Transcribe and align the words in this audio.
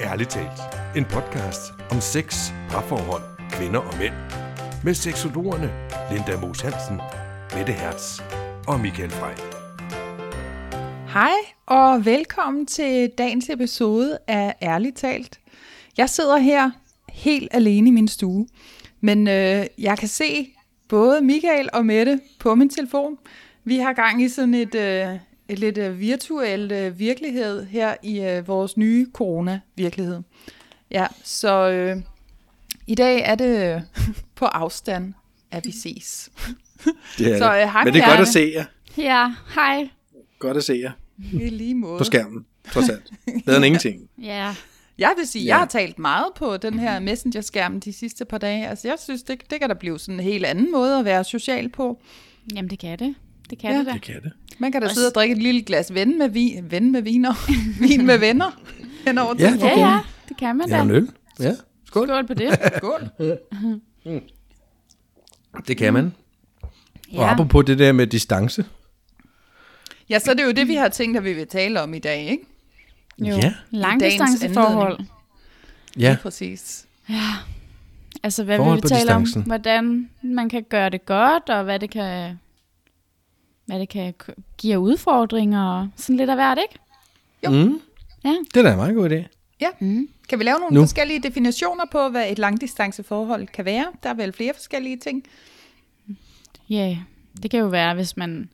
Ærligt 0.00 0.30
talt. 0.30 0.60
En 0.96 1.04
podcast 1.04 1.72
om 1.90 2.00
sex, 2.00 2.50
parforhold, 2.70 3.22
kvinder 3.50 3.80
og 3.80 3.98
mænd. 3.98 4.14
Med 4.84 4.94
seksologerne 4.94 5.70
Linda 6.12 6.40
Moos 6.40 6.60
Hansen, 6.60 7.00
Mette 7.56 7.72
Hertz 7.72 8.20
og 8.68 8.80
Michael 8.80 9.10
Frey. 9.10 9.34
Hej 11.12 11.32
og 11.66 12.04
velkommen 12.04 12.66
til 12.66 13.10
dagens 13.18 13.50
episode 13.50 14.18
af 14.26 14.54
Ærligt 14.62 14.96
talt. 14.96 15.40
Jeg 15.96 16.10
sidder 16.10 16.36
her 16.36 16.70
helt 17.08 17.48
alene 17.52 17.88
i 17.88 17.92
min 17.92 18.08
stue, 18.08 18.46
men 19.00 19.28
øh, 19.28 19.66
jeg 19.78 19.98
kan 19.98 20.08
se 20.08 20.54
både 20.88 21.20
Michael 21.20 21.68
og 21.72 21.86
Mette 21.86 22.20
på 22.40 22.54
min 22.54 22.68
telefon. 22.68 23.18
Vi 23.64 23.78
har 23.78 23.92
gang 23.92 24.22
i 24.22 24.28
sådan 24.28 24.54
et, 24.54 24.74
øh, 24.74 25.08
et 25.48 25.58
lidt 25.58 25.78
øh, 25.78 25.98
virtuel 26.00 26.72
øh, 26.72 26.98
virkelighed 26.98 27.66
her 27.66 27.94
i 28.02 28.20
øh, 28.20 28.48
vores 28.48 28.76
nye 28.76 29.06
corona-virkelighed. 29.12 30.20
Ja, 30.90 31.06
så 31.24 31.68
øh, 31.70 31.96
i 32.86 32.94
dag 32.94 33.20
er 33.24 33.34
det 33.34 33.74
øh, 33.74 33.80
på 34.36 34.44
afstand, 34.44 35.14
at 35.50 35.66
vi 35.66 35.72
ses. 35.72 36.30
Det 37.18 37.32
er 37.32 37.38
Så, 37.42 37.52
det. 37.54 37.62
øh, 37.62 37.68
hej 37.72 37.84
Men 37.84 37.94
det 37.94 38.00
er 38.02 38.06
med 38.06 38.16
godt 38.16 38.20
at 38.28 38.32
se 38.32 38.52
jer. 38.54 38.64
Ja, 38.98 39.34
hej. 39.54 39.88
Godt 40.38 40.56
at 40.56 40.64
se 40.64 40.72
jer 40.82 40.92
I 41.32 41.48
lige 41.48 41.74
måde. 41.74 41.98
på 41.98 42.04
skærmen, 42.04 42.46
trods 42.72 42.88
alt. 42.88 43.10
Bedre 43.46 43.56
end 43.56 43.66
ingenting. 43.66 44.08
Ja, 44.22 44.54
Jeg 44.98 45.14
vil 45.18 45.26
sige, 45.26 45.44
Ja. 45.44 45.48
jeg 45.48 45.56
har 45.58 45.66
talt 45.66 45.98
meget 45.98 46.26
på 46.36 46.56
den 46.56 46.78
her 46.78 47.00
messenger-skærm 47.00 47.80
de 47.80 47.92
sidste 47.92 48.24
par 48.24 48.38
dage. 48.38 48.68
Altså, 48.68 48.88
jeg 48.88 48.96
synes, 48.98 49.22
det, 49.22 49.50
det 49.50 49.60
kan 49.60 49.68
da 49.68 49.74
blive 49.74 49.98
sådan 49.98 50.14
en 50.14 50.20
helt 50.24 50.44
anden 50.46 50.72
måde 50.72 50.98
at 50.98 51.04
være 51.04 51.24
social 51.24 51.68
på. 51.68 52.00
jamen 52.54 52.70
det 52.70 52.78
kan 52.78 52.98
det. 52.98 53.14
Det 53.50 53.58
kan 53.58 53.70
Ja. 53.70 53.76
ja. 53.76 53.78
det 53.78 53.86
da. 53.86 53.92
Det 53.92 54.02
kan 54.02 54.22
det. 54.22 54.32
Man 54.58 54.72
kan 54.72 54.80
da 54.80 54.86
Også- 54.86 54.94
sidde 54.94 55.08
og 55.08 55.14
drikke 55.14 55.32
et 55.36 55.42
lille 55.42 55.62
glas 55.62 55.94
ven 55.94 56.18
med 56.18 56.28
vin, 56.28 56.70
ven 56.70 56.92
med 56.92 57.02
viner, 57.02 57.34
vin 57.88 58.06
med 58.06 58.18
venner 58.18 58.50
hen 59.06 59.18
over 59.18 59.34
Ja. 59.38 59.52
Ja, 59.60 59.78
ja, 59.78 59.98
det 60.28 60.36
kan 60.36 60.56
man 60.56 60.68
Ja, 60.68 60.76
da. 60.76 60.82
en 60.82 60.90
øl. 60.90 61.08
Ja, 61.40 61.52
skål. 61.84 62.06
Skål 62.08 62.26
på 62.26 62.34
det. 62.34 62.58
Skål. 62.78 63.08
Det 65.68 65.76
kan 65.76 65.92
man. 65.92 66.14
Og 66.62 66.70
Ja, 67.12 67.32
apropos 67.32 67.64
det 67.64 67.78
der 67.78 67.92
med 67.92 68.06
distance. 68.06 68.64
Ja, 70.10 70.18
så 70.18 70.30
er 70.30 70.34
det 70.34 70.44
jo 70.44 70.50
det, 70.52 70.68
vi 70.68 70.74
har 70.74 70.88
tænkt, 70.88 71.16
at 71.16 71.24
vi 71.24 71.32
vil 71.32 71.46
tale 71.46 71.82
om 71.82 71.94
i 71.94 71.98
dag, 71.98 72.22
ikke? 72.30 72.44
jo. 73.18 73.26
Ja. 73.36 73.54
Langdistanceforhold. 73.70 74.98
Ja, 75.98 76.16
Præcis. 76.22 76.86
Altså, 78.22 78.44
hvad 78.44 78.56
Forhold 78.56 78.74
vil 78.76 78.82
på 78.82 78.84
vi 78.84 78.88
tale 78.88 79.00
distancen. 79.00 79.38
om? 79.42 79.46
Hvordan 79.46 80.10
man 80.22 80.48
kan 80.48 80.62
gøre 80.68 80.90
det 80.90 81.06
godt, 81.06 81.48
og 81.48 81.64
hvad 81.64 81.78
det 81.80 81.90
kan, 81.90 82.38
hvad 83.66 83.80
det 83.80 83.88
kan 83.88 84.14
give 84.58 84.78
udfordringer, 84.78 85.64
og 85.64 85.88
sådan 85.96 86.16
lidt 86.16 86.30
af 86.30 86.36
hvert, 86.36 86.58
ikke? 86.58 86.78
mm, 87.64 87.80
Ja. 88.24 88.36
det 88.54 88.56
er 88.56 88.62
da 88.62 88.70
en 88.70 88.76
meget 88.76 88.94
god 88.94 89.10
idé. 89.10 89.24
Ja. 89.60 89.66
Mm. 89.80 90.08
Kan 90.28 90.38
vi 90.38 90.44
lave 90.44 90.58
nogle 90.58 90.74
Nu. 90.74 90.80
forskellige 90.80 91.22
definitioner 91.22 91.84
på, 91.92 92.08
hvad 92.08 92.30
et 92.30 92.38
langdistanceforhold 92.38 93.46
kan 93.46 93.64
være? 93.64 93.86
Der 94.02 94.08
er 94.08 94.14
vel 94.14 94.32
flere 94.32 94.52
forskellige 94.54 94.96
ting. 94.96 95.24
Ja, 96.70 96.98
det 97.42 97.50
kan 97.50 97.60
jo 97.60 97.66
være, 97.66 97.94
hvis 97.94 98.16
man, 98.16 98.50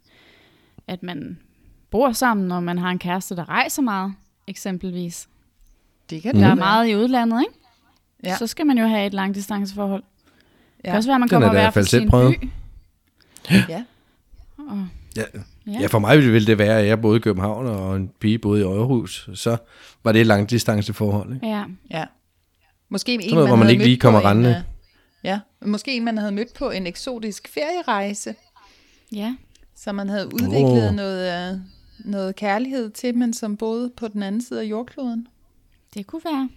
at 0.86 1.02
man 1.02 1.38
bor 1.90 2.12
sammen, 2.12 2.52
og 2.52 2.62
man 2.62 2.78
har 2.78 2.90
en 2.90 2.98
kæreste, 2.98 3.36
der 3.36 3.48
rejser 3.48 3.82
meget, 3.82 4.14
eksempelvis. 4.46 5.28
Det 6.10 6.22
kan 6.22 6.34
Der 6.34 6.46
er 6.46 6.54
meget 6.54 6.88
i 6.88 6.96
udlandet, 6.96 7.40
ikke? 7.48 7.54
Ja. 8.24 8.36
Så 8.36 8.46
skal 8.46 8.66
man 8.66 8.78
jo 8.78 8.86
have 8.86 9.06
et 9.06 9.14
langdistanceforhold. 9.14 10.02
Det 10.76 10.84
kan 10.84 10.92
Ja. 10.92 10.96
også 10.96 11.08
være, 11.08 11.14
at 11.14 11.20
man 11.20 11.28
Den 11.28 11.36
er 11.36 11.40
kommer 11.40 11.60
hver 11.60 11.70
fra 11.70 11.82
sin 11.82 12.10
by. 12.10 12.50
ja. 13.68 13.84
Og, 14.58 14.88
Ja. 15.16 15.22
Ja. 15.66 15.80
ja, 15.80 15.86
for 15.86 15.98
mig 15.98 16.18
ville 16.18 16.46
det 16.46 16.58
være, 16.58 16.78
at 16.80 16.86
jeg 16.86 17.00
boede 17.00 17.16
i 17.16 17.20
København, 17.20 17.66
og 17.66 17.96
en 17.96 18.10
pige 18.20 18.38
boede 18.38 18.60
i 18.60 18.64
Aarhus. 18.64 19.28
Så 19.34 19.56
var 20.04 20.12
det 20.12 20.20
et 20.20 20.26
langdistanceforhold. 20.26 21.34
Ikke? 21.34 21.46
ja. 21.46 21.64
Ja. 21.90 22.04
Måske 22.88 23.12
en, 23.14 23.34
noget, 23.34 23.48
hvor 23.48 23.56
man 23.56 23.62
havde 23.66 23.72
ikke 23.72 23.84
lige 23.84 23.92
mødt 23.94 24.00
på 24.00 24.04
kommer 24.06 24.20
en, 24.20 24.26
rendende. 24.26 24.50
øh, 24.50 24.62
Ja, 25.24 25.40
måske 25.66 25.96
en, 25.96 26.04
man 26.04 26.18
havde 26.18 26.32
mødt 26.32 26.54
på 26.54 26.70
en 26.70 26.86
eksotisk 26.86 27.48
ferierejse, 27.48 28.34
ja. 29.12 29.34
så 29.76 29.92
man 29.92 30.08
havde 30.08 30.26
udviklet 30.34 30.88
Åh. 30.88 30.94
noget, 30.94 31.52
øh, 31.54 31.58
noget 32.04 32.36
kærlighed 32.36 32.90
til, 32.90 33.14
men 33.18 33.32
som 33.34 33.56
boede 33.56 33.90
på 33.96 34.08
den 34.08 34.22
anden 34.22 34.40
side 34.40 34.60
af 34.60 34.64
jordkloden. 34.64 35.26
Det 35.94 36.06
kunne 36.06 36.22
være. 36.24 36.48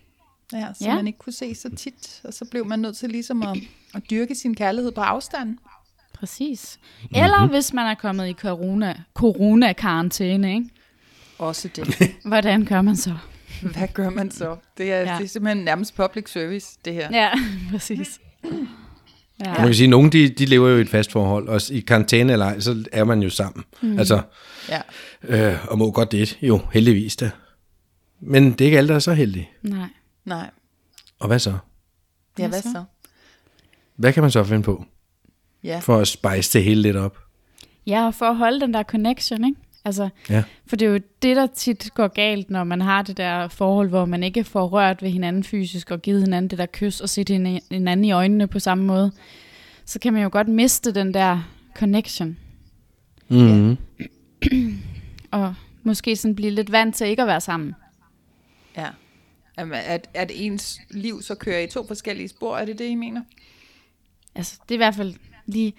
Ja, 0.53 0.67
så 0.73 0.83
Ja. 0.85 0.95
man 0.95 1.07
ikke 1.07 1.19
kunne 1.19 1.33
se 1.33 1.55
så 1.55 1.69
tit, 1.75 2.21
og 2.23 2.33
så 2.33 2.45
blev 2.51 2.65
man 2.65 2.79
nødt 2.79 2.97
til 2.97 3.09
ligesom 3.09 3.41
at, 3.41 3.57
at 3.95 4.01
dyrke 4.09 4.35
sin 4.35 4.55
kærlighed 4.55 4.91
på 4.91 5.01
afstand. 5.01 5.57
Præcis. 6.23 6.79
Mhm. 7.01 7.23
Eller 7.23 7.47
hvis 7.47 7.73
man 7.73 7.85
er 7.87 7.95
kommet 7.95 8.27
i 8.27 8.33
corona, 8.33 9.01
corona-karantæne, 9.13 10.53
ikke? 10.53 10.69
Også 11.37 11.67
det. 11.75 11.87
Hvordan 12.25 12.65
gør 12.65 12.81
man 12.81 12.95
så? 12.95 13.15
Hvad 13.61 13.87
gør 13.93 14.09
man 14.09 14.31
så? 14.31 14.55
Det 14.77 14.91
er, 14.93 14.99
ja. 14.99 15.17
Det 15.17 15.23
er 15.23 15.27
simpelthen 15.27 15.65
nærmest 15.65 15.95
public 15.95 16.29
service, 16.31 16.77
det 16.85 16.93
her. 16.93 17.09
Ja, 17.11 17.29
præcis. 17.71 18.19
Ja. 19.45 19.53
Man 19.53 19.65
kan 19.65 19.73
sige, 19.73 19.85
at 19.85 19.89
nogle 19.89 20.09
de, 20.09 20.29
de 20.29 20.45
lever 20.45 20.69
jo 20.69 20.77
i 20.77 20.81
et 20.81 20.89
fast 20.89 21.11
forhold, 21.11 21.47
og 21.47 21.61
i 21.71 21.79
karantæne 21.79 22.33
eller 22.33 22.45
ej, 22.45 22.59
så 22.59 22.83
er 22.91 23.03
man 23.03 23.23
jo 23.23 23.29
sammen. 23.29 23.63
Mm. 23.81 23.99
Altså, 23.99 24.21
Ja. 24.69 24.81
øh, 25.23 25.65
og 25.71 25.77
må 25.77 25.91
godt 25.91 26.11
det, 26.11 26.37
jo, 26.41 26.59
heldigvis 26.73 27.15
da. 27.15 27.31
Men 28.19 28.51
det 28.51 28.61
er 28.61 28.65
ikke 28.65 28.77
alle, 28.77 28.87
der 28.87 28.95
er 28.95 28.99
så 28.99 29.13
heldige. 29.13 29.49
Nej. 29.61 29.87
Nej. 30.25 30.49
Og 31.19 31.27
hvad 31.27 31.39
så? 31.39 31.53
Ja, 32.39 32.47
Hvad 32.47 32.61
så? 32.61 32.83
Hvad 33.95 34.13
kan 34.13 34.23
man 34.23 34.31
så 34.31 34.43
finde 34.43 34.63
på, 34.63 34.85
Ja. 35.63 35.79
for 35.79 35.97
at 35.97 36.07
spice 36.07 36.57
det 36.59 36.63
hele 36.65 36.81
lidt 36.81 36.95
op? 36.97 37.17
Ja, 37.87 38.05
og 38.05 38.15
for 38.15 38.25
at 38.25 38.35
holde 38.37 38.59
den 38.61 38.73
der 38.73 38.83
connection, 38.83 39.45
ikke? 39.45 39.57
Altså, 39.85 40.09
Ja. 40.29 40.43
for 40.67 40.75
det 40.75 40.85
er 40.85 40.89
jo 40.89 40.99
det, 41.21 41.35
der 41.35 41.47
tit 41.47 41.89
går 41.93 42.07
galt, 42.07 42.49
når 42.49 42.63
man 42.63 42.81
har 42.81 43.01
det 43.01 43.17
der 43.17 43.47
forhold, 43.47 43.89
hvor 43.89 44.05
man 44.05 44.23
ikke 44.23 44.43
får 44.43 44.67
rørt 44.67 45.01
ved 45.01 45.09
hinanden 45.09 45.43
fysisk, 45.43 45.91
og 45.91 46.01
givet 46.01 46.21
hinanden 46.21 46.49
det 46.49 46.57
der 46.57 46.65
kys, 46.73 47.01
og 47.01 47.09
set 47.09 47.29
hinanden 47.29 48.05
i 48.05 48.11
øjnene 48.11 48.47
på 48.47 48.59
samme 48.59 48.83
måde. 48.83 49.11
Så 49.85 49.99
kan 49.99 50.13
man 50.13 50.21
jo 50.23 50.29
godt 50.31 50.47
miste 50.47 50.93
den 50.93 51.13
der 51.13 51.39
connection, 51.75 52.37
Mm. 53.29 53.77
og 55.31 55.53
måske 55.83 56.15
sådan 56.15 56.35
blive 56.35 56.51
lidt 56.51 56.71
vant 56.71 56.95
til 56.95 57.07
ikke 57.07 57.21
at 57.21 57.27
være 57.27 57.41
sammen. 57.41 57.73
ja. 58.77 58.87
At, 59.57 60.09
at 60.13 60.31
ens 60.33 60.79
liv 60.91 61.21
så 61.21 61.35
kører 61.35 61.59
i 61.59 61.67
to 61.67 61.87
forskellige 61.87 62.27
spor, 62.27 62.57
er 62.57 62.65
det 62.65 62.79
det, 62.79 62.85
I 62.85 62.95
mener? 62.95 63.21
Altså, 64.35 64.59
det 64.69 64.71
er 64.71 64.75
i 64.75 64.77
hvert 64.77 64.95
fald 64.95 65.13
lige... 65.45 65.73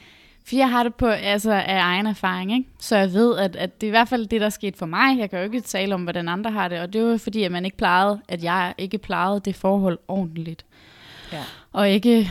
For 0.47 0.57
jeg 0.57 0.71
har 0.71 0.83
det 0.83 0.95
på 0.95 1.07
altså, 1.07 1.53
af 1.53 1.81
egen 1.81 2.07
erfaring, 2.07 2.53
ikke? 2.53 2.69
Så 2.81 2.97
jeg 2.97 3.13
ved, 3.13 3.39
at, 3.39 3.57
at 3.57 3.81
det 3.81 3.87
er 3.87 3.89
i 3.89 3.91
hvert 3.91 4.09
fald 4.09 4.27
det, 4.27 4.41
der 4.41 4.49
skete 4.49 4.79
for 4.79 4.87
mig. 4.87 5.19
Jeg 5.19 5.31
kan 5.31 5.39
jo 5.39 5.45
ikke 5.45 5.61
tale 5.61 5.95
om, 5.95 6.03
hvordan 6.03 6.29
andre 6.29 6.51
har 6.51 6.69
det. 6.69 6.81
Og 6.81 6.93
det 6.93 7.05
var 7.05 7.11
jo 7.11 7.19
fordi, 7.19 7.43
at 7.43 7.53
man 7.53 7.65
ikke 7.65 7.77
plejede, 7.77 8.21
at 8.29 8.45
jeg 8.45 8.75
ikke 8.79 8.99
plejede 8.99 9.41
det 9.45 9.55
forhold 9.57 9.99
ordentligt. 10.09 10.65
Ja. 11.33 11.43
Og 11.73 11.91
ikke 11.91 12.31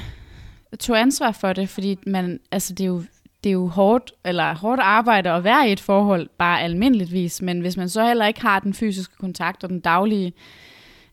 tog 0.79 0.99
ansvar 0.99 1.31
for 1.31 1.53
det, 1.53 1.69
fordi 1.69 1.97
man, 2.07 2.39
altså, 2.51 2.73
det 2.73 2.83
er 2.83 2.87
jo 2.87 3.03
det 3.43 3.49
er 3.49 3.53
jo 3.53 3.67
hårdt, 3.67 4.11
eller 4.25 4.55
hårdt 4.55 4.81
arbejde 4.81 5.31
at 5.31 5.43
være 5.43 5.69
i 5.69 5.71
et 5.71 5.79
forhold, 5.79 6.29
bare 6.37 6.61
almindeligvis, 6.61 7.41
men 7.41 7.59
hvis 7.59 7.77
man 7.77 7.89
så 7.89 8.07
heller 8.07 8.25
ikke 8.25 8.41
har 8.41 8.59
den 8.59 8.73
fysiske 8.73 9.15
kontakt 9.19 9.63
og 9.63 9.69
den 9.69 9.79
daglige 9.79 10.33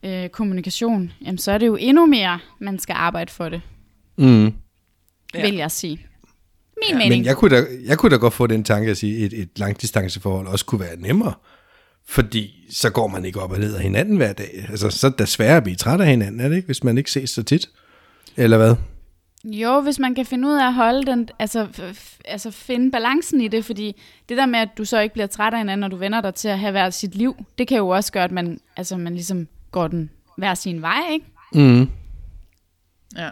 øh, 0.03 0.29
kommunikation, 0.29 1.13
jamen 1.25 1.39
så 1.39 1.53
er 1.53 1.59
det 1.59 1.67
jo 1.67 1.77
endnu 1.77 2.07
mere, 2.07 2.39
man 2.59 2.79
skal 2.79 2.93
arbejde 2.99 3.33
for 3.33 3.49
det, 3.49 3.63
Mm. 4.17 4.55
Ja. 5.35 5.43
vil 5.43 5.55
jeg 5.55 5.71
sige. 5.71 6.07
Min 6.83 6.91
ja, 6.91 6.99
Men 6.99 7.09
mening. 7.09 7.25
jeg 7.25 7.37
kunne, 7.37 7.57
da, 7.57 7.65
jeg 7.85 7.99
kunne 7.99 8.11
da 8.11 8.17
godt 8.17 8.35
få 8.35 8.47
den 8.47 8.65
tanke 8.65 8.91
at 8.91 8.97
sige, 8.97 9.25
at 9.25 9.33
et, 9.33 9.39
et 9.39 9.49
langdistanceforhold 9.57 10.47
også 10.47 10.65
kunne 10.65 10.81
være 10.81 10.97
nemmere. 10.97 11.35
Fordi 12.09 12.67
så 12.71 12.91
går 12.91 13.07
man 13.07 13.25
ikke 13.25 13.41
op 13.41 13.51
og 13.51 13.59
af 13.59 13.83
hinanden 13.83 14.17
hver 14.17 14.33
dag. 14.33 14.67
Altså, 14.71 14.91
så 14.91 15.07
er 15.07 15.11
det 15.11 15.19
da 15.19 15.25
sværere 15.25 15.57
at 15.57 15.63
blive 15.63 15.77
træt 15.77 16.01
af 16.01 16.07
hinanden, 16.07 16.41
er 16.41 16.49
det 16.49 16.57
ikke? 16.57 16.67
Hvis 16.67 16.85
man 16.85 16.99
ikke 16.99 17.11
ses 17.11 17.31
så 17.31 17.43
tit. 17.43 17.69
Eller 18.37 18.57
hvad? 18.57 18.75
Jo, 19.45 19.81
hvis 19.81 19.99
man 19.99 20.15
kan 20.15 20.27
finde 20.27 20.49
ud 20.49 20.55
af 20.55 20.67
at 20.67 20.75
holde 20.75 21.07
den, 21.07 21.29
altså, 21.39 21.67
altså 22.25 22.51
finde 22.51 22.91
balancen 22.91 23.41
i 23.41 23.49
det, 23.49 23.65
fordi 23.65 24.01
det 24.29 24.37
der 24.37 24.47
med, 24.47 24.59
at 24.59 24.69
du 24.79 24.85
så 24.85 25.01
ikke 25.01 25.13
bliver 25.13 25.27
træt 25.27 25.53
af 25.53 25.61
hinanden, 25.61 25.81
når 25.81 25.89
du 25.89 25.97
vender 25.97 26.21
dig 26.21 26.35
til 26.35 26.49
at 26.49 26.59
have 26.59 26.71
hver 26.71 26.91
sit 26.91 27.15
liv, 27.15 27.37
det 27.59 27.69
kan 27.69 27.77
jo 27.79 27.89
også 27.89 28.13
gøre, 28.13 28.25
at 28.25 28.33
man, 28.33 28.61
altså, 28.77 28.97
man 28.97 29.15
ligesom 29.15 29.49
går 29.71 29.89
den 29.89 30.11
hver 30.37 30.55
sin 30.55 30.83
vej, 30.83 31.01
ikke? 31.13 31.27
Mm. 31.55 31.89
Ja. 33.17 33.29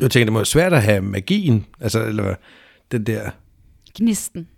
Jeg 0.00 0.10
tænker, 0.10 0.24
det 0.24 0.32
må 0.32 0.38
være 0.38 0.46
svært 0.46 0.72
at 0.72 0.82
have 0.82 1.00
magien. 1.00 1.66
Altså, 1.80 2.04
eller 2.04 2.22
hvad? 2.22 2.34
Den 2.92 3.04
der 3.06 3.30
Gnisten. 3.94 4.48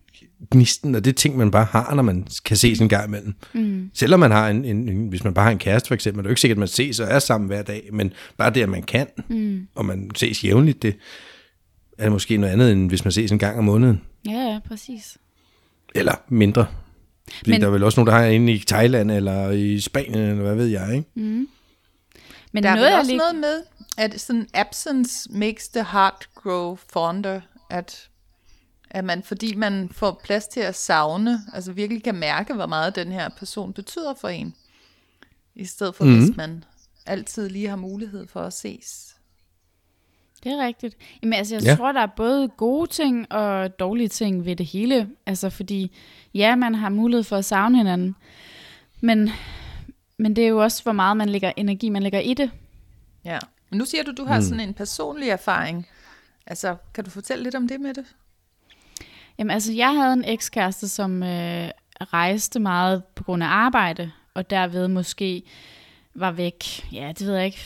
gnisten, 0.52 0.94
og 0.94 1.04
det 1.04 1.10
er 1.10 1.14
ting, 1.14 1.36
man 1.36 1.50
bare 1.50 1.64
har, 1.64 1.94
når 1.94 2.02
man 2.02 2.26
kan 2.44 2.56
ses 2.56 2.80
en 2.80 2.88
gang 2.88 3.06
imellem. 3.08 3.34
Mm. 3.52 3.90
Selvom 3.94 4.20
man 4.20 4.30
har 4.30 4.48
en, 4.48 4.64
en, 4.64 4.88
en, 4.88 5.08
hvis 5.08 5.24
man 5.24 5.34
bare 5.34 5.44
har 5.44 5.52
en 5.52 5.58
kæreste 5.58 5.86
for 5.86 5.94
eksempel, 5.94 6.18
det 6.18 6.26
er 6.26 6.30
jo 6.30 6.32
ikke 6.32 6.40
sikkert, 6.40 6.56
at 6.56 6.60
man 6.60 6.68
ses 6.68 7.00
og 7.00 7.08
er 7.08 7.18
sammen 7.18 7.46
hver 7.46 7.62
dag, 7.62 7.88
men 7.92 8.12
bare 8.38 8.50
det, 8.50 8.62
at 8.62 8.68
man 8.68 8.82
kan, 8.82 9.06
mm. 9.28 9.66
og 9.74 9.84
man 9.84 10.10
ses 10.14 10.44
jævnligt, 10.44 10.82
det 10.82 10.96
er 11.98 12.10
måske 12.10 12.36
noget 12.36 12.52
andet, 12.52 12.72
end 12.72 12.88
hvis 12.88 13.04
man 13.04 13.12
ses 13.12 13.32
en 13.32 13.38
gang 13.38 13.58
om 13.58 13.64
måneden. 13.64 14.02
Ja, 14.26 14.32
ja, 14.32 14.58
præcis. 14.68 15.18
Eller 15.94 16.14
mindre. 16.28 16.66
Fordi 17.38 17.50
men, 17.50 17.60
der 17.60 17.66
er 17.66 17.70
vel 17.70 17.82
også 17.82 18.00
nogen, 18.00 18.06
der 18.06 18.12
har 18.18 18.24
en 18.24 18.48
i 18.48 18.58
Thailand, 18.58 19.10
eller 19.10 19.50
i 19.50 19.80
Spanien, 19.80 20.14
eller 20.14 20.42
hvad 20.42 20.54
ved 20.54 20.66
jeg, 20.66 20.94
ikke? 20.94 21.08
Men 22.52 22.62
Der 22.62 22.70
er 22.70 22.74
noget, 22.74 22.98
også 22.98 23.10
lige... 23.10 23.18
noget 23.18 23.34
med, 23.34 23.62
at 23.98 24.20
sådan 24.20 24.46
absence 24.54 25.32
makes 25.32 25.68
the 25.68 25.84
heart 25.92 26.28
grow 26.34 26.76
fonder, 26.92 27.40
at, 27.70 28.08
at 28.90 29.04
man, 29.04 29.22
fordi 29.22 29.54
man 29.54 29.88
får 29.92 30.20
plads 30.24 30.46
til 30.46 30.60
at 30.60 30.74
savne, 30.74 31.40
altså 31.52 31.72
virkelig 31.72 32.02
kan 32.04 32.14
mærke, 32.14 32.54
hvor 32.54 32.66
meget 32.66 32.94
den 32.96 33.12
her 33.12 33.28
person 33.28 33.72
betyder 33.72 34.14
for 34.14 34.28
en, 34.28 34.54
i 35.54 35.64
stedet 35.64 35.94
for 35.94 36.04
Mhm. 36.04 36.14
mm. 36.14 36.24
hvis 36.24 36.36
man 36.36 36.64
altid 37.06 37.48
lige 37.48 37.68
har 37.68 37.76
mulighed 37.76 38.26
for 38.26 38.40
at 38.40 38.52
ses. 38.52 39.16
Det 40.44 40.52
er 40.52 40.66
rigtigt. 40.66 40.96
Jamen, 41.22 41.32
altså, 41.32 41.54
jeg 41.54 41.64
ja. 41.64 41.74
tror, 41.76 41.92
der 41.92 42.00
er 42.00 42.06
både 42.16 42.48
gode 42.48 42.90
ting 42.90 43.32
og 43.32 43.78
dårlige 43.78 44.08
ting 44.08 44.44
ved 44.44 44.56
det 44.56 44.66
hele. 44.66 45.08
Altså, 45.26 45.50
fordi 45.50 45.96
ja, 46.34 46.56
man 46.56 46.74
har 46.74 46.88
mulighed 46.88 47.24
for 47.24 47.36
at 47.36 47.44
savne 47.44 47.76
hinanden. 47.78 48.16
Men, 49.00 49.30
men 50.18 50.36
det 50.36 50.44
er 50.44 50.48
jo 50.48 50.62
også, 50.62 50.82
hvor 50.82 50.92
meget 50.92 51.16
man 51.16 51.28
lægger 51.28 51.52
energi, 51.56 51.88
man 51.88 52.02
lægger 52.02 52.20
i 52.20 52.34
det. 52.34 52.50
Ja. 53.24 53.38
Men 53.70 53.78
nu 53.78 53.84
siger 53.84 54.04
du, 54.04 54.12
du 54.16 54.24
har 54.24 54.36
mm. 54.36 54.42
sådan 54.42 54.60
en 54.60 54.74
personlig 54.74 55.28
erfaring. 55.28 55.88
Altså, 56.46 56.76
kan 56.94 57.04
du 57.04 57.10
fortælle 57.10 57.44
lidt 57.44 57.54
om 57.54 57.68
det 57.68 57.80
med 57.80 57.94
det? 57.94 58.04
Jamen, 59.40 59.50
altså, 59.50 59.72
jeg 59.72 59.94
havde 59.94 60.12
en 60.12 60.24
ekskæreste, 60.24 60.88
som 60.88 61.22
øh, 61.22 61.68
rejste 62.00 62.60
meget 62.60 63.04
på 63.04 63.24
grund 63.24 63.42
af 63.42 63.46
arbejde, 63.46 64.10
og 64.34 64.50
derved 64.50 64.88
måske 64.88 65.42
var 66.14 66.30
væk, 66.30 66.92
ja, 66.92 67.12
det 67.18 67.26
ved 67.26 67.34
jeg 67.34 67.46
ikke, 67.46 67.58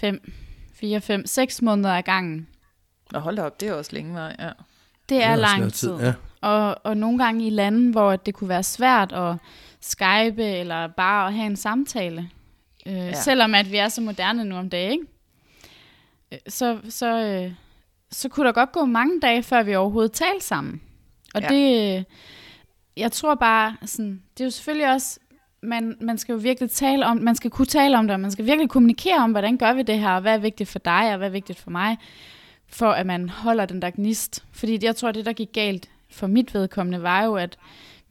fem, 0.00 0.32
fire, 0.74 1.00
fem, 1.00 1.26
seks 1.26 1.62
måneder 1.62 1.94
ad 1.94 2.02
gangen. 2.02 2.48
Nå, 3.12 3.18
hold 3.18 3.36
da 3.36 3.42
op, 3.42 3.60
det 3.60 3.68
er 3.68 3.74
også 3.74 3.90
længe 3.92 4.14
vej, 4.14 4.36
ja. 4.38 4.50
Det 5.08 5.24
er, 5.24 5.30
også 5.30 5.40
lang 5.40 5.58
noget 5.58 5.74
tid. 5.74 5.88
tid, 5.88 6.06
ja. 6.06 6.12
Og, 6.40 6.76
og 6.84 6.96
nogle 6.96 7.24
gange 7.24 7.46
i 7.46 7.50
lande, 7.50 7.90
hvor 7.90 8.16
det 8.16 8.34
kunne 8.34 8.48
være 8.48 8.62
svært 8.62 9.12
at 9.12 9.36
skype, 9.80 10.44
eller 10.44 10.86
bare 10.86 11.26
at 11.26 11.34
have 11.34 11.46
en 11.46 11.56
samtale. 11.56 12.30
Øh, 12.86 12.94
ja. 12.94 13.12
Selvom 13.12 13.54
at 13.54 13.72
vi 13.72 13.76
er 13.76 13.88
så 13.88 14.00
moderne 14.00 14.44
nu 14.44 14.56
om 14.56 14.70
dagen, 14.70 14.92
ikke? 14.92 15.04
Øh, 16.32 16.38
Så, 16.48 16.78
så, 16.88 17.18
øh, 17.18 17.52
så 18.10 18.28
kunne 18.28 18.46
der 18.46 18.52
godt 18.52 18.72
gå 18.72 18.84
mange 18.84 19.20
dage, 19.20 19.42
før 19.42 19.62
vi 19.62 19.74
overhovedet 19.74 20.12
talte 20.12 20.46
sammen. 20.46 20.82
Og 21.34 21.42
Ja. 21.42 21.48
det, 21.48 22.04
jeg 22.96 23.12
tror 23.12 23.34
bare, 23.34 23.76
sådan, 23.86 24.22
det 24.34 24.40
er 24.40 24.44
jo 24.44 24.50
selvfølgelig 24.50 24.92
også, 24.92 25.18
man, 25.62 25.96
man 26.00 26.18
skal 26.18 26.32
jo 26.32 26.38
virkelig 26.38 26.70
tale 26.70 27.06
om, 27.06 27.16
man 27.16 27.34
skal 27.34 27.50
kunne 27.50 27.66
tale 27.66 27.98
om 27.98 28.06
det, 28.06 28.14
og 28.14 28.20
man 28.20 28.30
skal 28.30 28.46
virkelig 28.46 28.68
kommunikere 28.70 29.16
om, 29.16 29.30
hvordan 29.30 29.56
gør 29.56 29.72
vi 29.72 29.82
det 29.82 29.98
her, 29.98 30.10
og 30.10 30.20
hvad 30.20 30.34
er 30.34 30.38
vigtigt 30.38 30.68
for 30.68 30.78
dig, 30.78 31.10
og 31.12 31.16
hvad 31.16 31.28
er 31.28 31.32
vigtigt 31.32 31.58
for 31.58 31.70
mig, 31.70 31.98
for 32.68 32.90
at 32.90 33.06
man 33.06 33.28
holder 33.28 33.66
den 33.66 33.82
der 33.82 33.90
gnist. 33.90 34.44
Fordi 34.52 34.78
jeg 34.82 34.96
tror, 34.96 35.12
det 35.12 35.26
der 35.26 35.32
gik 35.32 35.52
galt 35.52 35.90
for 36.10 36.26
mit 36.26 36.54
vedkommende, 36.54 37.02
var 37.02 37.24
jo, 37.24 37.34
at 37.34 37.56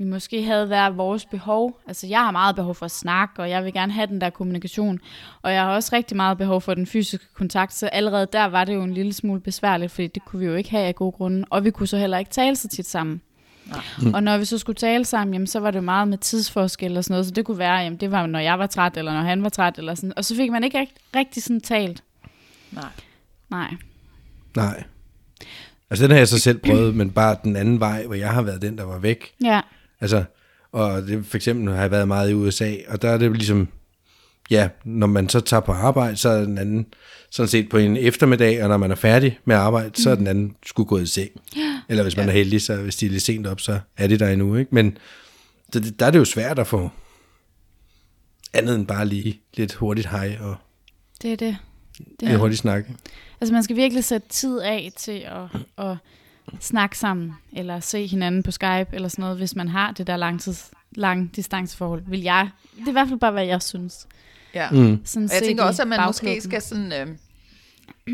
vi 0.01 0.09
måske 0.09 0.44
havde 0.44 0.65
hver 0.65 0.89
vores 0.89 1.25
behov. 1.25 1.80
Altså, 1.88 2.07
jeg 2.07 2.19
har 2.19 2.31
meget 2.31 2.56
behov 2.56 2.75
for 2.75 2.86
at 2.86 2.92
snakke, 2.92 3.42
og 3.42 3.50
jeg 3.50 3.63
vil 3.63 3.74
gerne 3.74 3.92
have 3.94 4.07
den 4.07 4.21
der 4.21 4.30
kommunikation. 4.30 5.00
Og 5.42 5.53
jeg 5.53 5.62
har 5.62 5.69
også 5.69 5.95
rigtig 5.95 6.18
meget 6.18 6.38
behov 6.38 6.62
for 6.62 6.74
den 6.74 6.86
fysiske 6.88 7.25
kontakt, 7.33 7.74
så 7.74 7.88
allerede 7.88 8.27
der 8.33 8.45
var 8.45 8.65
det 8.65 8.74
jo 8.74 8.83
en 8.83 8.94
lille 8.94 9.13
smule 9.13 9.42
besværligt, 9.42 9.92
fordi 9.92 10.07
det 10.07 10.25
kunne 10.25 10.39
vi 10.39 10.45
jo 10.45 10.56
ikke 10.56 10.69
have 10.71 10.83
af 10.83 10.95
gode 10.95 11.12
grunde. 11.12 11.45
Og 11.50 11.63
vi 11.63 11.71
kunne 11.71 11.88
så 11.88 11.98
heller 11.98 12.18
ikke 12.18 12.31
tale 12.31 12.56
så 12.56 12.68
tit 12.68 12.88
sammen. 12.88 13.21
Mm. 14.01 14.13
Og 14.13 14.24
når 14.24 14.38
vi 14.38 14.45
så 14.45 14.57
skulle 14.57 14.75
tale 14.75 15.06
sammen, 15.06 15.33
jamen, 15.33 15.48
så 15.48 15.59
var 15.59 15.71
det 15.71 15.77
jo 15.80 15.83
meget 15.83 16.07
med 16.07 16.18
tidsforskel 16.18 16.97
og 16.97 17.04
sådan 17.04 17.13
noget, 17.13 17.25
så 17.25 17.31
det 17.31 17.45
kunne 17.45 17.57
være, 17.57 17.75
jamen, 17.77 18.00
det 18.00 18.12
var, 18.12 18.25
når 18.27 18.39
jeg 18.39 18.59
var 18.59 18.68
træt, 18.68 18.97
eller 18.97 19.13
når 19.13 19.21
han 19.21 19.44
var 19.44 19.50
træt, 19.50 19.77
eller 19.77 19.95
sådan. 19.95 20.13
Og 20.18 20.25
så 20.25 20.36
fik 20.36 20.51
man 20.51 20.63
ikke 20.63 20.80
rigt- 20.80 21.15
rigtig 21.15 21.44
sådan 21.44 21.62
talt. 21.62 22.04
Nej. 22.71 22.83
Nej. 23.50 23.74
Nej. 24.56 24.83
Altså 25.89 26.04
den 26.04 26.12
har 26.12 26.18
jeg 26.18 26.27
så 26.27 26.39
selv 26.39 26.57
prøvet, 26.57 26.95
men 26.95 27.12
bare 27.12 27.36
den 27.44 27.56
anden 27.56 27.80
vej, 27.80 28.06
hvor 28.06 28.15
jeg 28.15 28.30
har 28.30 28.42
været 28.42 28.62
den, 28.62 28.77
der 28.77 28.83
var 28.83 29.00
væk. 29.00 29.33
Ja. 29.44 29.62
Altså, 30.01 30.24
og 30.71 31.01
det, 31.01 31.25
for 31.25 31.38
eksempel 31.38 31.74
har 31.74 31.81
jeg 31.81 31.92
været 31.92 32.07
meget 32.07 32.30
i 32.30 32.33
USA, 32.33 32.75
og 32.88 33.01
der 33.01 33.09
er 33.09 33.18
det 33.18 33.31
ligesom, 33.31 33.68
ja, 34.50 34.69
når 34.86 35.07
man 35.07 35.30
så 35.30 35.39
tager 35.39 35.62
på 35.62 35.71
arbejde, 35.71 36.18
så 36.18 36.30
er 36.30 36.42
den 36.44 36.57
anden 36.57 36.86
sådan 37.30 37.48
set 37.48 37.69
på 37.69 37.77
en 37.77 37.98
eftermiddag, 37.98 38.63
og 38.63 38.69
når 38.69 38.77
man 38.77 38.92
er 38.92 38.95
færdig 38.95 39.39
med 39.45 39.56
arbejde, 39.56 40.01
så 40.01 40.09
er 40.09 40.15
den 40.15 40.27
anden 40.27 40.56
skulle 40.65 40.88
gå 40.88 40.98
i 40.98 41.06
seng. 41.06 41.30
Eller 41.89 42.03
hvis 42.03 42.18
man 42.18 42.27
er 42.30 42.33
heldig, 42.33 42.62
så 42.62 42.75
hvis 42.75 42.95
de 42.95 43.06
er 43.06 43.09
lidt 43.09 43.24
sent 43.24 43.48
op, 43.48 43.59
så 43.62 43.80
er 43.98 44.07
de 44.07 44.19
der 44.19 44.30
endnu, 44.30 44.56
ikke? 44.56 44.75
Men 44.75 44.98
det, 45.74 46.00
der 46.00 46.06
er 46.06 46.12
det 46.12 46.19
jo 46.19 46.25
svært 46.25 46.59
at 46.59 46.68
få 46.68 46.89
andet 48.54 48.75
end 48.75 48.88
bare 48.88 49.06
lige 49.06 49.42
lidt 49.57 49.74
hurtigt 49.74 50.07
hej 50.07 50.38
og 50.42 50.56
Det 51.21 51.31
er 51.33 51.38
det. 51.38 51.57
det 51.97 52.07
lidt 52.21 52.31
er. 52.31 52.38
hurtigt 52.38 52.59
snak. 52.59 52.86
Altså 53.42 53.54
man 53.54 53.63
skal 53.63 53.75
virkelig 53.75 54.04
sætte 54.04 54.30
tid 54.30 54.59
af 54.59 54.92
til 54.97 55.25
at, 55.25 55.62
at 55.86 55.97
snakke 56.59 56.97
sammen, 56.97 57.33
eller 57.53 57.79
se 57.79 58.07
hinanden 58.07 58.43
på 58.43 58.51
Skype, 58.51 58.88
eller 58.93 59.07
sådan 59.07 59.23
noget, 59.23 59.38
hvis 59.38 59.55
man 59.55 59.67
har 59.67 59.91
det 59.91 60.07
der 60.07 60.17
langtids, 60.17 60.71
lang 60.91 61.35
distanceforhold, 61.35 62.03
vil 62.07 62.21
jeg. 62.21 62.49
Det 62.77 62.83
er 62.85 62.89
i 62.89 62.91
hvert 62.91 63.07
fald 63.07 63.19
bare, 63.19 63.31
hvad 63.31 63.45
jeg 63.45 63.61
synes. 63.61 64.07
Ja. 64.53 64.71
Mm. 64.71 65.01
Sådan 65.05 65.29
Og 65.29 65.35
jeg 65.35 65.43
tænker 65.43 65.63
også, 65.63 65.81
at 65.81 65.88
man 65.88 65.99
måske 66.07 66.41
skal 66.41 66.61
sådan, 66.61 66.93
øh, 66.93 67.07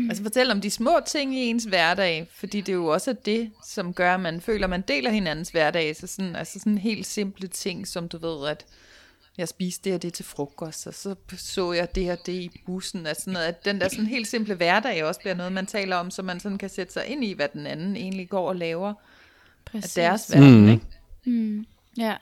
altså 0.08 0.22
fortælle 0.22 0.52
om 0.52 0.60
de 0.60 0.70
små 0.70 1.00
ting 1.06 1.34
i 1.34 1.38
ens 1.38 1.64
hverdag, 1.64 2.28
fordi 2.34 2.60
det 2.60 2.68
er 2.68 2.76
jo 2.76 2.86
også 2.86 3.14
det, 3.24 3.50
som 3.66 3.94
gør, 3.94 4.14
at 4.14 4.20
man 4.20 4.40
føler, 4.40 4.66
at 4.66 4.70
man 4.70 4.84
deler 4.88 5.10
hinandens 5.10 5.50
hverdag. 5.50 5.96
Så 5.96 6.06
sådan, 6.06 6.36
altså 6.36 6.58
sådan 6.58 6.78
helt 6.78 7.06
simple 7.06 7.48
ting, 7.48 7.86
som 7.86 8.08
du 8.08 8.18
ved, 8.18 8.48
at 8.48 8.64
jeg 9.38 9.48
spiste 9.48 9.84
det 9.84 9.94
og 9.94 10.02
det 10.02 10.14
til 10.14 10.24
frokost, 10.24 10.86
og 10.86 10.94
så 10.94 11.14
så 11.36 11.72
jeg 11.72 11.94
det 11.94 12.10
og 12.10 12.18
det 12.26 12.32
i 12.32 12.60
bussen. 12.66 13.06
Altså 13.06 13.20
sådan 13.20 13.32
noget, 13.32 13.46
at 13.46 13.64
den 13.64 13.80
der 13.80 13.88
sådan 13.88 14.06
helt 14.06 14.28
simple 14.28 14.54
hverdag 14.54 15.04
også 15.04 15.20
bliver 15.20 15.34
noget, 15.34 15.52
man 15.52 15.66
taler 15.66 15.96
om, 15.96 16.10
så 16.10 16.22
man 16.22 16.40
sådan 16.40 16.58
kan 16.58 16.68
sætte 16.68 16.92
sig 16.92 17.06
ind 17.06 17.24
i, 17.24 17.32
hvad 17.32 17.48
den 17.52 17.66
anden 17.66 17.96
egentlig 17.96 18.28
går 18.28 18.48
og 18.48 18.56
laver 18.56 18.88
af 18.88 18.94
Præcis. 19.72 19.94
deres 19.94 20.30
verden. 20.32 20.62
Mm. 20.62 20.68
Ikke? 20.68 20.84
Mm. 21.26 21.66
Ja. 21.98 22.14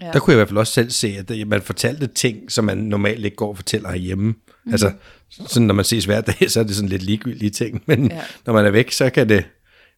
Ja. 0.00 0.10
Der 0.12 0.18
kunne 0.18 0.32
jeg 0.32 0.36
i 0.36 0.38
hvert 0.38 0.48
fald 0.48 0.58
også 0.58 0.72
selv 0.72 0.90
se, 0.90 1.16
at 1.18 1.48
man 1.48 1.62
fortalte 1.62 2.06
ting, 2.06 2.52
som 2.52 2.64
man 2.64 2.78
normalt 2.78 3.24
ikke 3.24 3.36
går 3.36 3.48
og 3.48 3.56
fortæller 3.56 3.90
herhjemme. 3.90 4.34
Mm. 4.64 4.72
Altså, 4.72 4.92
sådan 5.28 5.66
når 5.66 5.74
man 5.74 5.84
ses 5.84 6.04
hver 6.04 6.20
dag, 6.20 6.50
så 6.50 6.60
er 6.60 6.64
det 6.64 6.76
sådan 6.76 6.88
lidt 6.88 7.02
ligegyldige 7.02 7.50
ting. 7.50 7.82
Men 7.86 8.10
ja. 8.10 8.22
når 8.46 8.52
man 8.52 8.66
er 8.66 8.70
væk, 8.70 8.92
så 8.92 9.10
kan 9.10 9.28
det 9.28 9.44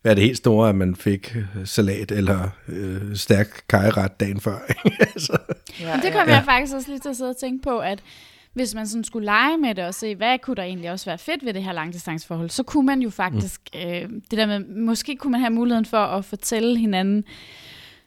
være 0.05 0.15
det 0.15 0.23
helt 0.23 0.37
store, 0.37 0.69
at 0.69 0.75
man 0.75 0.97
fik 0.97 1.37
øh, 1.37 1.67
salat 1.67 2.13
eller 2.13 2.49
øh, 2.69 3.17
stærk 3.17 3.63
kajeret 3.69 4.21
dagen 4.21 4.41
før. 4.41 4.59
altså, 5.01 5.39
Ja, 5.81 5.95
Men 5.95 6.05
det 6.05 6.13
kommer 6.13 6.35
jeg 6.35 6.45
faktisk 6.45 6.75
også 6.75 6.89
lige 6.89 7.01
til 7.01 7.09
at 7.09 7.17
sidde 7.17 7.31
og 7.31 7.37
tænke 7.37 7.63
på, 7.63 7.79
at 7.79 8.03
hvis 8.53 8.75
man 8.75 8.87
sådan 8.87 9.05
skulle 9.05 9.25
lege 9.25 9.59
med 9.59 9.75
det 9.75 9.85
og 9.85 9.95
se, 9.95 10.15
hvad 10.15 10.39
kunne 10.39 10.57
der 10.57 10.63
egentlig 10.63 10.91
også 10.91 11.07
være 11.07 11.19
fedt 11.19 11.45
ved 11.45 11.55
det 11.55 11.63
her 11.63 11.73
langdistanceforhold, 11.73 12.51
så 12.51 12.63
kunne 12.63 12.87
man 12.87 13.01
jo 13.01 13.11
faktisk, 13.11 13.61
mm. 13.75 13.81
øh, 13.81 14.09
det 14.31 14.39
der 14.39 14.47
med, 14.47 14.61
måske 14.61 15.17
kunne 15.17 15.31
man 15.31 15.41
have 15.41 15.51
muligheden 15.51 15.85
for 15.85 15.99
at 15.99 16.25
fortælle 16.25 16.79
hinanden 16.79 17.25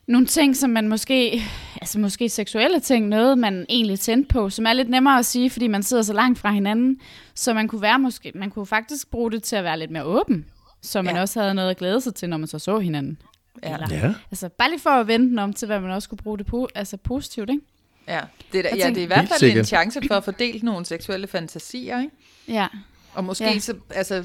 nogle 0.07 0.25
ting, 0.27 0.55
som 0.55 0.69
man 0.69 0.87
måske, 0.87 1.41
altså 1.81 1.99
måske 1.99 2.29
seksuelle 2.29 2.79
ting, 2.79 3.07
noget 3.07 3.37
man 3.37 3.65
egentlig 3.69 3.99
tændte 3.99 4.27
på, 4.27 4.49
som 4.49 4.65
er 4.65 4.73
lidt 4.73 4.89
nemmere 4.89 5.19
at 5.19 5.25
sige, 5.25 5.49
fordi 5.49 5.67
man 5.67 5.83
sidder 5.83 6.03
så 6.03 6.13
langt 6.13 6.39
fra 6.39 6.51
hinanden, 6.51 6.99
så 7.35 7.53
man 7.53 7.67
kunne 7.67 7.81
være 7.81 7.99
måske, 7.99 8.31
man 8.35 8.49
kunne 8.49 8.65
faktisk 8.65 9.11
bruge 9.11 9.31
det 9.31 9.43
til 9.43 9.55
at 9.55 9.63
være 9.63 9.79
lidt 9.79 9.91
mere 9.91 10.03
åben, 10.03 10.45
så 10.81 11.01
man 11.01 11.15
Ja. 11.15 11.21
også 11.21 11.41
havde 11.41 11.53
noget 11.53 11.69
at 11.69 11.77
glæde 11.77 12.01
sig 12.01 12.15
til, 12.15 12.29
når 12.29 12.37
man 12.37 12.47
så 12.47 12.59
så 12.59 12.79
hinanden. 12.79 13.21
Ja. 13.63 13.73
Eller, 13.73 13.87
ja. 13.91 14.13
Altså 14.31 14.49
bare 14.49 14.69
lige 14.69 14.79
for 14.79 14.89
at 14.89 15.07
vende 15.07 15.29
den 15.29 15.39
om 15.39 15.53
til, 15.53 15.65
hvad 15.65 15.79
man 15.79 15.91
også 15.91 16.09
kunne 16.09 16.17
bruge 16.17 16.37
det 16.37 16.45
på, 16.45 16.69
altså 16.75 16.97
positivt, 16.97 17.49
ikke? 17.49 17.61
Ja, 18.07 18.21
det 18.51 18.57
er, 18.59 18.63
da, 18.63 18.69
ja, 18.75 18.83
tænker- 18.83 18.87
det 18.93 18.97
er 18.97 19.03
i 19.03 19.05
hvert 19.05 19.17
fald 19.27 19.31
en 19.31 19.37
sikkert. 19.39 19.67
chance 19.67 20.01
for 20.07 20.15
at 20.15 20.23
fordele 20.23 20.59
nogle 20.59 20.85
seksuelle 20.85 21.27
fantasier, 21.27 21.99
ikke? 22.01 22.11
Ja. 22.47 22.67
Og 23.13 23.23
måske 23.23 23.43
Ja. 23.45 23.51
ja. 23.51 23.59
så, 23.59 23.75
altså, 23.89 24.23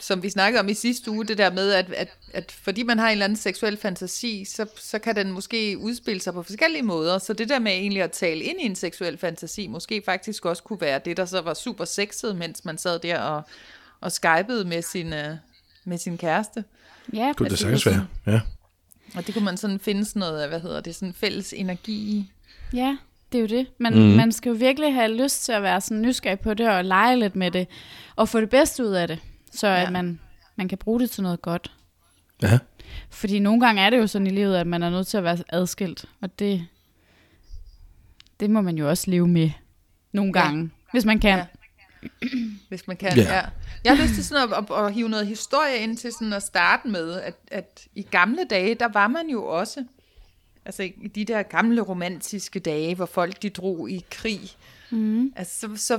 som 0.00 0.22
vi 0.22 0.30
snakkede 0.30 0.60
om 0.60 0.68
i 0.68 0.74
sidste 0.74 1.10
uge, 1.10 1.24
det 1.26 1.38
der 1.38 1.50
med, 1.52 1.72
at, 1.72 1.92
at, 1.92 2.08
at 2.34 2.52
fordi 2.62 2.82
man 2.82 2.98
har 2.98 3.06
en 3.06 3.12
eller 3.12 3.24
anden 3.24 3.36
seksuel 3.36 3.76
fantasi, 3.76 4.44
så, 4.44 4.66
så 4.76 4.98
kan 4.98 5.16
den 5.16 5.30
måske 5.32 5.78
udspille 5.78 6.20
sig 6.22 6.32
på 6.32 6.42
forskellige 6.42 6.82
måder. 6.82 7.18
Så 7.18 7.32
det 7.32 7.48
der 7.48 7.58
med 7.58 7.72
egentlig 7.72 8.02
at 8.02 8.10
tale 8.12 8.40
ind 8.44 8.60
i 8.60 8.64
en 8.66 8.74
seksuel 8.76 9.18
fantasi, 9.18 9.66
måske 9.66 10.02
faktisk 10.04 10.44
også 10.44 10.62
kunne 10.62 10.80
være 10.80 11.00
det, 11.04 11.16
der 11.16 11.24
så 11.24 11.40
var 11.40 11.54
super 11.54 11.84
sexet, 11.84 12.36
mens 12.36 12.64
man 12.64 12.78
sad 12.78 12.98
der 12.98 13.18
og, 13.20 13.42
og 14.00 14.12
skypede 14.12 14.64
med 14.64 14.82
sin, 14.82 15.12
øh, 15.12 15.36
med 15.84 15.98
sin 15.98 16.18
kæreste. 16.18 16.64
Ja, 17.12 17.32
Kunne 17.36 17.48
det 17.50 17.58
sagtens 17.58 17.82
det 17.84 17.92
er 17.92 18.00
være. 18.24 18.34
Ja. 18.34 18.40
Og 19.14 19.26
det 19.26 19.34
kunne 19.34 19.44
man 19.44 19.56
sådan 19.56 19.78
finde 19.78 20.04
sådan 20.04 20.20
noget, 20.20 20.48
hvad 20.48 20.60
hedder 20.60 20.80
det, 20.80 20.94
sådan 20.94 21.14
fælles 21.14 21.52
energi 21.52 21.92
i. 21.92 22.30
Ja, 22.72 22.96
det 23.32 23.38
er 23.38 23.42
jo 23.42 23.48
det. 23.48 23.66
Man, 23.78 23.94
mm. 23.94 24.00
man 24.00 24.32
skal 24.32 24.50
jo 24.50 24.56
virkelig 24.56 24.94
have 24.94 25.16
lyst 25.22 25.44
til 25.44 25.52
at 25.52 25.62
være 25.62 25.80
sådan 25.80 26.02
nysgerrig 26.02 26.40
på 26.40 26.54
det, 26.54 26.68
og 26.68 26.84
lege 26.84 27.18
lidt 27.18 27.36
med 27.36 27.50
det, 27.50 27.66
og 28.16 28.28
få 28.28 28.40
det 28.40 28.50
bedste 28.50 28.84
ud 28.84 28.92
af 28.92 29.08
det, 29.08 29.18
så 29.52 29.66
ja. 29.66 29.74
Ja. 29.74 29.86
at 29.86 29.92
man, 29.92 30.20
man 30.56 30.68
kan 30.68 30.78
bruge 30.78 31.00
det 31.00 31.10
til 31.10 31.22
noget 31.22 31.42
godt. 31.42 31.72
ja. 32.42 32.58
Fordi 33.10 33.38
nogle 33.38 33.60
gange 33.66 33.82
er 33.82 33.90
det 33.90 33.98
jo 33.98 34.06
sådan 34.06 34.26
i 34.26 34.30
livet, 34.30 34.56
at 34.56 34.66
man 34.66 34.82
er 34.82 34.90
nødt 34.90 35.06
til 35.06 35.16
at 35.16 35.24
være 35.24 35.38
adskilt, 35.48 36.04
og 36.20 36.38
det, 36.38 36.66
det 38.40 38.50
må 38.50 38.60
man 38.60 38.78
jo 38.78 38.88
også 38.88 39.10
leve 39.10 39.28
med 39.28 39.50
nogle 40.12 40.32
Ja. 40.38 40.42
gange, 40.44 40.70
hvis 40.92 41.04
man 41.04 41.18
kan. 41.20 41.38
Ja. 41.38 41.46
Hvis 42.68 42.86
man 42.86 42.96
kan, 42.96 43.16
Ja. 43.16 43.34
ja. 43.34 43.42
Jeg 43.84 43.96
har 43.96 44.02
lyst 44.04 44.14
til 44.14 44.24
sådan 44.24 44.52
at, 44.52 44.58
at, 44.58 44.84
at 44.84 44.94
hive 44.94 45.08
noget 45.08 45.26
historie 45.26 45.78
ind 45.78 45.96
til 45.96 46.12
sådan 46.12 46.32
at 46.32 46.42
starte 46.42 46.88
med, 46.88 47.20
at, 47.20 47.34
at 47.50 47.86
i 47.94 48.02
gamle 48.02 48.44
dage, 48.50 48.74
der 48.74 48.88
var 48.88 49.08
man 49.08 49.28
jo 49.28 49.44
også, 49.44 49.84
altså 50.64 50.82
i 50.82 51.08
de 51.14 51.24
der 51.24 51.42
gamle 51.42 51.80
romantiske 51.80 52.60
dage, 52.60 52.94
hvor 52.94 53.06
folk 53.06 53.42
de 53.42 53.50
drog 53.50 53.90
i 53.90 54.04
krig, 54.10 54.40
mm. 54.90 55.32
altså 55.36 55.58
så, 55.60 55.68
så 55.76 55.98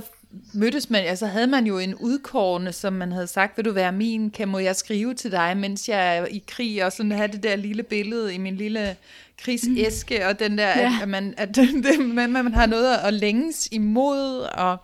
mødtes 0.54 0.90
man, 0.90 1.04
altså 1.04 1.26
havde 1.26 1.46
man 1.46 1.66
jo 1.66 1.78
en 1.78 1.94
udkårne, 1.94 2.72
som 2.72 2.92
man 2.92 3.12
havde 3.12 3.26
sagt, 3.26 3.56
vil 3.56 3.64
du 3.64 3.72
være 3.72 3.92
min, 3.92 4.30
kan 4.30 4.48
må 4.48 4.58
jeg 4.58 4.76
skrive 4.76 5.14
til 5.14 5.32
dig, 5.32 5.56
mens 5.56 5.88
jeg 5.88 6.16
er 6.16 6.26
i 6.26 6.42
krig, 6.46 6.84
og 6.84 6.92
sådan 6.92 7.12
have 7.12 7.28
det 7.28 7.42
der 7.42 7.56
lille 7.56 7.82
billede 7.82 8.34
i 8.34 8.38
min 8.38 8.56
lille 8.56 8.96
krigsæske, 9.42 10.26
og 10.26 10.38
den 10.38 10.58
der. 10.58 10.68
Ja. 10.68 10.86
at, 10.86 11.02
at, 11.02 11.08
man, 11.08 11.34
at 11.36 11.48
det, 11.56 12.06
man, 12.14 12.32
man 12.32 12.54
har 12.54 12.66
noget 12.66 12.96
at 12.96 13.14
længes 13.14 13.68
imod, 13.72 14.48
og 14.54 14.78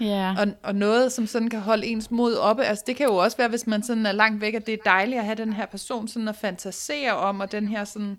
Ja. 0.00 0.34
og, 0.38 0.46
og 0.62 0.74
noget, 0.74 1.12
som 1.12 1.26
sådan 1.26 1.50
kan 1.50 1.60
holde 1.60 1.86
ens 1.86 2.10
mod 2.10 2.34
oppe. 2.34 2.64
Altså 2.64 2.84
det 2.86 2.96
kan 2.96 3.06
jo 3.06 3.14
også 3.14 3.36
være, 3.36 3.48
hvis 3.48 3.66
man 3.66 3.82
sådan 3.82 4.06
er 4.06 4.12
langt 4.12 4.40
væk, 4.40 4.54
at 4.54 4.66
det 4.66 4.74
er 4.74 4.78
dejligt 4.84 5.18
at 5.18 5.24
have 5.24 5.36
den 5.36 5.52
her 5.52 5.66
person 5.66 6.08
sådan 6.08 6.28
at 6.28 6.36
fantasere 6.36 7.12
om, 7.12 7.40
og 7.40 7.52
den 7.52 7.68
her 7.68 7.84
sådan 7.84 8.18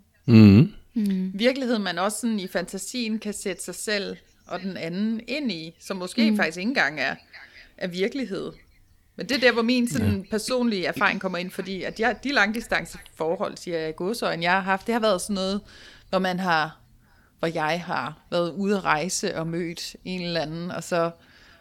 Mm. 0.94 1.32
virkelighed, 1.34 1.78
man 1.78 1.98
også 1.98 2.20
sådan 2.20 2.40
i 2.40 2.46
fantasien 2.46 3.18
kan 3.18 3.32
sætte 3.32 3.62
sig 3.62 3.74
selv 3.74 4.16
og 4.46 4.60
den 4.60 4.76
anden 4.76 5.20
ind 5.28 5.52
i, 5.52 5.76
som 5.80 5.96
måske 5.96 6.30
mm. 6.30 6.36
faktisk 6.36 6.58
ikke 6.58 6.68
engang 6.68 7.00
er, 7.00 7.14
er 7.76 7.88
virkelighed. 7.88 8.52
Men 9.16 9.28
det 9.28 9.36
er 9.36 9.40
der, 9.40 9.52
hvor 9.52 9.62
min 9.62 9.88
sådan, 9.88 10.16
ja. 10.16 10.30
personlige 10.30 10.86
erfaring 10.86 11.20
kommer 11.20 11.38
ind, 11.38 11.50
fordi 11.50 11.82
at 11.82 12.00
jeg, 12.00 12.16
de 12.24 12.32
langdistanceforhold, 12.32 13.56
siger 13.56 13.78
jeg 13.78 13.96
godsøjen, 13.96 14.42
jeg 14.42 14.52
har 14.52 14.60
haft, 14.60 14.86
det 14.86 14.92
har 14.92 15.00
været 15.00 15.20
sådan 15.20 15.34
noget, 15.34 15.60
hvor 16.08 16.18
man 16.18 16.40
har, 16.40 16.78
hvor 17.38 17.48
jeg 17.48 17.82
har 17.86 18.18
været 18.30 18.52
ude 18.52 18.76
at 18.76 18.84
rejse 18.84 19.36
og 19.36 19.46
mødt 19.46 19.96
en 20.04 20.22
eller 20.22 20.40
anden, 20.40 20.70
og 20.70 20.84
så 20.84 21.10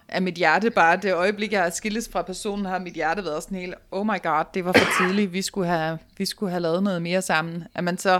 er 0.09 0.19
mit 0.19 0.35
hjerte 0.35 0.71
bare, 0.71 0.97
det 0.97 1.13
øjeblik, 1.13 1.51
jeg 1.51 1.63
har 1.63 1.69
skilles 1.69 2.09
fra 2.11 2.21
personen, 2.21 2.65
har 2.65 2.79
mit 2.79 2.93
hjerte 2.93 3.23
været 3.23 3.43
sådan 3.43 3.57
helt, 3.57 3.75
oh 3.91 4.05
my 4.05 4.21
god, 4.23 4.43
det 4.53 4.65
var 4.65 4.73
for 4.73 5.03
tidligt, 5.03 5.33
vi 5.33 5.41
skulle 5.41 5.67
have, 5.67 5.97
vi 6.17 6.25
skulle 6.25 6.49
have 6.49 6.61
lavet 6.61 6.83
noget 6.83 7.01
mere 7.01 7.21
sammen. 7.21 7.63
At 7.75 7.83
man 7.83 7.97
så 7.97 8.19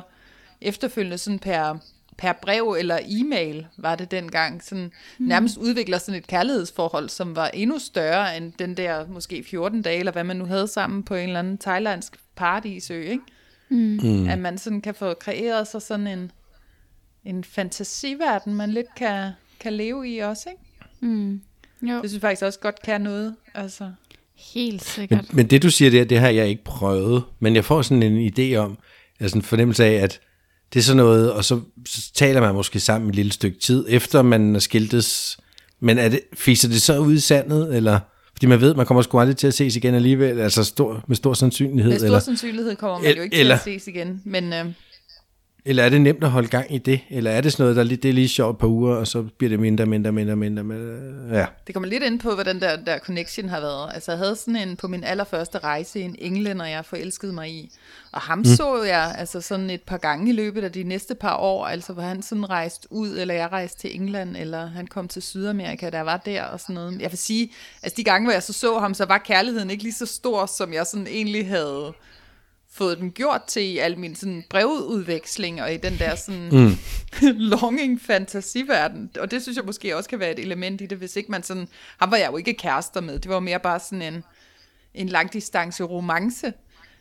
efterfølgende 0.62 1.17
sådan 1.17 1.39
per, 1.39 1.77
per 2.17 2.34
brev 2.34 2.75
eller 2.79 3.00
e-mail, 3.05 3.67
var 3.77 3.96
det 3.96 4.12
dengang, 4.12 4.63
sådan 4.63 4.91
mm. 5.17 5.25
nærmest 5.25 5.58
udvikler 5.58 5.98
sådan 5.98 6.19
et 6.19 6.27
kærlighedsforhold, 6.27 7.10
som 7.10 7.36
var 7.36 7.48
endnu 7.48 7.79
større 7.79 8.38
end 8.38 8.53
den 8.60 8.77
der 8.77 9.08
måske 9.08 9.43
14 9.43 9.81
dage, 9.81 10.00
eller 10.00 10.12
hvad 10.12 10.24
man 10.24 10.36
nu 10.36 10.46
havde 10.46 10.67
sammen 10.67 11.03
på 11.03 11.15
en 11.15 11.27
eller 11.27 11.39
anden 11.39 11.58
thailandsk 11.58 12.19
paradisø, 12.36 13.01
ikke? 13.01 13.24
Mm. 13.69 14.00
Mm. 14.03 14.29
At 14.29 14.39
man 14.39 14.58
sådan 14.58 14.81
kan 14.81 14.96
få 14.96 15.13
kreeret 15.13 15.67
sig 15.67 15.81
sådan 15.81 16.08
en, 16.08 16.31
en 17.25 17.43
fantasiverden, 17.43 18.55
man 18.55 18.69
lidt 18.69 18.96
kan, 18.96 19.31
kan 19.60 19.74
leve 19.74 20.10
i 20.10 20.19
også, 20.19 20.50
ikke? 20.50 20.63
Mm. 21.00 21.41
Jo. 21.81 22.01
Det 22.01 22.09
synes 22.09 22.13
jeg 22.13 22.21
faktisk 22.21 22.43
også 22.43 22.59
godt 22.59 22.81
kan 22.81 23.01
noget. 23.01 23.36
Altså. 23.55 23.91
Helt 24.53 24.83
sikkert. 24.83 25.25
Men, 25.27 25.36
men 25.36 25.48
det 25.48 25.63
du 25.63 25.69
siger 25.69 25.91
der, 25.91 26.03
det 26.03 26.19
har 26.19 26.29
jeg 26.29 26.48
ikke 26.48 26.63
prøvet. 26.63 27.24
Men 27.39 27.55
jeg 27.55 27.65
får 27.65 27.81
sådan 27.81 28.03
en 28.03 28.33
idé 28.38 28.55
om, 28.55 28.77
altså 29.19 29.38
en 29.38 29.41
fornemmelse 29.41 29.86
af, 29.86 29.93
at 29.93 30.19
det 30.74 30.79
er 30.79 30.83
sådan 30.83 30.98
noget, 30.98 31.31
og 31.31 31.45
så, 31.45 31.62
så 31.86 32.13
taler 32.13 32.41
man 32.41 32.55
måske 32.55 32.79
sammen 32.79 33.09
et 33.09 33.15
lille 33.15 33.31
stykke 33.31 33.59
tid, 33.59 33.86
efter 33.89 34.21
man 34.21 34.55
er 34.55 34.59
skiltes. 34.59 35.38
Men 35.79 35.98
er 35.98 36.09
det, 36.09 36.21
fiser 36.33 36.67
det 36.67 36.81
så 36.81 36.98
ud 36.98 37.13
i 37.13 37.19
sandet, 37.19 37.75
eller... 37.75 38.00
Fordi 38.33 38.48
man 38.48 38.62
ved, 38.62 38.75
man 38.75 38.86
kommer 38.86 39.01
sgu 39.01 39.19
aldrig 39.19 39.38
til 39.38 39.48
at 39.48 39.53
ses 39.53 39.75
igen 39.75 39.93
alligevel, 39.93 40.39
altså 40.39 40.63
stor, 40.63 41.03
med 41.07 41.15
stor 41.15 41.33
sandsynlighed. 41.33 41.91
Med 41.91 42.00
stor 42.00 42.05
eller, 42.05 42.19
sandsynlighed 42.19 42.75
kommer 42.75 43.00
man 43.00 43.15
jo 43.15 43.21
ikke 43.21 43.36
eller, 43.36 43.57
til 43.57 43.69
at 43.71 43.81
ses 43.81 43.88
igen, 43.88 44.21
men... 44.25 44.53
Øh, 44.53 44.65
eller 45.66 45.84
er 45.84 45.89
det 45.89 46.01
nemt 46.01 46.24
at 46.24 46.32
holde 46.32 46.48
gang 46.48 46.75
i 46.75 46.78
det? 46.78 47.00
Eller 47.10 47.32
er 47.32 47.42
det 47.42 47.51
sådan 47.51 47.63
noget, 47.63 47.75
der 47.89 47.96
det 47.96 48.10
er 48.10 48.13
lige 48.13 48.28
sjovt 48.28 48.56
et 48.56 48.60
par 48.60 48.68
uger, 48.68 48.96
og 48.96 49.08
så 49.08 49.22
bliver 49.38 49.50
det 49.50 49.60
mindre, 49.60 49.86
mindre, 49.86 50.12
mindre, 50.12 50.36
mindre? 50.36 50.63
mindre 50.63 51.38
ja. 51.38 51.46
Det 51.68 51.75
kommer 51.75 51.89
lidt 51.89 52.04
ind 52.04 52.20
på, 52.20 52.34
hvordan 52.34 52.60
der, 52.62 52.75
der 52.75 53.00
connection 53.00 53.50
har 53.50 53.60
været. 53.60 53.92
Altså 53.94 54.12
jeg 54.12 54.20
havde 54.20 54.36
sådan 54.36 54.56
en, 54.56 54.75
på 54.75 54.88
min 54.88 55.04
allerførste 55.04 55.58
rejse, 55.58 56.01
en 56.01 56.16
englænder, 56.20 56.66
jeg 56.66 56.86
forelskede 56.86 57.34
mig 57.34 57.50
i. 57.50 57.72
Og 58.12 58.22
ham 58.22 58.38
mm. 58.38 58.46
så 58.46 58.84
jeg 58.84 59.16
altså 59.18 59.42
sådan 59.42 59.70
et 59.70 59.82
par 59.82 59.98
gange 59.98 60.30
i 60.30 60.34
løbet 60.34 60.63
af 60.63 60.72
de 60.72 60.84
næste 60.84 61.16
par 61.16 61.38
år, 61.38 61.66
altså 61.66 61.94
hvor 61.94 62.04
han 62.04 62.22
sådan 62.22 62.50
rejste 62.50 62.88
ud, 62.92 63.18
eller 63.18 63.34
jeg 63.34 63.51
rejste 63.51 63.80
til 63.80 63.96
England, 64.01 64.38
eller 64.38 64.66
han 64.66 64.88
kom 64.88 65.08
til 65.08 65.22
Sydamerika, 65.22 65.89
der 65.89 66.01
var 66.01 66.18
der 66.18 66.44
og 66.44 66.60
sådan 66.60 66.75
noget. 66.75 67.01
Jeg 67.01 67.12
vil 67.12 67.18
sige, 67.18 67.51
altså 67.84 67.96
de 67.98 68.04
gange, 68.04 68.25
hvor 68.25 68.34
jeg 68.34 68.44
så 68.44 68.54
så 68.54 68.80
ham, 68.80 68.94
så 68.94 69.06
var 69.06 69.18
kærligheden 69.18 69.70
ikke 69.70 69.84
lige 69.84 69.94
så 69.94 70.06
stor, 70.06 70.46
som 70.46 70.74
jeg 70.74 70.86
sådan 70.86 71.08
egentlig 71.08 71.48
havde 71.48 71.94
fået 72.79 72.98
den 72.98 73.12
gjort 73.12 73.43
til 73.43 73.63
i 73.63 73.77
al 73.77 74.00
min 74.00 74.15
sådan 74.15 74.43
brevudveksling 74.50 75.62
og 75.62 75.74
i 75.74 75.77
den 75.77 76.00
der 76.00 76.15
sådan 76.15 76.50
mm. 76.51 76.77
longing 77.51 78.01
fantasiverden. 78.01 79.09
Og 79.19 79.31
det 79.31 79.41
synes 79.41 79.55
jeg 79.55 79.65
måske 79.65 79.98
også 79.98 80.09
kan 80.09 80.19
være 80.19 80.31
et 80.31 80.39
element 80.39 80.81
i 80.81 80.86
det, 80.86 80.98
hvis 80.98 81.15
ikke 81.15 81.31
man 81.31 81.43
sådan, 81.43 81.67
ham 81.98 82.12
var 82.12 82.17
jeg 82.17 82.31
jo 82.31 82.38
ikke 82.38 82.53
kærester 82.53 83.01
med, 83.01 83.19
det 83.19 83.31
var 83.31 83.39
mere 83.39 83.59
bare 83.59 83.79
sådan 83.79 84.13
en, 84.13 84.24
en 84.93 85.09
langdistance 85.09 85.83
romance. 85.83 86.53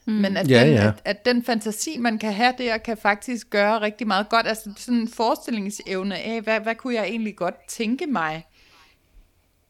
Mm. 0.07 0.13
Men 0.13 0.37
at, 0.37 0.51
ja, 0.51 0.67
den, 0.67 0.75
ja. 0.75 0.87
At, 0.87 0.95
at 1.05 1.25
den 1.25 1.45
fantasi, 1.45 1.99
man 1.99 2.19
kan 2.19 2.33
have 2.33 2.55
der, 2.59 2.79
kan 2.79 2.97
faktisk 2.97 3.51
gøre 3.51 3.81
rigtig 3.81 4.07
meget 4.07 4.29
godt. 4.29 4.47
Altså 4.47 4.71
sådan 4.77 5.01
en 5.01 5.09
forestillingsevne 5.09 6.19
af, 6.19 6.41
hvad, 6.41 6.61
hvad 6.61 6.75
kunne 6.75 6.95
jeg 6.95 7.05
egentlig 7.05 7.37
godt 7.37 7.55
tænke 7.69 8.07
mig, 8.07 8.47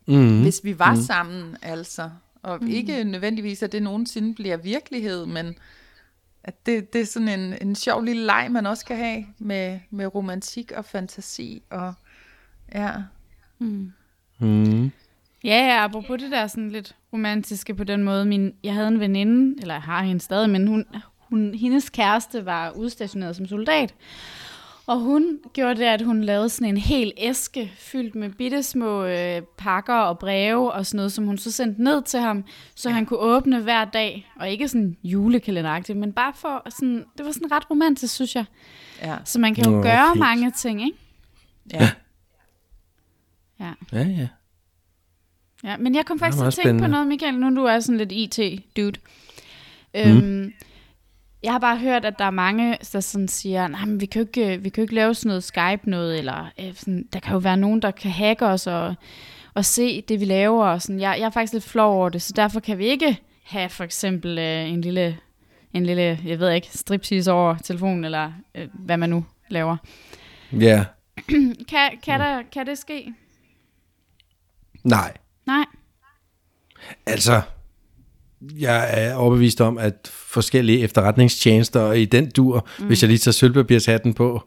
mm. 0.06 0.42
hvis 0.42 0.60
vi 0.64 0.78
var 0.78 0.94
mm. 0.94 1.02
sammen, 1.02 1.56
altså. 1.62 2.10
Og 2.42 2.58
mm. 2.60 2.68
ikke 2.70 3.04
nødvendigvis, 3.04 3.62
at 3.62 3.72
det 3.72 3.82
nogensinde 3.82 4.34
bliver 4.34 4.56
virkelighed, 4.56 5.26
men 5.26 5.54
at 6.44 6.66
det, 6.66 6.92
det 6.92 7.00
er 7.00 7.04
sådan 7.04 7.28
en, 7.28 7.54
en 7.60 7.74
sjov 7.74 8.02
lille 8.02 8.26
leg, 8.26 8.48
man 8.50 8.66
også 8.66 8.84
kan 8.84 8.96
have 8.96 9.26
med, 9.38 9.80
med 9.90 10.14
romantik 10.14 10.72
og 10.72 10.84
fantasi. 10.84 11.62
Og, 11.70 11.94
ja. 12.74 12.92
Mm. 13.58 13.92
Mm. 14.38 14.90
Ja, 15.44 15.66
ja, 15.66 15.84
apropos 15.84 16.22
det 16.22 16.30
der 16.30 16.46
sådan 16.46 16.70
lidt 16.70 16.96
romantiske 17.12 17.74
på 17.74 17.84
den 17.84 18.02
måde. 18.02 18.24
Min, 18.24 18.54
jeg 18.64 18.74
havde 18.74 18.88
en 18.88 19.00
veninde, 19.00 19.60
eller 19.60 19.74
jeg 19.74 19.82
har 19.82 20.02
hende 20.02 20.20
stadig, 20.20 20.50
men 20.50 20.66
hun, 20.66 20.84
hun, 21.18 21.54
hendes 21.54 21.90
kæreste 21.90 22.46
var 22.46 22.70
udstationeret 22.70 23.36
som 23.36 23.46
soldat. 23.46 23.94
Og 24.88 25.00
hun 25.00 25.38
gjorde 25.52 25.80
det, 25.80 25.84
at 25.84 26.02
hun 26.02 26.24
lavede 26.24 26.48
sådan 26.48 26.68
en 26.68 26.76
hel 26.76 27.12
æske 27.16 27.72
fyldt 27.78 28.14
med 28.14 28.30
bitte 28.30 28.62
små 28.62 29.04
øh, 29.04 29.42
pakker 29.58 29.94
og 29.94 30.18
breve 30.18 30.72
og 30.72 30.86
sådan 30.86 30.96
noget, 30.96 31.12
som 31.12 31.24
hun 31.24 31.38
så 31.38 31.52
sendte 31.52 31.82
ned 31.82 32.02
til 32.02 32.20
ham, 32.20 32.44
så 32.74 32.88
ja. 32.88 32.94
han 32.94 33.06
kunne 33.06 33.18
åbne 33.18 33.60
hver 33.60 33.84
dag. 33.84 34.30
Og 34.36 34.50
ikke 34.50 34.68
sådan 34.68 34.96
julekalenderagtigt, 35.04 35.98
men 35.98 36.12
bare 36.12 36.32
for 36.36 36.70
sådan, 36.70 37.04
det 37.18 37.26
var 37.26 37.32
sådan 37.32 37.52
ret 37.52 37.70
romantisk, 37.70 38.14
synes 38.14 38.36
jeg. 38.36 38.44
Ja. 39.02 39.16
Så 39.24 39.38
man 39.38 39.54
kan 39.54 39.64
jo 39.64 39.70
Nå, 39.70 39.82
gøre 39.82 40.08
fint. 40.12 40.18
mange 40.18 40.50
ting, 40.50 40.82
ikke? 40.82 40.98
Ja. 41.72 41.90
Ja. 43.60 43.72
Ja, 43.92 44.02
ja. 44.02 44.28
Ja, 45.64 45.76
men 45.76 45.94
jeg 45.94 46.06
kom 46.06 46.18
faktisk 46.18 46.38
til 46.38 46.46
at 46.46 46.52
tænke 46.54 46.66
spændende. 46.66 46.88
på 46.88 46.90
noget, 46.90 47.06
Michael, 47.06 47.34
nu 47.34 47.56
du 47.56 47.64
er 47.64 47.80
sådan 47.80 47.98
lidt 47.98 48.12
IT-dude. 48.12 49.00
Mm. 49.94 50.52
Jeg 51.42 51.52
har 51.52 51.58
bare 51.58 51.78
hørt, 51.78 52.04
at 52.04 52.18
der 52.18 52.24
er 52.24 52.30
mange, 52.30 52.78
der 52.92 53.00
sådan 53.00 53.28
siger, 53.28 53.68
nej, 53.68 53.84
men 53.84 54.00
vi 54.00 54.06
kan 54.06 54.22
jo 54.22 54.26
ikke, 54.26 54.62
vi 54.62 54.68
kan 54.68 54.82
jo 54.82 54.84
ikke 54.84 54.94
lave 54.94 55.14
sådan 55.14 55.28
noget 55.28 55.44
Skype 55.44 55.90
noget, 55.90 56.18
eller 56.18 56.50
øh, 56.60 56.74
sådan, 56.74 57.08
der 57.12 57.20
kan 57.20 57.32
jo 57.32 57.38
være 57.38 57.56
nogen, 57.56 57.82
der 57.82 57.90
kan 57.90 58.10
hacke 58.10 58.46
os 58.46 58.66
og, 58.66 58.94
og 59.54 59.64
se 59.64 60.02
det, 60.02 60.20
vi 60.20 60.24
laver. 60.24 60.66
Og 60.66 60.82
sådan. 60.82 61.00
Jeg, 61.00 61.16
jeg 61.18 61.26
er 61.26 61.30
faktisk 61.30 61.52
lidt 61.52 61.64
flov 61.64 61.94
over 61.94 62.08
det, 62.08 62.22
så 62.22 62.32
derfor 62.36 62.60
kan 62.60 62.78
vi 62.78 62.86
ikke 62.86 63.18
have 63.44 63.68
for 63.68 63.84
eksempel 63.84 64.38
øh, 64.38 64.68
en 64.68 64.80
lille, 64.80 65.18
en 65.72 65.86
lille, 65.86 66.20
jeg 66.24 66.38
ved 66.38 66.50
ikke, 66.50 66.68
striptease 66.70 67.32
over 67.32 67.56
telefonen, 67.56 68.04
eller 68.04 68.32
øh, 68.54 68.68
hvad 68.72 68.96
man 68.96 69.10
nu 69.10 69.24
laver. 69.48 69.76
Ja. 70.52 70.56
Yeah. 70.58 70.84
kan, 71.70 71.90
kan, 72.04 72.20
der, 72.20 72.42
kan 72.52 72.66
det 72.66 72.78
ske? 72.78 73.14
Nej. 74.84 75.12
Nej. 75.46 75.64
Altså, 77.06 77.42
jeg 78.58 78.88
er 78.92 79.14
overbevist 79.14 79.60
om, 79.60 79.78
at 79.78 80.10
forskellige 80.12 80.80
efterretningstjenester 80.80 81.92
i 81.92 82.04
den 82.04 82.30
dur, 82.30 82.68
mm. 82.78 82.86
hvis 82.86 83.02
jeg 83.02 83.08
lige 83.08 83.18
tager 83.18 83.32
sølvpapirshatten 83.32 84.14
på, 84.14 84.42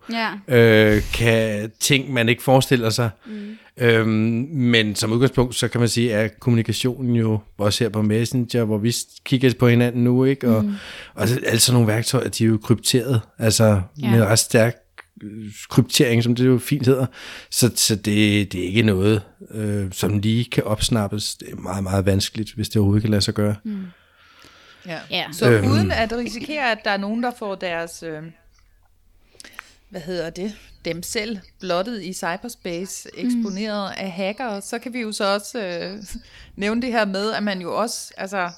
yeah. 0.48 0.96
øh, 0.96 1.02
kan 1.14 1.72
ting, 1.80 2.14
man 2.14 2.30
ikke 2.30 2.44
forestiller 2.44 2.90
sig. 2.90 3.10
Mm. 3.26 3.58
Øhm, 3.78 4.48
men 4.52 4.96
som 4.96 5.12
udgangspunkt, 5.12 5.56
så 5.56 5.68
kan 5.68 5.80
man 5.80 5.90
sige, 5.90 6.16
at 6.16 6.40
kommunikationen 6.40 7.16
jo 7.16 7.40
også 7.58 7.84
her 7.84 7.90
på 7.90 8.02
Messenger, 8.02 8.64
hvor 8.64 8.78
vi 8.78 8.96
kigger 9.26 9.54
på 9.60 9.68
hinanden 9.68 10.04
nu, 10.04 10.24
ikke? 10.24 10.50
Og, 10.50 10.66
mm. 10.66 10.74
og 11.16 11.28
altså 11.46 11.74
nogle 11.74 11.88
værktøjer, 11.88 12.30
de 12.30 12.44
er 12.44 12.48
jo 12.48 12.60
krypteret, 12.64 13.22
altså 13.40 13.82
yeah. 14.04 14.12
med 14.14 14.26
ret 14.26 14.40
stærk 14.40 14.76
kryptering, 15.70 16.24
som 16.24 16.36
det 16.36 16.46
jo 16.46 16.58
fint 16.58 16.88
hedder. 16.88 17.06
Så, 17.50 17.72
så 17.76 17.96
det, 17.96 18.52
det 18.52 18.62
er 18.62 18.68
ikke 18.68 18.84
noget, 18.84 19.22
øh, 19.52 19.92
som 19.92 20.20
lige 20.20 20.46
kan 20.46 20.64
opsnappes. 20.64 21.36
Det 21.36 21.50
er 21.52 21.56
meget, 21.56 21.84
meget 21.84 22.06
vanskeligt, 22.06 22.54
hvis 22.54 22.70
det 22.70 22.78
overhovedet 22.78 23.04
kan 23.04 23.12
lade 23.12 23.22
sig 23.22 23.34
gøre. 23.34 23.56
Mm. 23.64 23.86
Ja. 24.86 25.00
ja. 25.10 25.26
Så 25.34 25.52
øhm. 25.52 25.72
uden 25.72 25.92
at 25.92 26.12
risikere, 26.12 26.72
at 26.72 26.78
der 26.86 26.92
er 26.92 26.98
nogen, 26.98 27.24
der 27.24 27.32
får 27.40 27.56
deres, 27.56 28.04
øh, 28.04 28.24
hvad 29.90 30.02
hedder 30.02 30.30
det, 30.30 30.54
dem 30.86 31.04
selv 31.04 31.38
blottet 31.60 32.04
i 32.04 32.14
cyberspace, 32.14 33.10
eksponeret 33.18 33.94
mm. 33.98 34.06
af 34.06 34.12
hacker, 34.12 34.60
så 34.60 34.80
kan 34.80 34.94
vi 34.94 35.00
jo 35.00 35.12
så 35.12 35.34
også 35.34 35.60
øh, 35.60 36.04
nævne 36.56 36.82
det 36.82 36.92
her 36.92 37.06
med, 37.06 37.32
at 37.32 37.44
man 37.44 37.62
jo 37.62 37.76
også, 37.76 38.14
altså 38.18 38.50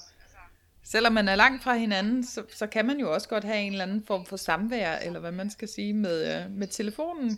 selvom 0.83 1.13
man 1.13 1.27
er 1.27 1.35
langt 1.35 1.63
fra 1.63 1.75
hinanden, 1.75 2.25
så, 2.25 2.43
så 2.55 2.67
kan 2.67 2.85
man 2.85 2.99
jo 2.99 3.13
også 3.13 3.27
godt 3.27 3.43
have 3.43 3.59
en 3.59 3.71
eller 3.71 3.85
anden 3.85 4.03
form 4.07 4.25
for 4.25 4.37
samvær, 4.37 4.95
eller 4.95 5.19
hvad 5.19 5.31
man 5.31 5.49
skal 5.49 5.67
sige, 5.67 5.93
med, 5.93 6.35
øh, 6.35 6.51
med 6.51 6.67
telefonen. 6.67 7.37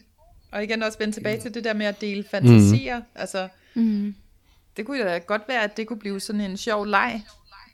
Og 0.52 0.64
igen 0.64 0.84
også 0.84 0.98
vende 0.98 1.14
tilbage 1.14 1.42
til 1.42 1.54
det 1.54 1.64
der 1.64 1.74
med 1.74 1.86
at 1.86 2.02
dele 2.02 2.24
fantasier. 2.32 3.00
Mm. 3.00 3.06
Altså, 3.16 3.48
mm. 3.74 4.16
det 4.78 4.86
kunne 4.86 5.04
da 5.04 5.18
godt 5.18 5.42
være, 5.48 5.64
at 5.64 5.78
det 5.78 5.88
kunne 5.88 6.00
blive 6.00 6.20
sådan 6.20 6.42
en 6.42 6.58
sjov 6.58 6.86
leg. 6.86 7.22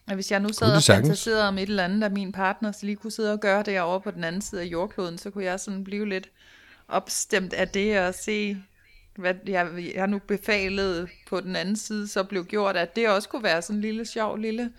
Og 0.08 0.16
hvis 0.16 0.32
jeg 0.32 0.40
nu 0.40 0.54
sad 0.54 0.76
og 0.76 0.84
fantaserede 0.84 1.48
om 1.48 1.58
et 1.58 1.70
eller 1.70 1.84
andet 1.84 2.04
af 2.04 2.12
min 2.12 2.32
partner, 2.32 2.72
så 2.72 2.86
lige 2.86 2.96
kunne 2.96 3.12
sidde 3.12 3.34
og 3.34 3.40
gøre 3.40 3.64
det 3.64 3.82
over 3.82 4.00
på 4.00 4.12
den 4.12 4.24
anden 4.24 4.42
side 4.42 4.62
af 4.62 4.66
jordkloden, 4.66 5.18
så 5.18 5.30
kunne 5.30 5.44
jeg 5.44 5.60
sådan 5.60 5.84
blive 5.84 6.10
lidt 6.10 6.30
opstemt 6.88 7.54
af 7.54 7.68
det 7.68 8.00
og 8.00 8.14
se, 8.14 8.58
hvad 9.16 9.34
jeg, 9.48 9.68
jeg 9.96 10.08
nu 10.08 10.20
befalet 10.20 11.10
på 11.30 11.40
den 11.40 11.56
anden 11.56 11.76
side, 11.76 12.08
så 12.08 12.24
blev 12.24 12.46
gjort, 12.46 12.78
at 12.78 12.96
det 12.96 13.10
også 13.10 13.30
kunne 13.30 13.44
være 13.44 13.62
sådan 13.62 13.76
en 13.76 13.82
lille 13.82 14.06
sjov 14.06 14.38
lille 14.38 14.72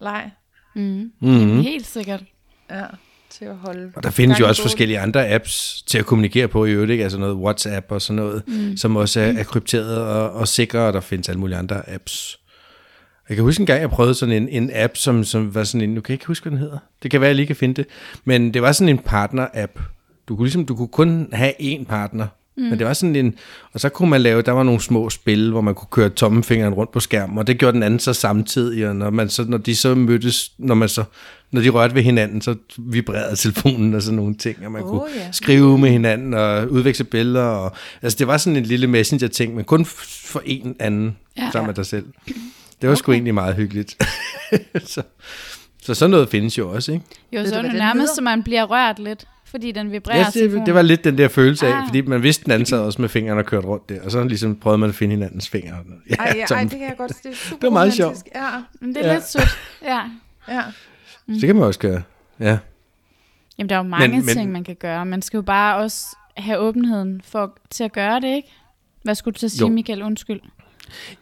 leg. 0.00 0.30
Mm. 0.74 1.10
Mm. 1.20 1.60
Helt 1.60 1.86
sikkert. 1.86 2.22
Ja, 2.70 2.84
til 3.30 3.44
at 3.44 3.56
holde... 3.56 3.92
Og 3.96 4.02
der 4.02 4.10
findes 4.10 4.40
jo 4.40 4.48
også 4.48 4.62
forskellige 4.62 4.98
andre 4.98 5.28
apps 5.28 5.82
til 5.86 5.98
at 5.98 6.06
kommunikere 6.06 6.48
på 6.48 6.64
i 6.64 6.70
øvrigt, 6.70 6.90
ikke? 6.90 7.02
altså 7.02 7.18
noget 7.18 7.34
WhatsApp 7.34 7.92
og 7.92 8.02
sådan 8.02 8.16
noget, 8.16 8.42
mm. 8.46 8.76
som 8.76 8.96
også 8.96 9.20
er, 9.20 9.32
er 9.32 9.44
krypteret 9.44 9.98
og, 9.98 10.30
og 10.30 10.48
sikre, 10.48 10.78
og 10.78 10.92
der 10.92 11.00
findes 11.00 11.28
alle 11.28 11.40
mulige 11.40 11.58
andre 11.58 11.90
apps. 11.90 12.38
Jeg 13.28 13.36
kan 13.36 13.44
huske 13.44 13.60
en 13.60 13.66
gang, 13.66 13.80
jeg 13.80 13.90
prøvede 13.90 14.14
sådan 14.14 14.42
en, 14.42 14.48
en 14.48 14.70
app, 14.74 14.96
som, 14.96 15.24
som 15.24 15.54
var 15.54 15.64
sådan 15.64 15.80
en, 15.80 15.94
nu 15.94 16.00
kan 16.00 16.12
jeg 16.12 16.14
ikke 16.14 16.26
huske, 16.26 16.44
hvad 16.44 16.50
den 16.50 16.58
hedder. 16.58 16.78
Det 17.02 17.10
kan 17.10 17.20
være, 17.20 17.28
jeg 17.28 17.36
lige 17.36 17.46
kan 17.46 17.56
finde 17.56 17.74
det. 17.74 17.86
Men 18.24 18.54
det 18.54 18.62
var 18.62 18.72
sådan 18.72 18.88
en 18.88 18.98
partner-app. 18.98 19.80
Du 20.28 20.36
kunne, 20.36 20.46
ligesom, 20.46 20.66
du 20.66 20.76
kunne 20.76 20.88
kun 20.88 21.28
have 21.32 21.52
én 21.60 21.84
partner 21.84 22.26
Mm. 22.56 22.62
Men 22.62 22.78
det 22.78 22.86
var 22.86 22.92
sådan 22.92 23.16
en, 23.16 23.34
og 23.72 23.80
så 23.80 23.88
kunne 23.88 24.10
man 24.10 24.20
lave, 24.20 24.42
der 24.42 24.52
var 24.52 24.62
nogle 24.62 24.80
små 24.80 25.10
spil, 25.10 25.50
hvor 25.50 25.60
man 25.60 25.74
kunne 25.74 25.88
køre 25.90 26.08
tommelfingeren 26.08 26.74
rundt 26.74 26.92
på 26.92 27.00
skærmen, 27.00 27.38
og 27.38 27.46
det 27.46 27.58
gjorde 27.58 27.74
den 27.74 27.82
anden 27.82 28.00
så 28.00 28.12
samtidig, 28.12 28.88
og 28.88 28.96
når, 28.96 29.10
man 29.10 29.28
så, 29.28 29.44
når 29.48 29.58
de 29.58 29.76
så 29.76 29.94
mødtes, 29.94 30.52
når 30.58 30.74
man 30.74 30.88
så, 30.88 31.04
når 31.50 31.60
de 31.60 31.68
rørte 31.68 31.94
ved 31.94 32.02
hinanden, 32.02 32.40
så 32.40 32.54
vibrerede 32.78 33.36
telefonen 33.36 33.94
og 33.94 34.02
sådan 34.02 34.16
nogle 34.16 34.34
ting, 34.34 34.66
og 34.66 34.72
man 34.72 34.82
oh, 34.82 34.88
kunne 34.88 35.10
ja. 35.16 35.32
skrive 35.32 35.78
med 35.78 35.90
hinanden 35.90 36.34
og 36.34 36.70
udveksle 36.70 37.04
billeder, 37.04 37.44
og, 37.44 37.72
altså 38.02 38.18
det 38.18 38.26
var 38.26 38.36
sådan 38.36 38.56
en 38.56 38.64
lille 38.64 38.86
messenger-ting, 38.86 39.54
men 39.54 39.64
kun 39.64 39.84
for 39.84 40.42
en 40.44 40.76
anden 40.80 41.16
ja, 41.36 41.50
sammen 41.52 41.66
med 41.66 41.74
dig 41.74 41.86
selv. 41.86 42.06
Det 42.26 42.88
var 42.88 42.88
okay. 42.88 42.98
sgu 42.98 43.12
egentlig 43.12 43.34
meget 43.34 43.54
hyggeligt. 43.54 43.96
så, 44.92 45.02
så 45.82 45.94
sådan 45.94 46.10
noget 46.10 46.28
findes 46.28 46.58
jo 46.58 46.70
også, 46.70 46.92
ikke? 46.92 47.04
Jo, 47.32 47.46
så 47.46 47.54
er 47.58 47.62
det 47.62 47.72
nærmest, 47.74 48.14
så 48.14 48.22
man 48.22 48.42
bliver 48.42 48.64
rørt 48.64 48.98
lidt, 48.98 49.24
fordi 49.54 49.72
den 49.72 49.92
vibrerer. 49.92 50.18
Ja, 50.18 50.40
det, 50.40 50.66
det 50.66 50.74
var 50.74 50.82
lidt 50.82 51.04
den 51.04 51.18
der 51.18 51.28
følelse 51.28 51.66
af, 51.66 51.76
Ah. 51.78 51.86
fordi 51.88 52.00
man 52.00 52.22
vidste, 52.22 52.44
den 52.44 52.52
anden 52.52 52.66
sad 52.66 52.78
også 52.80 53.00
med 53.02 53.08
fingrene 53.08 53.40
og 53.40 53.46
kørte 53.46 53.66
rundt 53.66 53.88
der, 53.88 54.02
og 54.04 54.10
så 54.10 54.24
ligesom 54.24 54.56
prøvede 54.56 54.78
man 54.78 54.88
at 54.88 54.94
finde 54.94 55.14
hinandens 55.14 55.48
fingre. 55.48 55.76
Ja, 56.10 56.14
Ej, 56.14 56.32
ja, 56.50 56.54
ej, 56.54 56.62
det 56.62 56.70
kan 56.70 56.80
jeg 56.82 56.94
godt. 56.98 57.12
Det 57.22 57.30
er 57.32 57.34
super 57.36 57.60
Det 57.60 57.66
var 57.66 57.70
meget 57.70 58.00
romantisk. 58.00 58.26
Ja, 58.34 58.48
Men 58.80 58.94
det 58.94 59.04
er 59.04 59.08
Ja. 59.08 59.14
lidt 59.14 59.28
sødt. 59.28 59.58
Ja. 59.82 60.00
ja. 60.48 60.62
Det 61.26 61.40
kan 61.40 61.54
man 61.56 61.64
også 61.64 61.80
gøre. 61.80 62.02
Ja. 62.40 62.58
Jamen, 63.58 63.68
der 63.68 63.74
er 63.74 63.78
jo 63.78 63.88
mange 63.88 64.08
Men- 64.08 64.26
men, 64.26 64.34
ting, 64.34 64.52
man 64.52 64.64
kan 64.64 64.76
gøre. 64.76 65.06
Man 65.06 65.22
skal 65.22 65.36
jo 65.38 65.42
bare 65.42 65.76
også 65.76 66.16
have 66.36 66.58
åbenheden 66.58 67.20
for, 67.24 67.58
til 67.70 67.84
at 67.84 67.92
gøre 67.92 68.20
det, 68.20 68.28
ikke? 68.36 68.48
Hvad 69.02 69.14
skulle 69.14 69.32
du 69.32 69.38
til 69.38 69.46
at 69.46 69.50
sige, 69.52 69.60
Jo. 69.60 69.68
Michael? 69.68 70.02
Undskyld. 70.02 70.40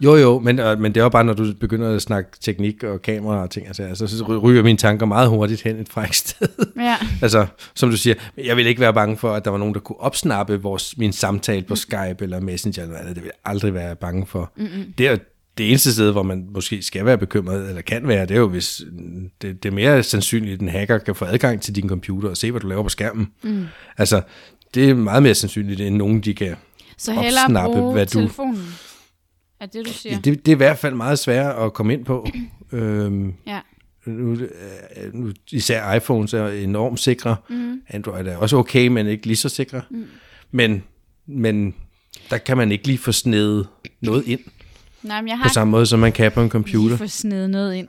Jo, 0.01 0.17
jo, 0.17 0.39
men, 0.39 0.59
øh, 0.59 0.81
men 0.81 0.95
det 0.95 1.01
er 1.01 1.05
jo 1.05 1.09
bare, 1.09 1.25
når 1.25 1.33
du 1.33 1.53
begynder 1.61 1.95
at 1.97 2.03
snakke 2.03 2.31
teknik 2.41 2.85
og 2.85 3.03
kamera 3.03 3.43
og 3.43 3.51
ting, 3.51 3.67
altså, 3.67 3.83
altså, 3.83 4.07
så 4.07 4.25
ryger 4.39 4.63
mine 4.63 4.79
tanker 4.79 5.07
meget 5.07 5.29
hurtigt 5.29 5.63
hen 5.63 5.77
et 5.77 5.89
frækt 5.89 6.17
sted. 6.17 6.49
Ja. 6.77 6.97
altså, 7.23 7.47
som 7.75 7.91
du 7.91 7.97
siger, 7.97 8.15
jeg 8.45 8.57
vil 8.57 8.67
ikke 8.67 8.81
være 8.81 8.95
bange 8.95 9.17
for, 9.17 9.33
at 9.33 9.45
der 9.45 9.51
var 9.51 9.59
nogen, 9.59 9.75
der 9.75 9.81
kunne 9.81 10.01
opsnappe 10.01 10.63
vores, 10.63 10.99
min 10.99 11.13
samtale 11.13 11.63
på 11.63 11.77
Skype 11.77 12.17
eller 12.21 12.41
Messenger 12.41 12.83
eller 12.83 12.97
andet. 12.99 13.15
Det 13.17 13.23
vil 13.23 13.31
jeg 13.35 13.51
aldrig 13.53 13.75
være 13.75 13.97
bange 13.97 14.27
for. 14.27 14.53
Mm-hmm. 14.57 14.93
Det 14.99 15.09
er 15.09 15.17
det 15.59 15.69
eneste 15.69 15.93
sted, 15.93 16.13
hvor 16.13 16.23
man 16.23 16.47
måske 16.55 16.83
skal 16.83 17.05
være 17.05 17.19
bekymret, 17.19 17.69
eller 17.69 17.83
kan 17.83 18.09
være, 18.09 18.23
det 18.27 18.31
er 18.35 18.39
jo, 18.41 18.49
hvis 18.49 18.83
mm, 18.93 19.31
det, 19.43 19.63
det 19.63 19.69
er 19.69 19.73
mere 19.75 20.03
sandsynligt, 20.03 20.55
at 20.55 20.61
en 20.61 20.69
hacker 20.69 20.99
kan 20.99 21.15
få 21.15 21.25
adgang 21.25 21.61
til 21.63 21.75
din 21.77 21.89
computer 21.89 22.29
og 22.31 22.37
se, 22.37 22.51
hvad 22.51 22.61
du 22.61 22.67
laver 22.69 22.83
på 22.83 22.89
skærmen. 22.89 23.29
Mm. 23.43 23.65
Altså, 23.99 24.23
det 24.75 24.91
er 24.91 24.95
meget 24.95 25.23
mere 25.23 25.35
sandsynligt, 25.35 25.81
end 25.81 25.97
nogen, 25.97 26.21
de 26.21 26.35
kan 26.35 26.57
Så 26.99 27.13
opsnappe, 27.15 27.81
hvad 27.81 28.07
du- 28.07 28.13
telefonen. 28.13 28.75
Er 29.63 29.67
det, 29.67 29.87
du 29.87 29.93
siger? 29.93 30.13
Ja, 30.13 30.19
det, 30.21 30.47
det 30.47 30.53
er 30.53 30.57
i 30.57 30.57
hvert 30.57 30.79
fald 30.79 30.95
meget 30.95 31.19
sværere 31.19 31.65
at 31.67 31.73
komme 31.73 31.93
ind 31.93 32.05
på. 32.05 32.27
øhm, 32.73 33.35
Ja. 33.47 33.61
nu, 34.07 34.33
øh, 34.33 35.15
nu, 35.15 35.33
især 35.53 35.93
iPhones 35.95 36.35
er 36.35 36.47
enormt 36.49 37.01
sikre. 37.01 37.37
Mm. 37.49 37.81
Android 37.89 38.27
er 38.27 38.37
også 38.37 38.57
okay, 38.57 38.87
men 38.89 39.07
ikke 39.07 39.27
lige 39.27 39.37
så 39.37 39.49
sikre. 39.49 39.83
Mm. 39.91 40.07
Men, 40.51 40.83
men 41.27 41.75
der 42.31 42.39
kan 42.39 42.57
man 42.57 42.73
ikke 42.73 42.87
lige 42.87 42.99
få 42.99 43.13
snedet 43.13 43.69
noget 44.01 44.27
ind 44.27 44.41
Nej, 45.03 45.21
men 45.21 45.29
jeg 45.29 45.37
på 45.37 45.43
har 45.43 45.51
samme 45.53 45.71
måde, 45.71 45.87
som 45.87 46.01
man 46.01 46.13
kan 46.13 46.33
på 46.33 46.41
en 46.41 46.45
lige 46.45 46.51
computer. 46.51 46.97
få 46.97 47.07
snedet 47.07 47.51
noget 47.51 47.75
ind. 47.75 47.89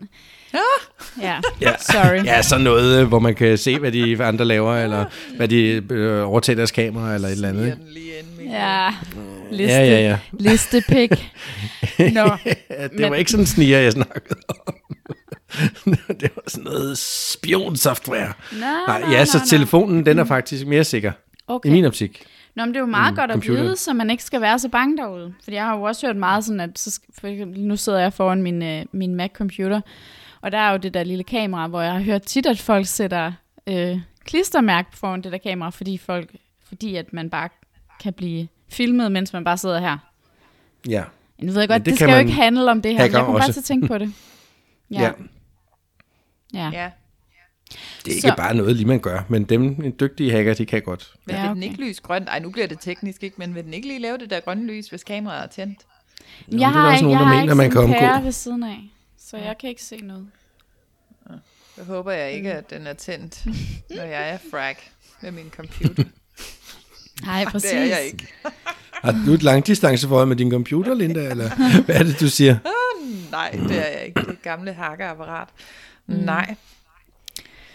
Ja, 1.21 1.33
Ja. 1.61 1.73
sorry. 1.79 2.25
Ja, 2.25 2.41
sådan 2.41 2.63
noget, 2.63 3.01
øh, 3.01 3.07
hvor 3.07 3.19
man 3.19 3.35
kan 3.35 3.57
se, 3.57 3.79
hvad 3.79 3.91
de 3.91 4.23
andre 4.23 4.45
laver, 4.45 4.75
eller 4.75 5.05
hvad 5.35 5.47
de 5.47 5.83
øh, 5.91 6.29
overtager 6.29 6.55
deres 6.57 6.71
kamera, 6.71 7.15
eller 7.15 7.27
et 7.27 7.31
eller 7.31 7.49
andet. 7.49 7.77
Ja, 8.49 8.89
liste, 9.51 9.73
Ja, 9.73 9.85
ja, 9.85 9.99
ja. 10.01 10.17
listepik. 10.39 11.09
Nå, 11.99 12.05
ja 12.45 12.83
det 12.87 13.01
var 13.01 13.09
Men- 13.09 13.19
ikke 13.19 13.31
sådan 13.31 13.43
en 13.43 13.47
sniger, 13.47 13.79
jeg 13.79 13.91
snakkede 13.91 14.39
om. 14.49 14.73
det 16.21 16.31
var 16.35 16.43
sådan 16.47 16.63
noget 16.63 16.97
spionsoftware. 16.97 18.33
Nå, 18.51 18.59
Nej, 18.87 19.01
nå, 19.01 19.11
ja, 19.11 19.25
så 19.25 19.37
nå. 19.37 19.43
telefonen, 19.49 20.05
den 20.05 20.19
er 20.19 20.23
faktisk 20.25 20.67
mere 20.67 20.83
sikker, 20.83 21.11
Okay. 21.47 21.69
i 21.69 21.71
min 21.73 21.85
optik. 21.85 22.23
Nå, 22.55 22.65
men 22.65 22.69
det 22.69 22.75
er 22.75 22.79
jo 22.81 22.85
meget 22.85 23.13
Mm, 23.13 23.17
godt 23.17 23.31
at 23.31 23.35
computer. 23.35 23.63
vide, 23.63 23.77
så 23.77 23.93
man 23.93 24.09
ikke 24.09 24.23
skal 24.23 24.41
være 24.41 24.59
så 24.59 24.69
bange 24.69 24.97
derude. 24.97 25.33
Fordi 25.43 25.55
jeg 25.55 25.63
har 25.65 25.77
jo 25.77 25.83
også 25.83 26.07
hørt 26.07 26.15
meget 26.17 26.45
sådan, 26.45 26.59
at 26.59 26.69
så 26.79 26.99
for 27.19 27.45
nu 27.57 27.77
sidder 27.77 27.99
jeg 27.99 28.13
foran 28.13 28.41
min, 28.41 28.63
øh, 28.63 28.85
min 28.91 29.15
Mac-computer, 29.15 29.81
og 30.43 30.51
der 30.51 30.57
er 30.57 30.71
jo 30.71 30.77
det 30.77 30.93
der 30.93 31.03
lille 31.03 31.23
kamera, 31.23 31.67
hvor 31.67 31.81
jeg 31.81 31.93
har 31.93 31.99
hørt 32.01 32.21
tit, 32.21 32.45
at 32.45 32.59
folk 32.59 32.85
sætter 32.87 33.31
øh, 33.67 33.99
klistermærke 34.25 34.97
foran 34.97 35.21
det 35.21 35.31
der 35.31 35.37
kamera, 35.37 35.69
fordi, 35.69 35.97
folk, 35.97 36.35
fordi 36.67 36.95
at 36.95 37.13
man 37.13 37.29
bare 37.29 37.49
kan 37.99 38.13
blive 38.13 38.47
filmet, 38.69 39.11
mens 39.11 39.33
man 39.33 39.43
bare 39.43 39.57
sidder 39.57 39.79
her. 39.79 39.97
Ja. 40.87 41.03
Nu 41.41 41.51
ved 41.51 41.61
jeg 41.61 41.61
Men 41.61 41.67
godt, 41.67 41.79
det 41.79 41.85
det, 41.85 41.91
det 41.91 41.99
skal 41.99 42.09
jo 42.13 42.17
ikke 42.19 42.31
handle 42.31 42.71
om 42.71 42.81
det 42.81 42.91
her, 42.91 42.97
men 43.03 43.11
jeg 43.11 43.11
kommer 43.11 43.33
bare 43.33 43.41
også. 43.41 43.53
til 43.53 43.59
at 43.59 43.65
tænke 43.65 43.87
på 43.87 43.97
det. 43.97 44.13
Ja. 44.91 45.01
ja. 45.01 45.11
ja. 46.53 46.69
Ja. 46.73 46.89
Det 48.05 48.11
er 48.11 48.15
ikke 48.15 48.21
Så- 48.27 48.33
bare 48.37 48.55
noget, 48.55 48.75
lige 48.75 48.87
man 48.87 48.99
gør, 48.99 49.19
men 49.29 49.43
dem 49.43 49.63
en 49.63 49.95
dygtige 49.99 50.31
hacker, 50.31 50.53
de 50.53 50.65
kan 50.65 50.81
godt. 50.81 51.13
Men 51.25 51.35
Ja, 51.35 51.41
ja, 51.41 51.47
vil 51.47 51.55
den 51.55 51.63
okay. 51.63 51.71
ikke 51.71 51.89
lyse 51.89 52.01
grønt? 52.01 52.29
Ej, 52.29 52.39
nu 52.39 52.49
bliver 52.49 52.67
det 52.67 52.77
teknisk, 52.81 53.23
ikke? 53.23 53.35
Men 53.39 53.55
vil 53.55 53.63
den 53.63 53.73
ikke 53.73 53.87
lige 53.87 53.99
lave 53.99 54.17
det 54.17 54.29
der 54.29 54.39
grønne 54.39 54.67
lys, 54.67 54.87
hvis 54.87 55.03
kameraet 55.03 55.43
er 55.43 55.47
tændt? 55.47 55.79
Jeg 56.51 56.59
der 56.59 56.65
er 56.65 56.69
har 56.69 56.85
også 56.85 56.93
ikke, 56.95 57.03
nogen, 57.03 57.13
jeg 57.13 57.19
der 57.19 57.25
har 57.25 57.33
mener, 57.33 57.41
ikke 57.43 57.55
man 57.55 57.71
sådan 57.71 57.99
kan 57.99 58.09
omgå. 58.13 58.23
ved 58.23 58.31
siden 58.31 58.63
af, 58.63 58.89
så 59.25 59.37
jeg 59.37 59.57
kan 59.57 59.69
ikke 59.69 59.83
se 59.83 59.97
noget. 59.97 60.27
Så 61.75 61.83
håber 61.83 62.11
jeg 62.11 62.31
ikke, 62.31 62.53
at 62.53 62.69
den 62.69 62.87
er 62.87 62.93
tændt, 62.93 63.45
når 63.97 64.03
jeg 64.03 64.29
er 64.29 64.37
frag 64.51 64.75
med 65.21 65.31
min 65.31 65.49
computer. 65.49 66.03
Nej, 67.25 67.45
præcis. 67.45 67.71
Det 67.71 67.79
er 67.79 67.85
jeg 67.85 68.03
ikke. 68.05 68.27
Har 68.91 69.23
du 69.25 69.33
et 69.33 69.43
langdistanceforhold 69.43 70.27
med 70.27 70.35
din 70.35 70.51
computer, 70.51 70.93
Linda, 70.93 71.29
eller 71.29 71.49
hvad 71.85 71.95
er 71.95 72.03
det, 72.03 72.19
du 72.19 72.29
siger? 72.29 72.57
Nej, 73.31 73.51
det 73.51 73.79
er 73.79 73.87
jeg 73.87 74.05
ikke. 74.05 74.21
Det 74.21 74.41
gamle 74.41 74.73
hakkerapparat. 74.73 75.47
Mm. 76.07 76.15
Nej. 76.15 76.55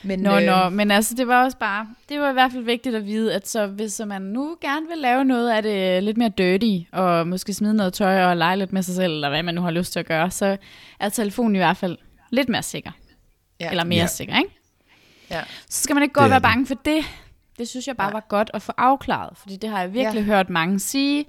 Men, 0.02 0.18
Nå, 0.20 0.38
øh, 0.38 0.42
nå, 0.46 0.68
men 0.68 0.90
altså 0.90 1.14
det 1.14 1.28
var 1.28 1.44
også 1.44 1.56
bare, 1.56 1.86
det 2.08 2.20
var 2.20 2.30
i 2.30 2.32
hvert 2.32 2.52
fald 2.52 2.64
vigtigt 2.64 2.94
at 2.96 3.06
vide, 3.06 3.34
at 3.34 3.48
så 3.48 3.66
hvis 3.66 4.00
man 4.06 4.22
nu 4.22 4.56
gerne 4.60 4.86
vil 4.88 4.98
lave 4.98 5.24
noget 5.24 5.50
af 5.50 5.62
det 5.62 6.02
lidt 6.02 6.16
mere 6.16 6.28
dirty, 6.38 6.88
og 6.92 7.28
måske 7.28 7.54
smide 7.54 7.74
noget 7.74 7.92
tøj 7.92 8.24
og 8.24 8.36
lege 8.36 8.56
lidt 8.56 8.72
med 8.72 8.82
sig 8.82 8.94
selv, 8.94 9.12
eller 9.12 9.28
hvad 9.28 9.42
man 9.42 9.54
nu 9.54 9.60
har 9.62 9.70
lyst 9.70 9.92
til 9.92 10.00
at 10.00 10.06
gøre, 10.06 10.30
så 10.30 10.56
er 11.00 11.08
telefonen 11.08 11.54
i 11.54 11.58
hvert 11.58 11.76
fald 11.76 11.98
lidt 12.30 12.48
mere 12.48 12.62
sikker. 12.62 12.90
Ja. 13.60 13.70
Eller 13.70 13.84
mere 13.84 13.96
Ja. 13.96 14.02
ja. 14.02 14.06
sikker, 14.06 14.38
ikke? 14.38 14.50
Ja. 15.30 15.40
Så 15.68 15.82
skal 15.82 15.94
man 15.94 16.02
ikke 16.02 16.12
gå 16.12 16.20
og 16.20 16.30
være 16.30 16.40
bange 16.40 16.66
for 16.66 16.74
det. 16.84 17.04
Det 17.58 17.68
synes 17.68 17.86
jeg 17.86 17.96
bare 17.96 18.10
Nej. 18.10 18.12
var 18.12 18.26
godt 18.28 18.50
at 18.54 18.62
få 18.62 18.72
afklaret, 18.76 19.36
fordi 19.38 19.56
det 19.56 19.70
har 19.70 19.80
jeg 19.80 19.92
virkelig 19.94 20.20
Ja. 20.26 20.32
ja. 20.32 20.36
hørt 20.36 20.50
mange 20.50 20.80
sige. 20.80 21.24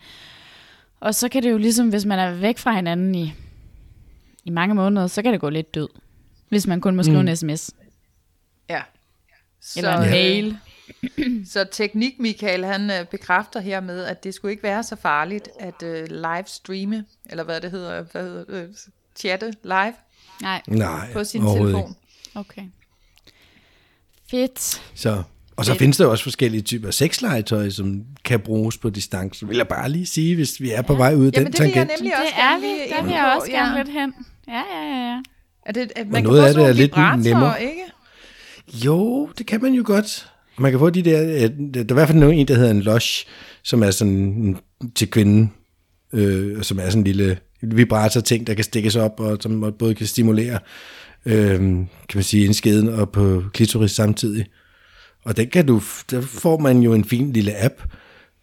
Og 0.99 1.15
så 1.15 1.29
kan 1.29 1.43
det 1.43 1.51
jo 1.51 1.58
ligesom, 1.58 1.89
hvis 1.89 2.05
man 2.05 2.19
er 2.19 2.32
væk 2.32 2.58
fra 2.58 2.75
hinanden 2.75 3.15
i, 3.15 3.34
i 4.45 4.49
mange 4.49 4.75
måneder, 4.75 5.08
så 5.08 5.21
kan 5.21 5.34
det 5.34 5.41
gå 5.41 5.49
lidt 5.49 5.75
død. 5.75 5.88
Hvis 6.49 6.67
man 6.67 6.82
kun 6.82 6.95
må 6.95 7.03
skrive 7.03 7.21
mm. 7.21 7.27
en 7.27 7.36
sms. 7.36 7.71
Ja. 8.69 8.82
Så, 9.62 9.79
Eller 9.79 9.97
en 9.97 10.03
øh, 10.05 10.10
mail. 10.12 10.58
Så 11.53 11.65
teknik, 11.71 12.13
Michael, 12.19 12.65
han 12.65 12.91
øh, 12.91 13.05
bekræfter 13.05 13.60
hermed, 13.60 14.03
at 14.03 14.23
det 14.23 14.34
skulle 14.34 14.51
ikke 14.51 14.63
være 14.63 14.84
så 14.84 14.95
farligt 14.95 15.49
at 15.60 15.84
øh, 15.84 16.08
live 16.10 16.43
streame, 16.45 17.05
eller 17.29 17.43
hvad 17.43 17.62
det 17.62 17.71
hedder, 17.71 18.01
hvad 18.12 18.23
hedder 18.23 18.43
øh, 18.47 18.67
chatte 19.15 19.53
live 19.63 19.93
Nej, 20.41 20.62
Nej, 20.67 21.13
på 21.13 21.23
sin 21.23 21.41
telefon. 21.41 21.95
okay. 22.36 22.62
Fedt. 24.32 24.41
Ikke. 24.41 24.60
Så, 24.95 25.23
og 25.55 25.65
så 25.65 25.71
Fedt. 25.71 25.79
findes 25.79 25.97
der 25.97 26.05
også 26.05 26.23
forskellige 26.23 26.62
typer 26.62 26.91
sexlegetøj, 26.91 27.69
som 27.69 28.05
kan 28.23 28.39
bruges 28.39 28.77
på 28.77 28.89
distance. 28.89 29.47
Vil 29.47 29.58
jeg 29.58 29.67
bare 29.67 29.89
lige 29.89 30.05
sige, 30.05 30.36
hvis 30.36 30.62
vi 30.62 30.71
er 30.71 30.82
på 30.82 30.95
vej 30.95 31.15
ud 31.15 31.25
af 31.27 31.32
Jamen, 31.32 31.45
den 31.45 31.45
det 31.45 31.55
tangent. 31.58 31.75
nemlig 31.99 32.12
Det 32.12 32.19
også 32.25 32.34
er 32.38 32.49
gerne 32.49 32.62
vi. 32.62 32.67
Der 32.95 33.03
vil 33.03 33.12
jeg 33.12 33.34
også 33.38 33.51
gerne 33.51 33.77
ja. 33.77 33.84
lidt 33.84 33.93
hen. 33.99 34.13
Ja, 34.47 34.63
ja, 34.73 34.84
ja. 34.86 35.21
Er 35.65 35.71
det, 35.71 35.91
at 35.95 36.08
man 36.08 36.23
noget 36.23 36.41
kan 36.41 36.47
af 36.47 36.53
det 36.53 36.69
er 36.69 36.73
lidt 36.73 37.23
nemmere. 37.25 37.63
ikke? 37.63 37.82
Jo, 38.73 39.29
det 39.38 39.45
kan 39.45 39.62
man 39.62 39.73
jo 39.73 39.84
godt. 39.86 40.32
Man 40.60 40.71
kan 40.71 40.79
få 40.79 40.89
de 40.89 40.99
øh, 40.99 41.05
der, 41.05 41.47
der 41.73 41.79
er 41.79 41.91
i 41.91 41.93
hvert 41.93 42.08
fald 42.08 42.23
en, 42.23 42.47
der 42.47 42.55
hedder 42.55 42.71
en 42.71 42.82
losh, 42.82 43.25
som 43.63 43.84
er 43.84 43.91
sådan 43.91 44.58
til 44.95 45.12
kvinden, 45.12 45.53
øh, 46.13 46.63
som 46.63 46.79
er 46.79 46.86
sådan 46.86 46.99
en 46.99 47.03
lille 47.03 47.38
vibrator-ting, 47.62 48.47
der 48.47 48.53
kan 48.53 48.63
stikkes 48.63 48.95
op, 48.95 49.19
og 49.19 49.38
som 49.41 49.73
både 49.79 49.95
kan 49.95 50.08
stimulere, 50.08 50.60
øh, 51.25 51.58
kan 51.60 52.15
man 52.15 52.23
sige, 52.23 52.45
indskeden 52.45 52.89
og 52.89 53.12
på 53.12 53.43
klitoris 53.53 53.91
samtidig. 53.91 54.45
Og 55.25 55.38
den 55.38 55.49
kan 55.49 55.65
du, 55.65 55.82
der 56.12 56.21
får 56.21 56.58
man 56.58 56.82
jo 56.82 56.93
en 56.93 57.05
fin 57.05 57.34
lille 57.34 57.63
app, 57.63 57.84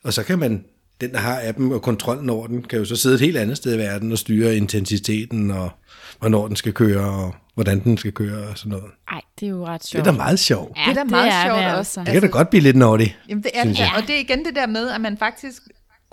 og 0.04 0.12
så 0.12 0.22
kan 0.22 0.38
man, 0.38 0.64
den 1.00 1.10
der 1.12 1.18
har 1.18 1.40
appen 1.44 1.72
og 1.72 1.82
kontrollen 1.82 2.30
over 2.30 2.46
den, 2.46 2.62
kan 2.62 2.78
jo 2.78 2.84
så 2.84 2.96
sidde 2.96 3.14
et 3.14 3.20
helt 3.20 3.36
andet 3.36 3.56
sted 3.56 3.74
i 3.74 3.78
verden 3.78 4.12
og 4.12 4.18
styre 4.18 4.56
intensiteten, 4.56 5.50
og 5.50 5.70
hvornår 6.18 6.46
den 6.46 6.56
skal 6.56 6.72
køre, 6.72 7.10
og 7.24 7.34
hvordan 7.54 7.80
den 7.84 7.98
skal 7.98 8.12
køre, 8.12 8.48
og 8.48 8.58
sådan 8.58 8.70
noget. 8.70 8.90
Ej, 9.08 9.20
det 9.40 9.46
er 9.46 9.50
jo 9.50 9.66
ret 9.66 9.80
Det 9.82 9.88
sjovt. 9.88 10.06
er 10.06 10.10
da 10.10 10.16
meget 10.16 10.38
sjovt. 10.38 10.78
Ja, 10.78 10.82
Det 10.90 10.90
er 10.90 10.94
da 10.94 11.04
meget 11.04 11.32
sjovt 11.46 11.58
det 11.58 11.66
også. 11.66 11.78
altså. 11.78 12.00
Det 12.00 12.12
kan 12.12 12.22
da 12.22 12.28
godt 12.38 12.50
blive 12.50 12.62
lidt 12.62 12.76
naughty. 12.76 13.06
Jamen 13.28 13.42
det 13.44 13.50
er 13.54 13.64
det, 13.64 13.78
jeg. 13.78 13.92
og 13.96 14.02
det 14.02 14.14
er 14.16 14.20
igen 14.20 14.44
det 14.44 14.54
der 14.54 14.66
med, 14.66 14.90
at 14.90 15.00
man 15.00 15.18
faktisk 15.18 15.62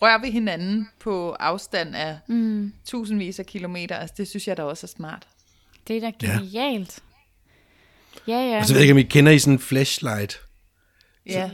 rører 0.02 0.22
ved 0.22 0.32
hinanden 0.32 0.88
på 1.00 1.32
afstand 1.32 1.96
af 1.96 2.18
mm. 2.28 2.74
tusindvis 2.86 3.40
af 3.40 3.46
kilometer. 3.46 3.96
Altså 3.96 4.14
det 4.18 4.28
synes 4.28 4.48
jeg 4.48 4.58
da 4.58 4.64
også 4.64 4.86
er 4.86 4.94
smart. 4.98 5.28
Det 5.88 5.98
er 5.98 6.02
da 6.02 6.12
Ja. 6.22 6.28
genialt. 6.40 7.00
Ja, 8.28 8.38
ja. 8.38 8.58
Og 8.60 8.66
så 8.66 8.74
ved 8.74 8.80
jeg 8.80 8.84
ikke, 8.84 8.92
om 8.94 8.98
I 8.98 9.04
kender 9.04 9.32
I 9.32 9.40
sådan 9.40 9.54
en 9.54 9.60
flashlight. 9.60 10.40
Ja, 11.26 11.50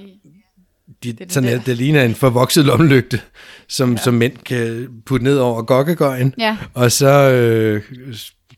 De, 1.03 1.13
den 1.13 1.29
sådan 1.29 1.49
der. 1.49 1.59
det 1.59 1.77
ligner 1.77 2.03
en 2.03 2.15
forvokset 2.15 2.65
lommelygte, 2.65 3.21
som, 3.67 3.91
ja. 3.91 3.97
som 3.97 4.13
mænd 4.13 4.33
kan 4.45 4.87
putte 5.05 5.23
ned 5.23 5.37
over 5.37 5.61
gokkegøjen. 5.61 6.33
Ja. 6.37 6.57
Og 6.73 6.91
så 6.91 7.31
øh, 7.31 7.83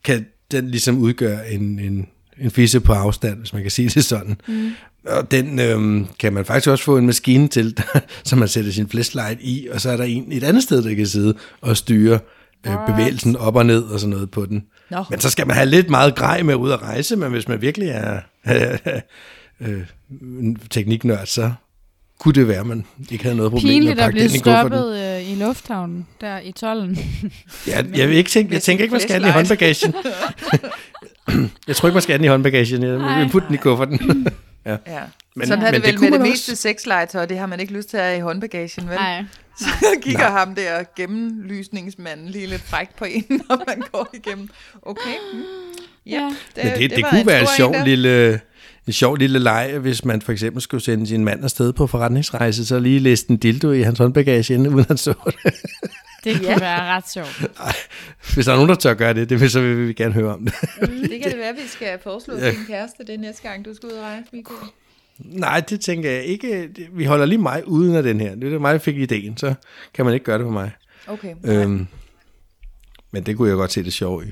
kan 0.03 0.25
den 0.51 0.69
ligesom 0.69 0.97
udgøre 0.97 1.51
en, 1.51 1.79
en, 1.79 2.07
en 2.39 2.51
fisse 2.51 2.79
på 2.79 2.93
afstand, 2.93 3.39
hvis 3.39 3.53
man 3.53 3.61
kan 3.61 3.71
sige 3.71 3.89
det 3.89 4.05
sådan. 4.05 4.37
Mm. 4.47 4.71
Og 5.05 5.31
den 5.31 5.59
øhm, 5.59 6.07
kan 6.19 6.33
man 6.33 6.45
faktisk 6.45 6.69
også 6.69 6.83
få 6.83 6.97
en 6.97 7.05
maskine 7.05 7.47
til, 7.47 7.77
så 8.23 8.35
man 8.35 8.47
sætter 8.47 8.71
sin 8.71 8.89
flashlight 8.89 9.39
i, 9.41 9.67
og 9.71 9.81
så 9.81 9.89
er 9.89 9.97
der 9.97 10.03
en 10.03 10.31
et 10.31 10.43
andet 10.43 10.63
sted, 10.63 10.83
der 10.83 10.95
kan 10.95 11.07
sidde 11.07 11.33
og 11.61 11.77
styre 11.77 12.19
øh, 12.67 12.73
bevægelsen 12.87 13.35
op 13.35 13.55
og 13.55 13.65
ned 13.65 13.83
og 13.83 13.99
sådan 13.99 14.09
noget 14.09 14.31
på 14.31 14.45
den. 14.45 14.63
Nå. 14.91 15.03
Men 15.09 15.19
så 15.19 15.29
skal 15.29 15.47
man 15.47 15.55
have 15.55 15.69
lidt 15.69 15.89
meget 15.89 16.15
grej 16.15 16.43
med 16.43 16.55
ud 16.55 16.71
at 16.71 16.81
rejse, 16.81 17.15
men 17.15 17.31
hvis 17.31 17.47
man 17.47 17.61
virkelig 17.61 17.89
er 17.89 18.19
øh, 19.61 19.81
tekniknørd, 20.69 21.25
så 21.25 21.51
kunne 22.21 22.33
det 22.33 22.47
være, 22.47 22.59
at 22.59 22.65
man 22.65 22.85
ikke 23.11 23.23
havde 23.23 23.35
noget 23.35 23.51
problem 23.51 23.67
med 23.67 23.73
Pinligt 23.75 23.91
at 23.91 23.97
at 23.97 24.03
pakke 24.03 24.13
blive 24.15 24.27
den 24.27 24.35
i 24.35 24.39
stoppet 24.39 24.99
øh, 24.99 25.31
i 25.31 25.35
lufthavnen, 25.35 26.07
der 26.21 26.39
i 26.39 26.51
tollen. 26.51 26.97
Ja, 27.67 27.81
jeg, 27.95 28.09
vil 28.09 28.17
ikke 28.17 28.29
tænke, 28.29 28.49
jeg 28.51 28.55
Med 28.55 28.61
tænker 28.61 28.83
ikke, 28.83 28.91
man 28.91 29.01
skal 29.01 29.11
have 29.11 29.21
den 29.23 29.29
i 29.29 29.31
håndbagagen. 29.31 29.93
jeg 31.67 31.75
tror 31.75 31.87
ikke, 31.89 31.93
man 31.95 32.01
skal 32.01 32.13
have 32.13 32.17
den 32.17 32.25
i 32.25 32.27
håndbagagen. 32.27 32.83
Jeg 32.83 33.19
vil 33.19 33.29
putte 33.31 33.47
den 33.47 33.55
i 33.55 33.57
kufferten. 33.57 33.99
Ja. 34.65 34.71
Men- 34.71 34.79
Men, 35.35 35.47
Sådan 35.47 35.63
men 35.63 35.73
det 35.73 35.81
det 35.83 35.87
vel 35.91 35.97
kunne 35.97 36.09
med 36.09 36.19
det 36.19 36.27
meste 36.27 36.55
sexlegetøj, 36.55 37.25
det 37.25 37.37
har 37.37 37.45
man 37.45 37.59
ikke 37.59 37.73
lyst 37.73 37.89
til 37.89 37.97
at 37.97 38.03
have 38.03 38.17
i 38.17 38.19
håndbagagen, 38.19 38.89
vel? 38.89 38.95
Nej. 38.95 39.23
Så 39.59 39.65
kigger 40.01 40.19
Nej. 40.29 40.39
ham 40.39 40.55
der 40.55 40.83
gennemlysningsmanden 40.97 42.29
lige 42.29 42.47
lidt 42.47 42.61
frækt 42.61 42.95
på 42.95 43.05
en, 43.05 43.25
når 43.49 43.63
man 43.67 43.83
går 43.91 44.09
igennem. 44.13 44.49
Okay. 44.81 45.01
Mm. 45.33 45.39
Ja, 46.05 46.11
Ja. 46.11 46.29
det, 46.55 46.63
Men 46.63 46.73
det, 46.81 46.89
det, 46.91 47.03
var 47.03 47.09
kunne 47.09 47.21
en 47.21 47.27
være 47.27 47.41
en 47.41 47.47
sjov 47.57 47.73
der. 47.73 47.85
lille, 47.85 48.39
en 48.87 48.93
sjov 48.93 49.15
lille 49.15 49.39
leg, 49.39 49.77
hvis 49.81 50.05
man 50.05 50.21
for 50.21 50.31
eksempel 50.31 50.61
skulle 50.61 50.83
sende 50.83 51.07
sin 51.07 51.25
mand 51.25 51.43
afsted 51.43 51.73
på 51.73 51.87
forretningsrejse, 51.87 52.65
så 52.65 52.79
lige 52.79 52.99
læste 52.99 53.31
en 53.31 53.37
dildo 53.37 53.71
i 53.71 53.81
hans 53.81 53.99
håndbagage, 53.99 54.53
inden 54.53 54.73
uden 54.73 54.85
han 54.87 54.97
så 54.97 55.13
det. 55.25 55.35
Det 56.23 56.35
kunne 56.37 56.49
Ja. 56.51 56.59
være 56.59 56.79
ret 56.95 57.09
sjovt. 57.13 57.41
Hvis 58.33 58.45
der 58.45 58.51
er 58.51 58.55
nogen, 58.55 58.69
der 58.69 58.75
tør 58.75 58.93
gøre 58.93 59.13
det, 59.13 59.29
det 59.29 59.39
vil, 59.41 59.49
så 59.49 59.61
vil 59.61 59.87
vi 59.87 59.93
gerne 59.93 60.13
høre 60.13 60.33
om 60.33 60.45
det. 60.45 60.53
Det 60.81 61.19
kan 61.21 61.31
det 61.31 61.37
være, 61.39 61.49
at 61.49 61.55
vi 61.55 61.67
skal 61.67 61.99
foreslå 62.03 62.37
Ja. 62.37 62.51
din 62.51 62.59
kæreste 62.67 63.03
det 63.07 63.19
næste 63.19 63.41
gang, 63.49 63.65
du 63.65 63.73
skal 63.73 63.87
ud 63.87 63.93
og 63.93 64.03
rejse, 64.03 64.25
Mikko. 64.33 64.53
Nej, 65.19 65.59
det 65.59 65.81
tænker 65.81 66.11
jeg 66.11 66.23
ikke. 66.23 66.69
Vi 66.93 67.05
holder 67.05 67.25
lige 67.25 67.39
mig 67.39 67.67
uden 67.67 67.95
af 67.95 68.03
den 68.03 68.19
her. 68.19 68.35
Det 68.35 68.53
er 68.53 68.59
mig, 68.59 68.73
der 68.73 68.79
fik 68.79 68.97
ideen, 68.97 69.37
så 69.37 69.53
kan 69.93 70.05
man 70.05 70.13
ikke 70.13 70.23
gøre 70.23 70.37
det 70.37 70.45
for 70.45 70.51
mig. 70.51 70.71
Okay. 71.07 71.33
Øhm, 71.45 71.87
men 73.11 73.23
det 73.23 73.37
kunne 73.37 73.49
jeg 73.49 73.55
godt 73.55 73.71
se 73.71 73.83
det 73.83 73.93
sjove 73.93 74.25
i. 74.27 74.31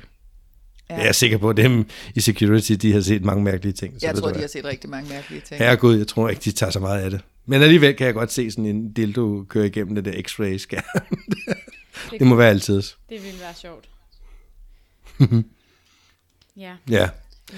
Ja. 0.89 0.95
Jeg 0.97 1.07
er 1.07 1.11
sikker 1.11 1.37
på, 1.37 1.49
at 1.49 1.57
dem 1.57 1.85
i 2.15 2.19
security, 2.21 2.71
de 2.71 2.93
har 2.93 3.01
set 3.01 3.23
mange 3.25 3.43
mærkelige 3.43 3.73
ting. 3.73 3.93
Så 4.01 4.07
Jeg 4.07 4.15
tror, 4.15 4.27
du 4.29 4.35
de 4.35 4.39
har 4.39 4.47
set 4.47 4.65
rigtig 4.65 4.89
mange 4.89 5.09
mærkelige 5.09 5.41
ting. 5.41 5.57
Herregud, 5.61 5.97
jeg 5.97 6.07
tror 6.07 6.29
ikke, 6.29 6.41
de 6.45 6.51
tager 6.51 6.69
så 6.71 6.79
meget 6.79 7.01
af 7.01 7.11
det. 7.11 7.21
Men 7.45 7.61
alligevel 7.61 7.95
kan 7.95 8.05
jeg 8.05 8.13
godt 8.13 8.31
se 8.31 8.51
sådan 8.51 8.65
en 8.65 8.93
dildo 8.93 9.43
køre 9.49 9.65
igennem 9.67 9.95
det 9.95 10.05
der 10.05 10.11
x-ray 10.11 10.57
skærm. 10.57 10.83
det 12.19 12.27
må 12.27 12.35
være 12.35 12.49
altid. 12.49 12.75
Det 13.09 13.23
ville 13.23 13.39
være 13.39 13.53
sjovt. 13.55 13.89
ja. 16.57 16.73
Ja. 16.89 17.09
Nå. 17.53 17.57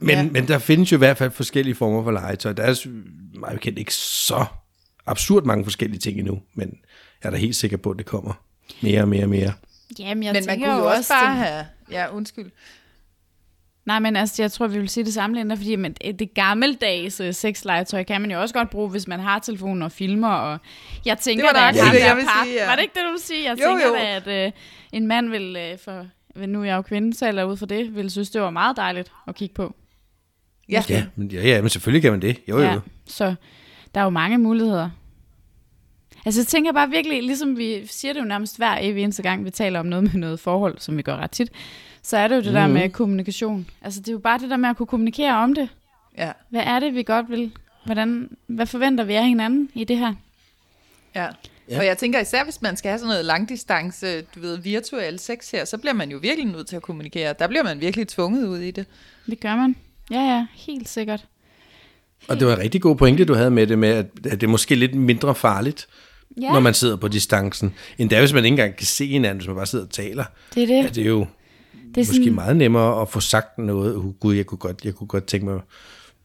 Men, 0.00 0.10
Ja. 0.16 0.22
men 0.32 0.48
der 0.48 0.58
findes 0.58 0.92
jo 0.92 0.96
i 0.96 0.98
hvert 0.98 1.16
fald 1.18 1.30
forskellige 1.30 1.74
former 1.74 2.02
for 2.04 2.10
legetøj. 2.10 2.52
Der 2.52 2.62
er 2.62 2.88
meget 3.38 3.54
bekendt 3.54 3.78
ikke 3.78 3.94
så 3.94 4.44
absurd 5.06 5.44
mange 5.44 5.64
forskellige 5.64 6.00
ting 6.00 6.18
endnu, 6.18 6.42
men 6.54 6.68
jeg 7.22 7.28
er 7.28 7.30
da 7.30 7.36
helt 7.36 7.56
sikker 7.56 7.76
på, 7.76 7.90
at 7.90 7.98
det 7.98 8.06
kommer 8.06 8.32
mere 8.82 9.00
og 9.02 9.08
mere 9.08 9.22
og 9.22 9.28
mere. 9.28 9.52
Jamen, 9.98 10.22
jeg 10.24 10.32
Men 10.32 10.42
man 10.46 10.58
kunne 10.60 10.72
jo 10.76 10.86
også 10.86 11.14
det- 11.14 11.20
bare 11.22 11.34
have... 11.34 11.66
Ja, 11.90 12.08
undskyld. 12.14 12.50
Nej, 13.86 13.98
men 13.98 14.16
altså, 14.16 14.42
jeg 14.42 14.52
tror, 14.52 14.66
vi 14.66 14.78
vil 14.78 14.88
sige 14.88 15.04
det 15.04 15.14
samme, 15.14 15.36
Linda, 15.36 15.54
fordi 15.54 15.76
men 15.76 15.92
det, 15.92 16.18
det 16.18 16.34
gammeldags 16.34 17.20
uh, 17.20 17.30
sexlegetøj 17.34 18.04
kan 18.04 18.20
man 18.20 18.30
jo 18.30 18.40
også 18.40 18.54
godt 18.54 18.70
bruge, 18.70 18.90
hvis 18.90 19.08
man 19.08 19.20
har 19.20 19.38
telefoner 19.38 19.86
og 19.86 19.92
filmer, 19.92 20.28
og 20.28 20.58
jeg 21.04 21.18
tænker, 21.18 21.44
Det 21.46 21.54
var 21.54 21.60
da, 21.60 21.68
at 21.68 21.74
det, 21.92 22.00
jeg 22.00 22.16
vil 22.16 22.24
part- 22.24 22.46
sige, 22.46 22.54
ja. 22.56 22.66
Var 22.66 22.74
det 22.74 22.82
ikke 22.82 22.94
det, 22.94 23.02
du 23.04 23.08
ville 23.08 23.22
sige? 23.22 23.44
Jeg 23.44 23.58
Jo, 23.60 23.66
tænker 23.68 23.86
jo. 23.88 23.94
da, 23.94 24.32
at 24.34 24.46
uh, 24.46 24.52
en 24.92 25.06
mand 25.06 25.30
vil, 25.30 25.72
uh, 25.72 25.78
for, 25.84 26.06
nu 26.46 26.60
er 26.60 26.64
jeg 26.64 26.76
jo 26.76 26.82
kvinde, 26.82 27.14
så 27.16 27.28
eller 27.28 27.44
ud 27.44 27.56
fra 27.56 27.66
det, 27.66 27.94
ville 27.94 28.10
synes, 28.10 28.30
det 28.30 28.40
var 28.42 28.50
meget 28.50 28.76
dejligt 28.76 29.12
at 29.28 29.34
kigge 29.34 29.54
på. 29.54 29.74
Ja. 30.68 30.82
Ja, 30.88 31.04
men, 31.16 31.28
ja, 31.30 31.42
ja, 31.48 31.60
men 31.60 31.70
selvfølgelig 31.70 32.02
kan 32.02 32.10
man 32.12 32.22
det. 32.22 32.40
Jo, 32.48 32.56
jo. 32.58 32.62
Ja, 32.64 32.78
så 33.06 33.34
der 33.94 34.00
er 34.00 34.04
jo 34.04 34.10
mange 34.10 34.38
muligheder. 34.38 34.90
Altså 36.26 36.40
jeg 36.40 36.46
tænker 36.46 36.72
bare 36.72 36.90
virkelig, 36.90 37.22
ligesom 37.22 37.58
vi 37.58 37.86
siger 37.86 38.12
det 38.12 38.20
jo 38.20 38.24
nærmest 38.24 38.56
hver 38.56 38.78
evig 38.80 39.02
eneste 39.02 39.22
gang, 39.22 39.44
vi 39.44 39.50
taler 39.50 39.80
om 39.80 39.86
noget 39.86 40.04
med 40.04 40.20
noget 40.20 40.40
forhold, 40.40 40.78
som 40.78 40.96
vi 40.96 41.02
gør 41.02 41.16
ret 41.16 41.30
tit, 41.30 41.50
så 42.02 42.16
er 42.16 42.28
det 42.28 42.36
jo 42.36 42.40
det 42.40 42.48
mm. 42.48 42.54
der 42.54 42.66
med 42.66 42.90
kommunikation. 42.90 43.66
Altså 43.82 44.00
det 44.00 44.08
er 44.08 44.12
jo 44.12 44.18
bare 44.18 44.38
det 44.38 44.50
der 44.50 44.56
med 44.56 44.68
at 44.68 44.76
kunne 44.76 44.86
kommunikere 44.86 45.36
om 45.36 45.54
det. 45.54 45.68
Ja, 46.18 46.32
Hvad 46.48 46.62
er 46.62 46.80
det, 46.80 46.94
vi 46.94 47.02
godt 47.02 47.30
vil? 47.30 47.52
Hvordan, 47.84 48.36
hvad 48.46 48.66
forventer 48.66 49.04
vi 49.04 49.14
af 49.14 49.26
hinanden 49.26 49.70
i 49.74 49.84
det 49.84 49.98
her? 49.98 50.14
ja. 51.14 51.22
Ja. 51.22 51.28
ja. 51.74 51.78
Og 51.78 51.86
jeg 51.86 51.98
tænker 51.98 52.20
især, 52.20 52.44
hvis 52.44 52.62
man 52.62 52.76
skal 52.76 52.88
have 52.88 52.98
sådan 52.98 53.08
noget 53.08 53.24
langdistance, 53.24 54.20
du 54.20 54.40
ved, 54.40 54.58
virtuel 54.58 55.18
sex 55.18 55.50
her, 55.50 55.64
så 55.64 55.78
bliver 55.78 55.94
man 55.94 56.10
jo 56.10 56.18
virkelig 56.18 56.52
nødt 56.52 56.66
til 56.66 56.76
at 56.76 56.82
kommunikere. 56.82 57.34
Der 57.38 57.46
bliver 57.46 57.64
man 57.64 57.80
virkelig 57.80 58.08
tvunget 58.08 58.46
ud 58.46 58.58
i 58.58 58.70
det. 58.70 58.86
Det 59.26 59.40
gør 59.40 59.56
man. 59.56 59.76
Ja, 60.10 60.20
ja, 60.20 60.46
helt 60.54 60.88
sikkert. 60.88 61.24
Og 62.28 62.40
det 62.40 62.46
var 62.46 62.52
en 62.52 62.58
rigtig 62.58 62.82
god 62.82 62.96
pointe, 62.96 63.24
du 63.24 63.34
havde 63.34 63.50
med 63.50 63.66
det 63.66 63.78
med, 63.78 63.88
at 63.88 64.06
at 64.24 64.40
det 64.40 64.42
er 64.42 64.50
måske 64.50 64.74
lidt 64.74 64.94
mindre 64.94 65.34
farligt, 65.34 65.86
Ja, 66.40 66.52
når 66.52 66.60
man 66.60 66.74
sidder 66.74 66.96
på 66.96 67.08
distancen, 67.08 67.74
end 67.98 68.10
der, 68.10 68.18
hvis 68.20 68.32
man 68.32 68.44
ikke 68.44 68.52
engang 68.52 68.76
kan 68.76 68.86
se 68.86 69.06
hinanden, 69.06 69.36
hvis 69.36 69.46
man 69.46 69.56
bare 69.56 69.66
sidder 69.66 69.84
og 69.84 69.90
taler. 69.90 70.24
det 70.54 70.62
er 70.62 70.66
det. 70.66 70.74
Ja, 70.74 70.88
det 70.88 70.98
er 70.98 71.08
jo 71.08 71.26
det 71.94 71.96
er 71.96 72.00
måske 72.00 72.14
sådan... 72.14 72.34
meget 72.34 72.56
nemmere 72.56 73.02
at 73.02 73.08
få 73.08 73.20
sagt 73.20 73.58
noget. 73.58 73.94
Uh, 73.94 74.14
gud, 74.14 74.34
jeg 74.34 74.46
kunne 74.46 74.58
godt, 74.58 74.84
jeg 74.84 74.94
kunne 74.94 75.06
godt 75.06 75.24
tænke 75.24 75.46
mig 75.46 75.54
at 75.54 75.60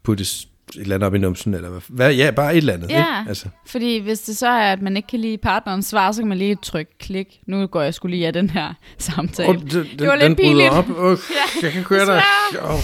putte 0.04 0.26
et 0.76 0.82
eller 0.82 0.96
andet 0.96 1.08
op 1.08 1.16
i 1.16 1.18
numsen, 1.18 1.54
eller 1.54 1.82
hvad, 1.90 2.14
ja, 2.14 2.32
bare 2.32 2.52
et 2.54 2.58
eller 2.58 2.74
andet. 2.74 2.90
Ja, 2.90 2.98
Ikke? 3.20 3.30
Altså, 3.30 3.46
fordi 3.66 3.98
hvis 3.98 4.20
det 4.22 4.38
så 4.38 4.48
er, 4.48 4.72
at 4.74 4.82
man 4.82 4.98
ikke 4.98 5.08
kan 5.08 5.20
lide 5.20 5.38
partnerens 5.38 5.86
svar, 5.86 6.12
så 6.12 6.22
kan 6.22 6.30
man 6.30 6.38
lige 6.38 6.56
trykke 6.64 6.98
klik. 7.00 7.40
Nu 7.48 7.68
går 7.68 7.82
jeg 7.82 7.94
skulle 7.94 8.16
lige 8.16 8.28
af 8.28 8.34
den 8.34 8.50
her 8.50 8.74
samtale. 8.98 9.50
oh, 9.50 9.56
den, 9.56 9.68
det 10.00 10.08
var 10.08 10.16
lidt 10.16 10.24
den 10.24 10.36
bryder 10.36 10.48
pinligt. 10.50 10.72
op. 10.74 10.90
Uh, 10.90 11.18
jeg 11.64 11.72
kan 11.72 11.84
køre 11.84 12.06
dig. 12.06 12.22
Oh. 12.62 12.80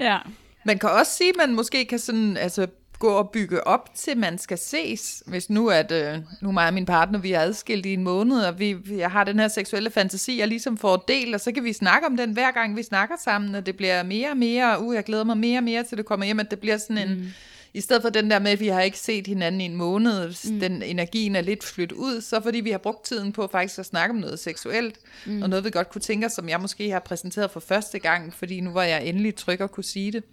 Ja. 0.00 0.18
Man 0.64 0.78
kan 0.78 0.90
også 0.90 1.12
sige, 1.12 1.28
at 1.30 1.34
man 1.38 1.54
måske 1.54 1.84
kan 1.84 1.98
sådan, 1.98 2.36
altså, 2.36 2.66
gå 3.00 3.08
og 3.08 3.30
bygge 3.30 3.66
op 3.66 3.94
til, 3.94 4.16
man 4.16 4.38
skal 4.38 4.58
ses. 4.58 5.22
Hvis 5.26 5.50
nu 5.50 5.68
at, 5.68 5.92
øh, 5.92 6.18
nu 6.40 6.48
er 6.48 6.52
mig 6.52 6.66
og 6.66 6.74
min 6.74 6.86
partner, 6.86 7.18
vi 7.18 7.32
er 7.32 7.40
adskilt 7.40 7.86
i 7.86 7.94
en 7.94 8.04
måned, 8.04 8.40
og 8.40 8.58
vi, 8.58 8.76
jeg 8.90 9.10
har 9.10 9.24
den 9.24 9.38
her 9.38 9.48
seksuelle 9.48 9.90
fantasi, 9.90 10.38
jeg 10.38 10.48
ligesom 10.48 10.76
får 10.76 10.96
del, 10.96 11.34
og 11.34 11.40
så 11.40 11.52
kan 11.52 11.64
vi 11.64 11.72
snakke 11.72 12.06
om 12.06 12.16
den 12.16 12.32
hver 12.32 12.50
gang, 12.50 12.76
vi 12.76 12.82
snakker 12.82 13.14
sammen, 13.24 13.54
og 13.54 13.66
det 13.66 13.76
bliver 13.76 14.02
mere 14.02 14.30
og 14.30 14.36
mere, 14.36 14.82
uh, 14.82 14.94
jeg 14.94 15.04
glæder 15.04 15.24
mig 15.24 15.36
mere 15.36 15.58
og 15.58 15.64
mere 15.64 15.84
til 15.84 15.98
det 15.98 16.06
kommer 16.06 16.26
hjem, 16.26 16.40
at 16.40 16.50
det 16.50 16.58
bliver 16.58 16.78
sådan 16.78 16.98
en, 16.98 17.18
mm. 17.18 17.26
i 17.74 17.80
stedet 17.80 18.02
for 18.02 18.10
den 18.10 18.30
der 18.30 18.38
med, 18.38 18.50
at 18.50 18.60
vi 18.60 18.68
har 18.68 18.80
ikke 18.80 18.98
set 18.98 19.26
hinanden 19.26 19.60
i 19.60 19.64
en 19.64 19.76
måned, 19.76 20.50
mm. 20.50 20.60
den 20.60 20.82
energien 20.82 21.36
er 21.36 21.40
lidt 21.40 21.64
flyttet 21.64 21.96
ud, 21.96 22.20
så 22.20 22.40
fordi 22.40 22.60
vi 22.60 22.70
har 22.70 22.78
brugt 22.78 23.04
tiden 23.04 23.32
på 23.32 23.48
faktisk 23.52 23.78
at 23.78 23.86
snakke 23.86 24.12
om 24.12 24.20
noget 24.20 24.38
seksuelt, 24.38 24.96
mm. 25.26 25.42
og 25.42 25.50
noget 25.50 25.64
vi 25.64 25.70
godt 25.70 25.90
kunne 25.90 26.02
tænke 26.02 26.26
os, 26.26 26.32
som 26.32 26.48
jeg 26.48 26.60
måske 26.60 26.90
har 26.90 27.00
præsenteret 27.00 27.50
for 27.50 27.60
første 27.60 27.98
gang, 27.98 28.34
fordi 28.34 28.60
nu 28.60 28.70
var 28.70 28.84
jeg 28.84 29.06
endelig 29.06 29.34
tryg 29.34 29.60
at 29.60 29.70
kunne 29.70 29.84
sige 29.84 30.12
det. 30.12 30.24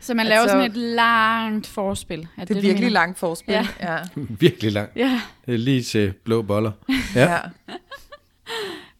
Så 0.00 0.14
man 0.14 0.26
laver 0.26 0.40
Altså- 0.40 0.54
sådan 0.54 0.70
et 0.70 0.76
langt 0.76 1.66
forspil. 1.66 2.18
Er 2.36 2.44
Det 2.44 2.50
er 2.50 2.54
du 2.54 2.54
virkelig 2.54 2.74
mener? 2.74 2.88
langt 2.90 3.18
forspil. 3.18 3.52
Ja. 3.52 3.66
Ja. 3.82 3.96
Virkelig 4.40 4.72
langt. 4.72 4.96
Ja, 4.96 5.20
Det 5.46 5.54
er 5.54 5.58
lige 5.58 5.82
til 5.82 6.12
blå 6.24 6.42
boller. 6.42 6.72
Ja. 7.14 7.32
ja. 7.32 7.38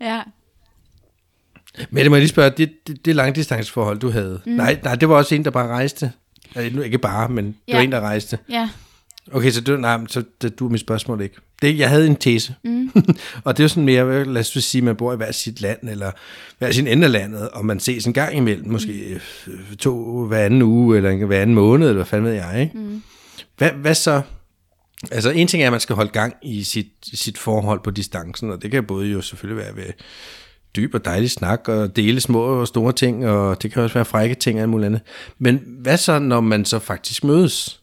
ja. 0.15 0.23
Men 1.91 2.03
det 2.03 2.11
må 2.11 2.17
jeg 2.17 2.21
lige 2.21 2.29
spørge, 2.29 2.51
det, 2.51 2.87
det, 2.87 3.05
det 3.05 3.17
langdistanceforhold, 3.17 3.99
du 3.99 4.11
havde. 4.11 4.41
Mm. 4.47 4.53
Nej, 4.53 4.79
nej, 4.85 4.95
det 4.95 5.09
var 5.09 5.15
også 5.17 5.35
en, 5.35 5.45
der 5.45 5.51
bare 5.51 5.69
rejste. 5.69 6.13
Nu 6.73 6.83
ikke 6.83 6.99
bare, 6.99 7.29
men 7.29 7.47
det 7.47 7.55
Ja. 7.69 7.75
var 7.77 7.83
en, 7.83 7.93
der 7.93 8.01
rejste. 8.01 8.39
Ja, 8.51 8.69
Okay, 9.33 9.51
så, 9.51 9.61
det, 9.61 9.81
nej, 9.81 9.99
så 10.09 10.23
det, 10.43 10.59
du 10.59 10.67
er 10.67 10.71
mit 10.71 10.81
spørgsmål 10.81 11.21
ikke. 11.21 11.37
Det, 11.62 11.79
jeg 11.79 11.88
havde 11.88 12.07
en 12.07 12.17
tese. 12.17 12.55
Mm. 12.64 12.91
og 13.45 13.57
det 13.57 13.61
er 13.61 13.64
jo 13.64 13.69
sådan 13.69 13.85
mere, 13.85 14.25
lad 14.25 14.41
os 14.41 14.47
sige, 14.47 14.83
man 14.83 14.97
bor 14.97 15.12
i 15.12 15.17
hver 15.17 15.33
sit 15.33 15.61
land, 15.61 15.88
eller 15.88 16.11
hver 16.59 16.71
sin 16.73 16.87
ende 16.87 17.05
af 17.05 17.12
landet, 17.12 17.49
og 17.49 17.67
man 17.67 17.81
ses 17.81 18.07
en 18.07 18.12
gang 18.12 18.37
imellem, 18.37 18.69
måske 18.71 19.21
mm. 19.47 19.77
to 19.79 20.25
hver 20.25 20.38
anden 20.45 20.62
uge, 20.62 20.97
eller 20.97 21.11
en- 21.11 21.27
hver 21.27 21.43
anden 21.43 21.55
måned, 21.55 21.87
eller 21.88 21.97
hvad 21.97 22.07
fanden 22.07 22.27
ved 22.27 22.33
jeg, 22.35 22.61
ikke? 22.61 22.79
Mm. 22.79 23.03
Hvad, 23.59 23.71
hvad 23.71 23.95
så? 23.95 24.23
Altså, 25.11 25.31
en 25.31 25.47
ting 25.49 25.62
er, 25.62 25.67
at 25.67 25.73
man 25.73 25.81
skal 25.81 25.97
holde 25.97 26.11
gang 26.11 26.35
i 26.43 26.62
sit, 26.64 26.87
sit 27.14 27.38
forhold 27.38 27.81
på 27.85 27.91
distancen, 27.91 28.51
og 28.51 28.62
det 28.62 28.71
kan 28.71 28.85
både 28.85 29.07
jo 29.07 29.21
selvfølgelig 29.21 29.64
være 29.64 29.77
ved 29.77 29.93
dyb 30.77 30.95
og 30.95 31.05
dejlig 31.05 31.31
snak, 31.31 31.69
og 31.69 31.97
dele 31.97 32.21
små 32.21 32.41
og 32.43 32.69
store 32.69 32.93
ting, 32.93 33.27
og 33.27 33.62
det 33.62 33.73
kan 33.73 33.83
også 33.83 33.95
være 33.95 34.05
frække 34.05 34.35
ting 34.35 34.59
og 34.59 34.62
alt 34.62 34.71
muligt 34.71 34.87
andet. 34.87 35.01
Men 35.38 35.61
hvad 35.67 35.97
så, 35.97 36.19
når 36.19 36.41
man 36.41 36.64
så 36.64 36.79
faktisk 36.79 37.25
mødes? 37.25 37.78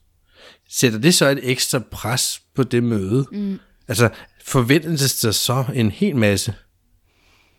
Sætter 0.70 1.00
det 1.00 1.14
så 1.14 1.30
et 1.30 1.40
ekstra 1.44 1.80
pres 1.92 2.42
på 2.56 2.64
det 2.64 2.84
møde? 2.84 3.26
Mm. 3.32 3.60
Altså, 3.88 4.10
forventes 4.46 5.20
der 5.20 5.32
så 5.32 5.66
en 5.76 5.92
hel 5.92 6.16
masse, 6.16 6.54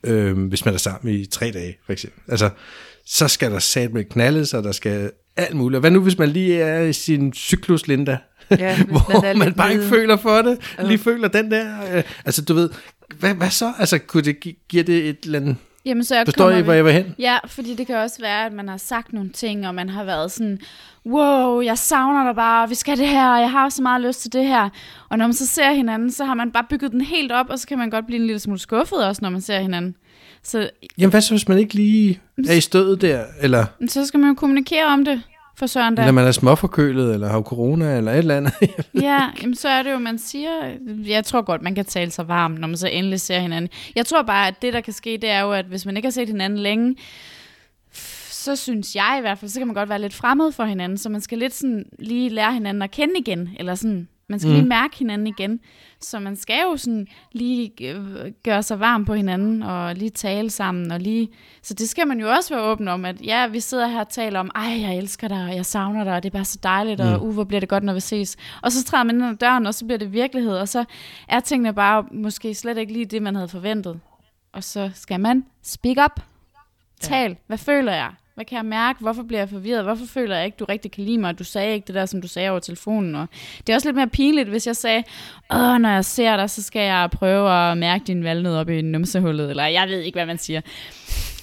øh, 0.04 0.38
hvis 0.48 0.64
man 0.64 0.74
er 0.74 0.78
sammen 0.78 1.14
i 1.14 1.26
tre 1.26 1.50
dage, 1.50 1.76
for 1.86 1.92
eksempel? 1.92 2.20
Altså, 2.28 2.50
så 3.06 3.28
skal 3.28 3.50
der 3.50 3.58
sat 3.58 3.92
med 3.92 4.04
knaldes, 4.04 4.54
og 4.54 4.62
der 4.64 4.72
skal 4.72 5.10
alt 5.36 5.54
muligt. 5.56 5.80
Hvad 5.80 5.90
nu, 5.90 6.00
hvis 6.00 6.18
man 6.18 6.28
lige 6.28 6.60
er 6.60 6.80
i 6.82 6.92
sin 6.92 7.32
cyklus, 7.32 7.86
Linda? 7.86 8.18
Ja, 8.50 8.82
hvor 8.88 9.22
man 9.22 9.38
man, 9.38 9.54
bare 9.54 9.72
ikke 9.72 9.84
føler 9.84 10.16
for 10.16 10.42
det, 10.42 10.58
lige 10.84 10.98
føler 10.98 11.28
den 11.28 11.50
der, 11.50 11.96
øh, 11.96 12.02
altså 12.24 12.42
du 12.44 12.54
ved, 12.54 12.70
hvad, 13.18 13.34
hvad 13.34 13.50
så? 13.50 13.72
Altså 13.78 13.98
kunne 13.98 14.22
det 14.22 14.40
gi- 14.40 14.58
giver 14.68 14.84
det 14.84 15.08
et 15.08 15.18
eller 15.24 15.40
andet, 15.40 15.56
Jamen, 15.86 16.04
så 16.04 16.14
jeg 16.14 16.26
forstår 16.26 16.50
I, 16.50 16.60
hvor 16.60 16.72
jeg 16.72 16.84
vil 16.84 16.92
hen? 16.92 17.14
Ja, 17.18 17.38
fordi 17.46 17.74
det 17.74 17.86
kan 17.86 17.96
også 17.96 18.20
være, 18.20 18.46
at 18.46 18.52
man 18.52 18.68
har 18.68 18.76
sagt 18.76 19.12
nogle 19.12 19.30
ting, 19.30 19.68
og 19.68 19.74
man 19.74 19.88
har 19.88 20.04
været 20.04 20.32
sådan, 20.32 20.58
wow, 21.06 21.60
jeg 21.60 21.78
savner 21.78 22.24
dig 22.24 22.34
bare, 22.34 22.68
vi 22.68 22.74
skal 22.74 22.98
det 22.98 23.08
her, 23.08 23.28
og 23.30 23.40
jeg 23.40 23.50
har 23.50 23.68
så 23.68 23.82
meget 23.82 24.00
lyst 24.00 24.22
til 24.22 24.32
det 24.32 24.46
her. 24.46 24.68
Og 25.08 25.18
når 25.18 25.26
man 25.26 25.34
så 25.34 25.46
ser 25.46 25.72
hinanden, 25.72 26.10
så 26.10 26.24
har 26.24 26.34
man 26.34 26.50
bare 26.50 26.64
bygget 26.70 26.92
den 26.92 27.00
helt 27.00 27.32
op, 27.32 27.50
og 27.50 27.58
så 27.58 27.66
kan 27.66 27.78
man 27.78 27.90
godt 27.90 28.06
blive 28.06 28.20
en 28.20 28.26
lille 28.26 28.40
smule 28.40 28.58
skuffet 28.58 29.04
også, 29.06 29.22
når 29.22 29.30
man 29.30 29.40
ser 29.40 29.60
hinanden. 29.60 29.96
Så, 30.42 30.70
Jamen 30.98 31.10
hvad 31.10 31.20
så, 31.20 31.32
hvis 31.34 31.48
man 31.48 31.58
ikke 31.58 31.74
lige 31.74 32.20
er 32.48 32.54
i 32.54 32.60
stødet 32.60 33.00
der, 33.00 33.24
eller, 33.40 33.64
så 33.88 34.06
skal 34.06 34.20
man 34.20 34.28
jo 34.28 34.34
kommunikere 34.34 34.86
om 34.86 35.04
det 35.04 35.22
for 35.58 35.66
søren 35.66 35.94
da. 35.94 36.02
eller 36.02 36.12
man 36.12 36.26
er 36.26 36.32
småforkølet, 36.32 37.14
eller 37.14 37.28
har 37.28 37.40
corona, 37.40 37.96
eller 37.96 38.12
et 38.12 38.18
eller 38.18 38.36
andet. 38.36 38.52
Ja, 39.02 39.20
jamen, 39.42 39.54
så 39.54 39.68
er 39.68 39.82
det 39.82 39.92
jo, 39.92 39.98
man 39.98 40.18
siger, 40.18 40.50
jeg 41.06 41.24
tror 41.24 41.42
godt, 41.42 41.62
man 41.62 41.74
kan 41.74 41.84
tale 41.84 42.10
sig 42.10 42.28
varm, 42.28 42.50
når 42.50 42.68
man 42.68 42.76
så 42.76 42.88
endelig 42.88 43.20
ser 43.20 43.38
hinanden. 43.38 43.70
Jeg 43.94 44.06
tror 44.06 44.22
bare, 44.22 44.48
at 44.48 44.62
det, 44.62 44.72
der 44.72 44.80
kan 44.80 44.92
ske, 44.92 45.18
det 45.22 45.30
er 45.30 45.40
jo, 45.40 45.52
at 45.52 45.64
hvis 45.64 45.86
man 45.86 45.96
ikke 45.96 46.06
har 46.06 46.10
set 46.12 46.28
hinanden 46.28 46.58
længe, 46.58 46.96
så 48.30 48.56
synes 48.56 48.94
jeg 48.94 49.16
i 49.18 49.20
hvert 49.20 49.38
fald, 49.38 49.50
så 49.50 49.60
kan 49.60 49.66
man 49.66 49.74
godt 49.74 49.88
være 49.88 50.00
lidt 50.00 50.14
fremmed 50.14 50.52
for 50.52 50.64
hinanden, 50.64 50.98
så 50.98 51.08
man 51.08 51.20
skal 51.20 51.38
lidt 51.38 51.54
sådan 51.54 51.84
lige 51.98 52.28
lære 52.28 52.52
hinanden 52.52 52.82
at 52.82 52.90
kende 52.90 53.14
igen, 53.18 53.50
eller 53.58 53.74
sådan, 53.74 54.08
man 54.28 54.38
skal 54.38 54.48
mm. 54.48 54.56
lige 54.56 54.68
mærke 54.68 54.98
hinanden 54.98 55.26
igen. 55.26 55.60
Så 56.00 56.18
man 56.18 56.36
skal 56.36 56.60
jo 56.62 56.76
sådan 56.76 57.06
lige 57.32 57.90
øh, 57.90 58.32
gøre 58.44 58.62
sig 58.62 58.80
varm 58.80 59.04
på 59.04 59.14
hinanden, 59.14 59.62
og 59.62 59.94
lige 59.94 60.10
tale 60.10 60.50
sammen, 60.50 60.92
og 60.92 61.00
lige... 61.00 61.28
Så 61.62 61.74
det 61.74 61.88
skal 61.88 62.06
man 62.06 62.20
jo 62.20 62.28
også 62.28 62.54
være 62.54 62.64
åben 62.64 62.88
om, 62.88 63.04
at 63.04 63.22
ja, 63.22 63.46
vi 63.46 63.60
sidder 63.60 63.86
her 63.86 64.00
og 64.00 64.08
taler 64.08 64.40
om, 64.40 64.50
ej, 64.54 64.80
jeg 64.80 64.96
elsker 64.96 65.28
dig, 65.28 65.44
og 65.44 65.54
jeg 65.54 65.66
savner 65.66 66.04
dig, 66.04 66.14
og 66.14 66.22
det 66.22 66.28
er 66.28 66.32
bare 66.32 66.44
så 66.44 66.58
dejligt, 66.62 67.00
og 67.00 67.26
uh, 67.26 67.34
hvor 67.34 67.44
bliver 67.44 67.60
det 67.60 67.68
godt, 67.68 67.84
når 67.84 67.94
vi 67.94 68.00
ses. 68.00 68.36
Og 68.62 68.72
så 68.72 68.84
træder 68.84 69.04
man 69.04 69.16
ind 69.16 69.24
ad 69.24 69.36
døren, 69.36 69.66
og 69.66 69.74
så 69.74 69.84
bliver 69.84 69.98
det 69.98 70.12
virkelighed, 70.12 70.56
og 70.56 70.68
så 70.68 70.84
er 71.28 71.40
tingene 71.40 71.74
bare 71.74 72.04
måske 72.12 72.54
slet 72.54 72.78
ikke 72.78 72.92
lige 72.92 73.04
det, 73.04 73.22
man 73.22 73.34
havde 73.34 73.48
forventet. 73.48 74.00
Og 74.52 74.64
så 74.64 74.90
skal 74.94 75.20
man 75.20 75.44
speak 75.62 75.96
up. 76.04 76.20
Tal. 77.00 77.36
Hvad 77.46 77.58
føler 77.58 77.92
jeg? 77.92 78.10
Hvad 78.36 78.44
kan 78.44 78.56
jeg 78.56 78.64
mærke? 78.64 78.98
Hvorfor 79.00 79.22
bliver 79.22 79.40
jeg 79.40 79.48
forvirret? 79.48 79.84
Hvorfor 79.84 80.04
føler 80.14 80.36
jeg 80.36 80.44
ikke, 80.46 80.56
du 80.60 80.64
rigtig 80.64 80.92
kan 80.92 81.04
lide 81.04 81.18
mig? 81.18 81.38
Du 81.38 81.44
sagde 81.44 81.74
ikke 81.74 81.86
det 81.86 81.94
der, 81.94 82.06
som 82.06 82.20
du 82.22 82.28
sagde 82.28 82.50
over 82.50 82.60
telefonen. 82.60 83.14
Og 83.14 83.26
det 83.66 83.68
er 83.72 83.74
også 83.76 83.88
lidt 83.88 83.96
mere 83.96 84.06
pinligt, 84.08 84.48
hvis 84.48 84.66
jeg 84.66 84.76
sagde, 84.76 85.02
Åh, 85.54 85.76
når 85.78 85.88
jeg 85.90 86.04
ser 86.04 86.36
dig, 86.36 86.50
så 86.50 86.62
skal 86.62 86.82
jeg 86.82 87.08
prøve 87.12 87.70
at 87.70 87.78
mærke 87.78 88.04
din 88.06 88.24
valnød 88.24 88.56
op 88.56 88.68
i 88.68 88.82
numsehullet. 88.82 89.50
Eller 89.50 89.66
jeg 89.66 89.88
ved 89.88 90.00
ikke, 90.00 90.16
hvad 90.16 90.26
man 90.26 90.38
siger. 90.38 90.60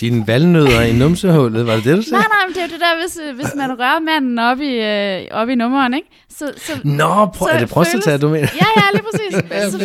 Dine 0.01 0.27
valnødder 0.27 0.81
i 0.81 0.93
numsehullet, 0.97 1.67
var 1.67 1.75
det 1.75 1.83
det, 1.83 1.97
du 1.97 2.01
sagde? 2.01 2.21
Nej, 2.21 2.27
nej, 2.35 2.47
men 2.47 2.53
det 2.55 2.61
er 2.63 2.67
jo 2.67 2.73
det 2.73 2.79
der, 2.81 2.93
hvis, 3.01 3.19
øh, 3.29 3.35
hvis 3.35 3.55
man 3.55 3.79
rører 3.79 3.99
manden 3.99 4.39
op 4.39 4.59
i, 4.59 4.73
øh, 4.73 5.27
op 5.41 5.49
i 5.49 5.55
nummeren, 5.55 5.93
ikke? 5.93 6.07
Så, 6.29 6.53
så, 6.57 6.71
Nå, 6.83 7.25
prøv, 7.25 7.47
så 7.47 7.53
er 7.53 7.59
det 7.59 7.69
prostata, 7.69 8.09
føles- 8.11 8.21
du 8.21 8.29
mener? 8.29 8.47
Ja, 8.61 8.67
ja, 8.81 8.85
lige 8.93 9.03
præcis. 9.11 9.33
så, 9.73 9.77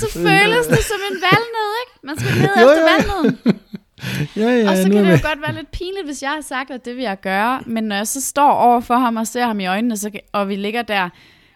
så 0.00 0.06
føles 0.18 0.66
det 0.66 0.82
som 0.90 1.00
en 1.10 1.16
valnød, 1.26 1.70
ikke? 1.82 1.92
Man 2.08 2.14
skal 2.20 2.32
ned 2.42 2.54
efter 2.54 2.82
valnøden. 2.92 3.60
Ja, 4.36 4.42
ja, 4.42 4.70
Og 4.70 4.76
så 4.76 4.88
nu 4.88 4.94
kan 4.94 5.04
det 5.04 5.10
jo 5.22 5.28
godt 5.28 5.40
være 5.42 5.54
lidt 5.54 5.70
pinligt, 5.70 6.04
hvis 6.06 6.22
jeg 6.22 6.30
har 6.30 6.40
sagt, 6.40 6.70
at 6.70 6.84
det 6.84 6.96
vil 6.96 7.02
jeg 7.02 7.20
gøre. 7.20 7.62
Men 7.66 7.84
når 7.84 7.96
jeg 7.96 8.06
så 8.06 8.20
står 8.20 8.50
over 8.52 8.80
for 8.80 8.94
ham 8.94 9.16
og 9.16 9.26
ser 9.26 9.46
ham 9.46 9.60
i 9.60 9.66
øjnene, 9.66 9.96
så 9.96 10.10
kan, 10.10 10.20
og 10.32 10.48
vi 10.48 10.56
ligger 10.56 10.82
der, 10.82 11.08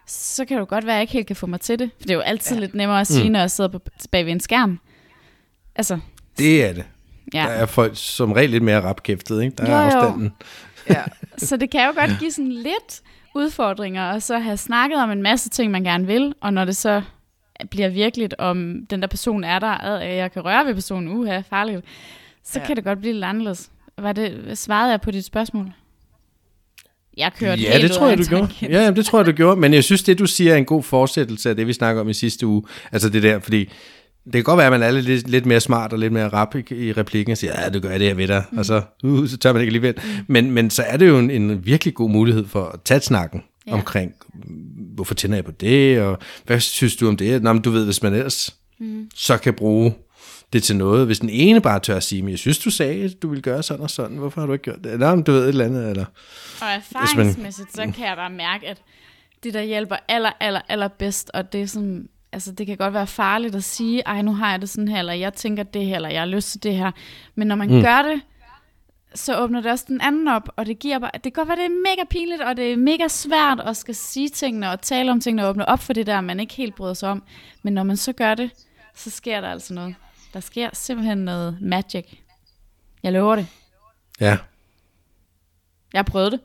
så 0.06 0.44
kan 0.44 0.54
det 0.56 0.60
jo 0.60 0.66
godt 0.68 0.86
være, 0.86 0.94
at 0.94 0.96
jeg 0.96 1.02
ikke 1.02 1.12
helt 1.12 1.26
kan 1.26 1.36
få 1.36 1.46
mig 1.46 1.60
til 1.60 1.78
det. 1.78 1.90
For 1.98 2.02
det 2.02 2.10
er 2.10 2.14
jo 2.14 2.20
altid 2.20 2.56
ja. 2.56 2.60
lidt 2.60 2.74
nemmere 2.74 3.00
at 3.00 3.06
sige, 3.06 3.24
mm. 3.24 3.32
når 3.32 3.40
jeg 3.40 3.50
sidder 3.50 3.70
på, 3.70 3.78
bag 4.10 4.24
ved 4.26 4.32
en 4.32 4.40
skærm. 4.40 4.78
Altså, 5.76 5.98
Det 6.38 6.64
er 6.64 6.72
det. 6.72 6.84
ja. 7.34 7.38
Der 7.42 7.48
er 7.48 7.66
folk 7.66 7.92
som 7.94 8.32
regel 8.32 8.50
lidt 8.50 8.62
mere 8.62 8.80
rapkæftet, 8.80 9.42
ikke? 9.42 9.56
Der 9.56 9.70
Jo, 9.70 9.76
er 9.76 9.82
jo. 9.82 9.86
afstanden. 9.86 10.32
Ja. 10.90 11.02
Så 11.38 11.56
det 11.56 11.70
kan 11.70 11.86
jo 11.86 12.00
godt 12.00 12.10
give 12.20 12.30
sådan 12.30 12.52
lidt 12.52 13.00
udfordringer, 13.34 14.12
og 14.12 14.22
så 14.22 14.38
have 14.38 14.56
snakket 14.56 14.98
om 14.98 15.10
en 15.10 15.22
masse 15.22 15.48
ting, 15.48 15.70
man 15.72 15.84
gerne 15.84 16.06
vil, 16.06 16.34
og 16.40 16.52
når 16.52 16.64
det 16.64 16.76
så 16.76 17.02
bliver 17.70 17.88
virkeligt, 17.88 18.34
om 18.38 18.86
den 18.90 19.00
der 19.02 19.06
person 19.08 19.44
er 19.44 19.58
der, 19.58 19.66
at 19.70 20.16
jeg 20.16 20.32
kan 20.32 20.44
røre 20.44 20.66
ved 20.66 20.74
personen, 20.74 21.08
uha, 21.08 21.40
farligt, 21.50 21.84
så 22.52 22.58
Ja. 22.60 22.66
kan 22.66 22.76
det 22.76 22.84
godt 22.84 22.98
blive 22.98 23.12
lidt 23.12 23.24
anderledes. 23.24 23.70
Var 23.98 24.12
det, 24.12 24.58
svarede 24.58 24.90
jeg 24.90 25.00
på 25.00 25.10
dit 25.10 25.24
spørgsmål? 25.24 25.72
Jeg 27.16 27.32
kørte 27.38 27.62
Ja, 27.62 27.72
helt 27.72 27.82
det 27.82 27.90
tror 27.90 28.08
jeg, 28.08 28.18
du 28.18 28.24
gjorde. 28.24 28.48
Ja, 28.62 28.82
jamen, 28.82 28.96
det 28.96 29.06
tror 29.06 29.18
jeg, 29.18 29.26
du 29.26 29.32
gjorde. 29.32 29.60
Men 29.60 29.74
jeg 29.74 29.84
synes, 29.84 30.02
det 30.02 30.18
du 30.18 30.26
siger 30.26 30.52
er 30.52 30.56
en 30.56 30.64
god 30.64 30.82
fortsættelse 30.82 31.50
af 31.50 31.56
det, 31.56 31.66
vi 31.66 31.72
snakker 31.72 32.00
om 32.00 32.08
i 32.08 32.14
sidste 32.14 32.46
uge. 32.46 32.62
Altså 32.92 33.08
det 33.08 33.22
der, 33.22 33.40
fordi 33.40 33.58
det 34.24 34.32
kan 34.32 34.42
godt 34.42 34.58
være, 34.58 34.66
at 34.66 34.72
man 34.72 34.82
er 34.82 34.90
lidt, 34.90 35.30
lidt 35.30 35.46
mere 35.46 35.60
smart 35.60 35.92
og 35.92 35.98
lidt 35.98 36.12
mere 36.12 36.28
rap 36.28 36.54
i, 36.54 36.74
i 36.88 36.92
replikken 36.92 37.32
og 37.32 37.38
siger, 37.38 37.62
ja, 37.62 37.68
du 37.68 37.80
gør 37.80 37.98
det 37.98 38.06
her 38.06 38.14
ved 38.14 38.28
dig, 38.28 38.44
mm. 38.52 38.58
og 38.58 38.64
så, 38.64 38.82
uh, 39.04 39.28
så 39.28 39.36
tør 39.38 39.52
man 39.52 39.62
ikke 39.62 39.68
alligevel. 39.68 39.94
Mm. 40.04 40.10
Men, 40.28 40.50
men 40.50 40.70
så 40.70 40.82
er 40.82 40.96
det 40.96 41.08
jo 41.08 41.18
en, 41.18 41.30
en 41.30 41.66
virkelig 41.66 41.94
god 41.94 42.10
mulighed 42.10 42.46
for 42.46 42.64
at 42.64 42.80
tage 42.84 43.00
snakken. 43.00 43.42
Ja. 43.66 43.72
omkring, 43.72 44.12
hvorfor 44.94 45.14
tænder 45.14 45.36
jeg 45.36 45.44
på 45.44 45.50
det, 45.50 46.00
og 46.00 46.18
hvad 46.44 46.60
synes 46.60 46.96
du 46.96 47.08
om 47.08 47.16
det? 47.16 47.42
Nå, 47.42 47.52
men 47.52 47.62
du 47.62 47.70
ved, 47.70 47.84
hvis 47.84 48.02
man 48.02 48.14
ellers 48.14 48.56
mm. 48.78 49.08
så 49.14 49.36
kan 49.38 49.54
bruge 49.54 49.94
det 50.52 50.62
til 50.62 50.76
noget. 50.76 51.06
Hvis 51.06 51.18
den 51.18 51.28
ene 51.28 51.60
bare 51.60 51.80
tør 51.80 51.96
at 51.96 52.02
sige, 52.02 52.22
men 52.22 52.30
jeg 52.30 52.38
synes, 52.38 52.58
du 52.58 52.70
sagde, 52.70 53.04
at 53.04 53.22
du 53.22 53.28
ville 53.28 53.42
gøre 53.42 53.62
sådan 53.62 53.82
og 53.82 53.90
sådan, 53.90 54.16
hvorfor 54.16 54.40
har 54.40 54.46
du 54.46 54.52
ikke 54.52 54.62
gjort 54.62 54.84
det? 54.84 54.92
Eller 54.92 55.08
om 55.08 55.22
du 55.22 55.32
ved 55.32 55.42
et 55.42 55.48
eller 55.48 55.64
andet, 55.64 55.90
eller... 55.90 56.04
Og 56.60 56.68
erfaringsmæssigt, 56.68 57.72
så 57.72 57.92
kan 57.96 58.06
jeg 58.06 58.16
bare 58.16 58.30
mærke, 58.30 58.66
at 58.68 58.82
det, 59.42 59.54
der 59.54 59.62
hjælper 59.62 59.96
aller, 60.08 60.32
aller, 60.40 60.60
aller 60.68 60.88
bedst, 60.88 61.30
og 61.34 61.52
det 61.52 61.62
er 61.62 61.66
sådan, 61.66 62.08
altså 62.32 62.52
det 62.52 62.66
kan 62.66 62.76
godt 62.76 62.94
være 62.94 63.06
farligt 63.06 63.54
at 63.54 63.64
sige, 63.64 64.02
ej, 64.06 64.22
nu 64.22 64.34
har 64.34 64.50
jeg 64.50 64.60
det 64.60 64.68
sådan 64.68 64.88
her, 64.88 64.98
eller 64.98 65.12
jeg 65.12 65.34
tænker 65.34 65.62
det 65.62 65.86
her, 65.86 65.96
eller 65.96 66.08
jeg 66.08 66.20
har 66.20 66.26
lyst 66.26 66.50
til 66.50 66.62
det 66.62 66.74
her. 66.74 66.90
Men 67.34 67.46
når 67.46 67.56
man 67.56 67.70
mm. 67.70 67.82
gør 67.82 68.02
det, 68.02 68.20
så 69.14 69.38
åbner 69.38 69.60
det 69.60 69.70
også 69.70 69.84
den 69.88 70.00
anden 70.00 70.28
op, 70.28 70.48
og 70.56 70.66
det 70.66 70.78
giver 70.78 70.98
bare, 70.98 71.10
det 71.14 71.22
kan 71.22 71.32
godt 71.32 71.48
være, 71.48 71.56
det 71.56 71.64
er 71.64 71.90
mega 71.90 72.04
pinligt, 72.10 72.42
og 72.42 72.56
det 72.56 72.72
er 72.72 72.76
mega 72.76 73.08
svært 73.08 73.60
at 73.60 73.76
skal 73.76 73.94
sige 73.94 74.28
tingene, 74.28 74.70
og 74.70 74.80
tale 74.80 75.10
om 75.10 75.20
tingene, 75.20 75.44
og 75.44 75.50
åbne 75.50 75.68
op 75.68 75.80
for 75.80 75.92
det 75.92 76.06
der, 76.06 76.20
man 76.20 76.40
ikke 76.40 76.54
helt 76.54 76.74
bryder 76.74 76.94
sig 76.94 77.08
om. 77.08 77.22
Men 77.62 77.72
når 77.72 77.82
man 77.82 77.96
så 77.96 78.12
gør 78.12 78.34
det, 78.34 78.50
så 78.94 79.10
sker 79.10 79.40
der 79.40 79.48
altså 79.48 79.74
noget. 79.74 79.94
Der 80.36 80.40
sker 80.40 80.70
simpelthen 80.72 81.18
noget 81.18 81.58
magic. 81.60 82.04
Jeg 83.02 83.12
lover 83.12 83.36
det. 83.36 83.46
Ja, 84.20 84.36
Jeg 85.92 85.98
har 85.98 86.02
prøvet 86.02 86.32
det. 86.32 86.40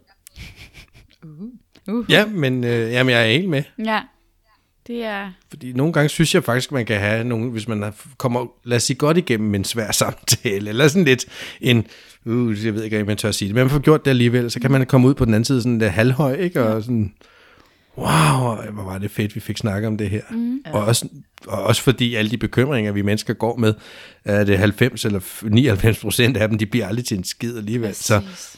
ja 2.10 2.26
men 2.26 2.64
øh, 2.64 2.92
jamen, 2.92 3.14
jeg 3.14 3.22
er 3.22 3.32
helt 3.32 3.50
med. 3.50 3.64
Ja. 3.86 4.02
Det 4.88 5.04
er... 5.04 5.32
Fordi 5.50 5.74
nogle 5.74 5.94
gange 5.94 6.10
synes 6.10 6.36
jeg 6.36 6.44
faktisk, 6.44 6.72
man 6.72 6.86
kan 6.86 7.00
have 7.00 7.24
nogle, 7.24 7.52
hvis 7.52 7.68
man 7.68 7.94
kommer, 8.18 8.46
lad 8.64 8.78
os 8.78 8.84
sige, 8.84 8.98
godt 8.98 9.18
igennem 9.18 9.56
en 9.56 9.64
svær 9.64 9.92
samtale, 10.02 10.70
eller 10.70 10.88
sådan 10.88 11.06
lidt 11.06 11.26
en, 11.62 11.88
uh, 12.26 12.66
jeg 12.66 12.76
ved 12.76 12.84
ikke, 12.84 13.02
om 13.02 13.08
man 13.08 13.18
tør 13.18 13.30
at 13.30 13.36
sige 13.36 13.48
det, 13.48 13.56
men 13.56 13.64
man 13.64 13.70
får 13.72 13.80
gjort 13.80 14.06
det 14.06 14.12
alligevel, 14.12 14.52
så 14.52 14.60
kan 14.60 14.72
man 14.72 14.86
komme 14.86 15.08
ud 15.08 15.14
på 15.14 15.26
den 15.26 15.34
anden 15.34 15.46
side 15.46 15.62
sådan 15.62 15.80
lidt 15.80 15.92
halvhøj, 15.92 16.36
ikke? 16.36 16.64
Og 16.64 16.84
sådan, 16.84 17.14
wow, 18.02 18.72
hvor 18.72 18.84
var 18.84 18.98
det 18.98 19.12
fedt, 19.12 19.36
vi 19.36 19.40
fik 19.40 19.58
snakket 19.58 19.88
om 19.88 19.98
det 19.98 20.10
her. 20.10 20.22
Mm. 20.30 20.64
Og, 20.66 20.86
også, 20.86 21.10
og 21.48 21.64
også 21.64 21.82
fordi 21.82 22.16
alle 22.16 22.32
de 22.32 22.38
bekymringer, 22.38 22.92
vi 22.92 23.02
mennesker 23.02 23.34
går 23.34 23.58
med, 23.58 23.74
er 24.26 24.44
det 24.44 24.58
90 24.58 25.06
eller 25.06 25.50
99 25.50 26.00
procent 26.00 26.38
af 26.38 26.50
dem, 26.50 26.58
de 26.58 26.66
bliver 26.66 26.88
aldrig 26.88 27.06
til 27.06 27.18
en 27.18 27.24
skid 27.24 27.58
alligevel. 27.58 27.96
Så 27.96 28.20
Præcis. 28.20 28.58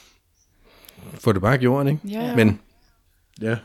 få 1.20 1.34
det 1.34 1.42
bare 1.42 1.58
gjort, 1.58 1.88
ikke? 1.88 2.00
Jo, 2.04 2.22
jo. 2.22 2.36
Men, 2.36 2.60
ja. 3.42 3.56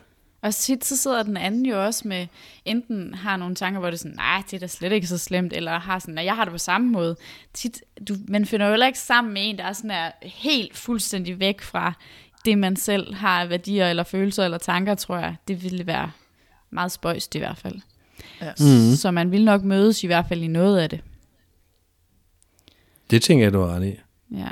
Og 0.43 0.55
tit 0.55 0.85
så 0.85 0.97
sidder 0.97 1.23
den 1.23 1.37
anden 1.37 1.67
jo 1.67 1.85
også 1.85 2.09
med, 2.09 2.27
enten 2.64 3.14
har 3.14 3.37
nogle 3.37 3.55
tanker, 3.55 3.81
hvor 3.81 3.91
det 3.91 3.97
er 3.97 3.99
sådan, 3.99 4.17
nej, 4.17 4.43
det 4.51 4.55
er 4.55 4.59
da 4.59 4.67
slet 4.67 4.93
ikke 4.93 5.07
så 5.07 5.19
slemt, 5.19 5.53
eller 5.53 5.79
har 5.79 5.99
sådan, 5.99 6.19
at 6.19 6.25
jeg 6.25 6.37
har 6.37 6.45
det 6.45 6.53
på 6.53 6.59
samme 6.59 6.91
måde. 6.91 7.17
Tit, 7.55 7.83
du, 8.09 8.14
man 8.29 8.47
finder 8.47 8.67
jo 8.67 8.73
heller 8.73 8.87
ikke 8.87 8.99
sammen 8.99 9.35
med 9.35 9.43
en, 9.45 9.59
der 9.59 9.64
er 9.64 9.73
sådan 9.73 9.91
er 9.91 10.11
helt 10.23 10.77
fuldstændig 10.77 11.41
væk 11.41 11.62
fra 11.62 11.93
det, 12.44 12.59
man 12.59 12.77
selv 12.77 13.14
har 13.14 13.40
af 13.42 13.51
værdier, 13.51 13.90
eller 13.90 14.03
følelser, 14.03 14.44
eller 14.44 14.59
tanker, 14.59 14.94
tror 14.94 15.18
jeg. 15.18 15.37
Det 15.48 15.62
ville 15.62 15.87
være 15.87 16.11
meget 16.70 16.92
spøjst 16.92 17.35
i 17.35 17.38
hvert 17.38 17.57
fald. 17.59 17.74
Ja. 18.40 18.51
Mm. 18.61 18.96
Så 18.96 19.11
man 19.11 19.31
vil 19.31 19.44
nok 19.44 19.62
mødes 19.64 20.05
i 20.05 20.07
hvert 20.07 20.24
fald 20.29 20.42
i 20.42 20.46
noget 20.46 20.79
af 20.79 20.90
det. 20.90 21.01
Det 23.11 23.22
tænker 23.22 23.44
jeg, 23.44 23.53
du 23.53 23.61
har 23.61 23.68
ret 23.77 23.87
i. 23.87 23.94
Ja. 24.37 24.48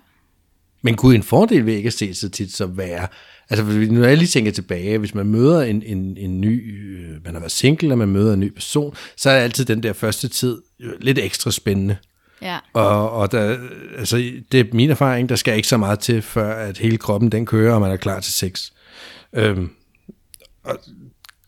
Men 0.82 0.96
kunne 0.96 1.14
en 1.14 1.22
fordel 1.22 1.66
ved 1.66 1.74
ikke 1.74 1.86
at 1.86 1.92
se 1.92 2.14
så 2.14 2.28
tit 2.28 2.52
så 2.52 2.66
være, 2.66 3.08
altså 3.50 3.64
hvis- 3.64 3.90
når 3.90 4.06
jeg 4.06 4.18
lige 4.18 4.28
tænker 4.28 4.52
tilbage, 4.52 4.98
hvis 4.98 5.14
man 5.14 5.26
møder 5.26 5.62
en, 5.62 5.82
en, 5.82 6.16
en 6.16 6.40
ny, 6.40 6.78
øh, 6.88 7.24
man 7.24 7.32
har 7.34 7.40
været 7.40 7.52
single, 7.52 7.92
og 7.94 7.98
man 7.98 8.08
møder 8.08 8.34
en 8.34 8.40
ny 8.40 8.52
person, 8.54 8.94
så 9.16 9.30
er 9.30 9.34
altid 9.38 9.64
den 9.64 9.82
der 9.82 9.92
første 9.92 10.28
tid 10.28 10.62
øh, 10.80 10.92
lidt 11.00 11.18
ekstra 11.18 11.50
spændende. 11.50 11.96
Ja. 12.42 12.58
Og, 12.72 13.10
og 13.10 13.32
der, 13.32 13.58
altså, 13.98 14.16
det 14.52 14.60
er 14.60 14.64
min 14.72 14.90
erfaring, 14.90 15.28
der 15.28 15.36
skal 15.36 15.56
ikke 15.56 15.68
så 15.68 15.76
meget 15.76 15.98
til, 15.98 16.22
før 16.22 16.54
at 16.54 16.78
hele 16.78 16.98
kroppen 16.98 17.32
den 17.32 17.46
kører, 17.46 17.74
og 17.74 17.80
man 17.80 17.90
er 17.90 17.96
klar 17.96 18.20
til 18.20 18.32
sex. 18.32 18.70
Øhm, 19.32 19.70
og 20.64 20.78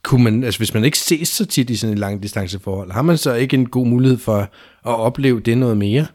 kunne 0.03 0.25
man, 0.25 0.45
altså 0.45 0.61
hvis 0.61 0.75
man 0.75 0.85
ikke 0.85 0.99
ses 0.99 1.29
så 1.29 1.47
tit 1.47 1.71
i 1.71 1.77
sådan 1.77 1.93
et 1.93 1.99
langt 1.99 2.23
distanceforhold, 2.23 2.93
har 2.93 3.03
man 3.03 3.19
så 3.19 3.35
ikke 3.35 3.55
en 3.55 3.69
god 3.69 3.87
mulighed 3.87 4.19
for 4.19 4.39
at 4.39 4.49
opleve 4.83 5.41
det 5.41 5.59
noget 5.59 5.77
mere? 5.77 6.07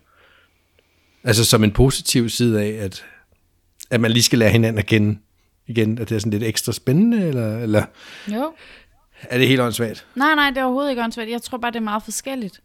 Altså 1.23 1.45
som 1.45 1.63
en 1.63 1.71
positiv 1.71 2.29
side 2.29 2.62
af, 2.62 2.83
at, 2.86 3.05
at 3.89 4.01
man 4.01 4.12
lige 4.12 4.23
skal 4.23 4.39
lære 4.39 4.49
hinanden 4.51 4.79
at 4.79 4.86
kende 4.86 5.17
igen, 5.67 5.97
at 5.99 6.09
det 6.09 6.15
er 6.15 6.19
sådan 6.19 6.31
lidt 6.31 6.43
ekstra 6.43 6.71
spændende, 6.73 7.27
eller, 7.27 7.57
eller 7.59 7.83
Jo. 8.27 8.53
er 9.21 9.38
det 9.38 9.47
helt 9.47 9.62
åndssvagt? 9.62 10.05
Nej, 10.15 10.36
nej, 10.36 10.49
det 10.49 10.57
er 10.57 10.63
overhovedet 10.63 10.89
ikke 10.89 11.03
åndssvagt. 11.03 11.29
Jeg 11.29 11.41
tror 11.41 11.57
bare, 11.57 11.71
det 11.71 11.77
er 11.77 11.83
meget 11.83 12.03
forskelligt. 12.03 12.59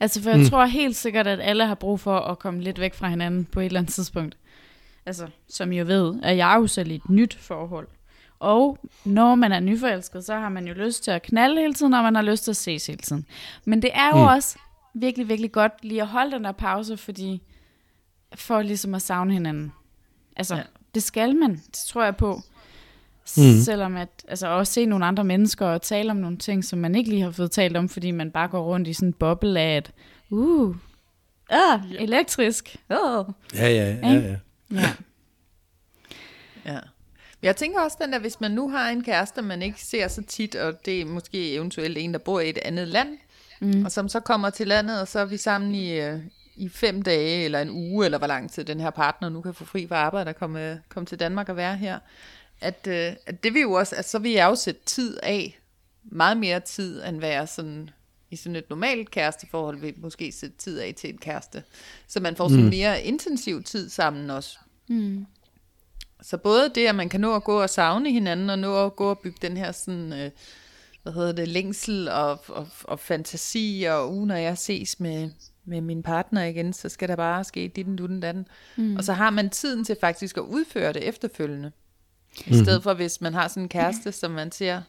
Altså, 0.00 0.22
for 0.22 0.30
jeg 0.30 0.38
mm. 0.38 0.48
tror 0.48 0.64
helt 0.64 0.96
sikkert, 0.96 1.26
at 1.26 1.40
alle 1.40 1.66
har 1.66 1.74
brug 1.74 2.00
for 2.00 2.18
at 2.18 2.38
komme 2.38 2.60
lidt 2.60 2.80
væk 2.80 2.94
fra 2.94 3.08
hinanden 3.08 3.44
på 3.44 3.60
et 3.60 3.66
eller 3.66 3.80
andet 3.80 3.94
tidspunkt. 3.94 4.36
Altså, 5.06 5.26
som 5.48 5.72
I 5.72 5.78
jo 5.78 5.84
ved, 5.84 6.14
er 6.22 6.32
jeg 6.32 6.56
jo 6.60 6.66
selv 6.66 6.90
i 6.90 6.94
et 6.94 7.10
nyt 7.10 7.34
forhold. 7.40 7.88
Og 8.38 8.78
når 9.04 9.34
man 9.34 9.52
er 9.52 9.60
nyforelsket, 9.60 10.24
så 10.24 10.34
har 10.34 10.48
man 10.48 10.66
jo 10.66 10.74
lyst 10.74 11.04
til 11.04 11.10
at 11.10 11.22
knalde 11.22 11.60
hele 11.60 11.74
tiden, 11.74 11.94
og 11.94 12.02
man 12.02 12.14
har 12.14 12.22
lyst 12.22 12.44
til 12.44 12.50
at 12.50 12.56
ses 12.56 12.86
hele 12.86 12.98
tiden. 12.98 13.26
Men 13.64 13.82
det 13.82 13.90
er 13.94 14.08
jo 14.08 14.16
mm. 14.16 14.22
også 14.22 14.58
virkelig, 14.94 15.28
virkelig 15.28 15.52
godt 15.52 15.72
lige 15.82 16.02
at 16.02 16.08
holde 16.08 16.32
den 16.32 16.44
der 16.44 16.52
pause, 16.52 16.96
fordi 16.96 17.42
for 18.34 18.62
ligesom 18.62 18.94
at 18.94 19.02
savne 19.02 19.32
hinanden. 19.32 19.72
Altså, 20.36 20.56
ja. 20.56 20.62
Det 20.94 21.02
skal 21.02 21.36
man, 21.36 21.50
det 21.50 21.78
tror 21.86 22.04
jeg 22.04 22.16
på. 22.16 22.40
Mm. 23.36 23.60
Selvom 23.60 23.96
at, 23.96 24.08
altså 24.28 24.48
også 24.48 24.72
se 24.72 24.86
nogle 24.86 25.06
andre 25.06 25.24
mennesker 25.24 25.66
og 25.66 25.82
tale 25.82 26.10
om 26.10 26.16
nogle 26.16 26.36
ting, 26.36 26.64
som 26.64 26.78
man 26.78 26.94
ikke 26.94 27.10
lige 27.10 27.22
har 27.22 27.30
fået 27.30 27.50
talt 27.50 27.76
om, 27.76 27.88
fordi 27.88 28.10
man 28.10 28.30
bare 28.30 28.48
går 28.48 28.62
rundt 28.62 28.88
i 28.88 28.92
sådan 28.92 29.08
en 29.08 29.12
boble 29.12 29.60
af, 29.60 29.76
at 29.76 29.92
uh, 30.30 30.76
Ah, 31.50 31.80
elektrisk. 31.98 32.76
Oh. 32.90 33.26
Ja, 33.54 33.68
ja, 33.68 33.96
ja. 34.02 34.08
ja. 34.08 34.36
Ja. 34.72 34.92
Ja. 36.64 36.78
Jeg 37.42 37.56
tænker 37.56 37.80
også 37.80 37.96
den 38.00 38.12
der, 38.12 38.18
hvis 38.18 38.40
man 38.40 38.50
nu 38.50 38.70
har 38.70 38.90
en 38.90 39.04
kæreste, 39.04 39.42
man 39.42 39.62
ikke 39.62 39.82
ser 39.82 40.08
så 40.08 40.22
tit, 40.22 40.54
og 40.54 40.84
det 40.84 41.00
er 41.00 41.04
måske 41.04 41.54
eventuelt 41.54 41.98
en, 41.98 42.12
der 42.12 42.18
bor 42.18 42.40
i 42.40 42.48
et 42.48 42.58
andet 42.58 42.88
land, 42.88 43.18
mm. 43.60 43.84
og 43.84 43.92
som 43.92 44.08
så 44.08 44.20
kommer 44.20 44.50
til 44.50 44.66
landet, 44.66 45.00
og 45.00 45.08
så 45.08 45.18
er 45.18 45.24
vi 45.24 45.36
sammen 45.36 45.74
i, 45.74 46.00
øh, 46.00 46.20
i 46.56 46.68
fem 46.68 47.02
dage, 47.02 47.44
eller 47.44 47.60
en 47.60 47.70
uge, 47.70 48.04
eller 48.04 48.18
hvor 48.18 48.26
lang 48.26 48.50
tid 48.50 48.64
den 48.64 48.80
her 48.80 48.90
partner 48.90 49.28
nu 49.28 49.40
kan 49.40 49.54
få 49.54 49.64
fri 49.64 49.86
fra 49.86 49.96
arbejde 49.96 50.28
og 50.28 50.36
komme, 50.36 50.82
komme 50.88 51.06
til 51.06 51.20
Danmark 51.20 51.48
og 51.48 51.56
være 51.56 51.76
her, 51.76 51.98
at, 52.60 52.86
øh, 52.86 53.12
at 53.26 53.42
det 53.42 53.54
vil 53.54 53.62
jo 53.62 53.72
også, 53.72 53.96
at 53.96 54.08
så 54.08 54.18
vil 54.18 54.32
jeg 54.32 54.46
jo 54.46 54.54
sætte 54.54 54.80
tid 54.86 55.18
af, 55.22 55.58
meget 56.10 56.36
mere 56.36 56.60
tid, 56.60 57.04
end 57.04 57.18
hvad 57.18 57.30
jeg 57.30 57.48
sådan 57.48 57.90
i 58.30 58.36
sådan 58.36 58.56
et 58.56 58.70
normalt 58.70 59.10
kæresteforhold 59.10 59.80
vil 59.80 59.94
måske 59.96 60.32
sætte 60.32 60.56
tid 60.56 60.80
af 60.80 60.94
til 60.96 61.10
en 61.10 61.18
kæreste. 61.18 61.62
Så 62.08 62.20
man 62.20 62.36
får 62.36 62.48
sådan 62.48 62.64
mm. 62.64 62.70
mere 62.70 63.02
intensiv 63.02 63.62
tid 63.62 63.88
sammen 63.88 64.30
også. 64.30 64.58
Mm. 64.88 65.26
Så 66.22 66.36
både 66.36 66.72
det, 66.74 66.86
at 66.86 66.94
man 66.94 67.08
kan 67.08 67.20
nå 67.20 67.34
at 67.34 67.44
gå 67.44 67.62
og 67.62 67.70
savne 67.70 68.12
hinanden, 68.12 68.50
og 68.50 68.58
nå 68.58 68.86
at 68.86 68.96
gå 68.96 69.10
og 69.10 69.18
bygge 69.18 69.38
den 69.42 69.56
her 69.56 69.72
sådan, 69.72 70.12
øh, 70.12 70.30
hvad 71.02 71.12
hedder 71.12 71.32
det, 71.32 71.48
længsel 71.48 72.08
og, 72.08 72.40
og, 72.48 72.68
og 72.84 73.00
fantasi, 73.00 73.86
og 73.90 74.16
uh, 74.16 74.26
når 74.26 74.34
jeg 74.34 74.58
ses 74.58 75.00
med, 75.00 75.30
med 75.64 75.80
min 75.80 76.02
partner 76.02 76.44
igen, 76.44 76.72
så 76.72 76.88
skal 76.88 77.08
der 77.08 77.16
bare 77.16 77.44
ske 77.44 77.72
dit 77.76 77.88
og 77.88 77.98
dutten 77.98 78.20
datten. 78.20 78.48
Mm. 78.76 78.96
Og 78.96 79.04
så 79.04 79.12
har 79.12 79.30
man 79.30 79.50
tiden 79.50 79.84
til 79.84 79.96
faktisk 80.00 80.36
at 80.36 80.42
udføre 80.42 80.92
det 80.92 81.08
efterfølgende. 81.08 81.72
I 82.46 82.54
stedet 82.54 82.82
for, 82.82 82.94
hvis 82.94 83.20
man 83.20 83.34
har 83.34 83.48
sådan 83.48 83.62
en 83.62 83.68
kæreste, 83.68 84.12
som 84.12 84.30
man 84.30 84.52
ser 84.52 84.82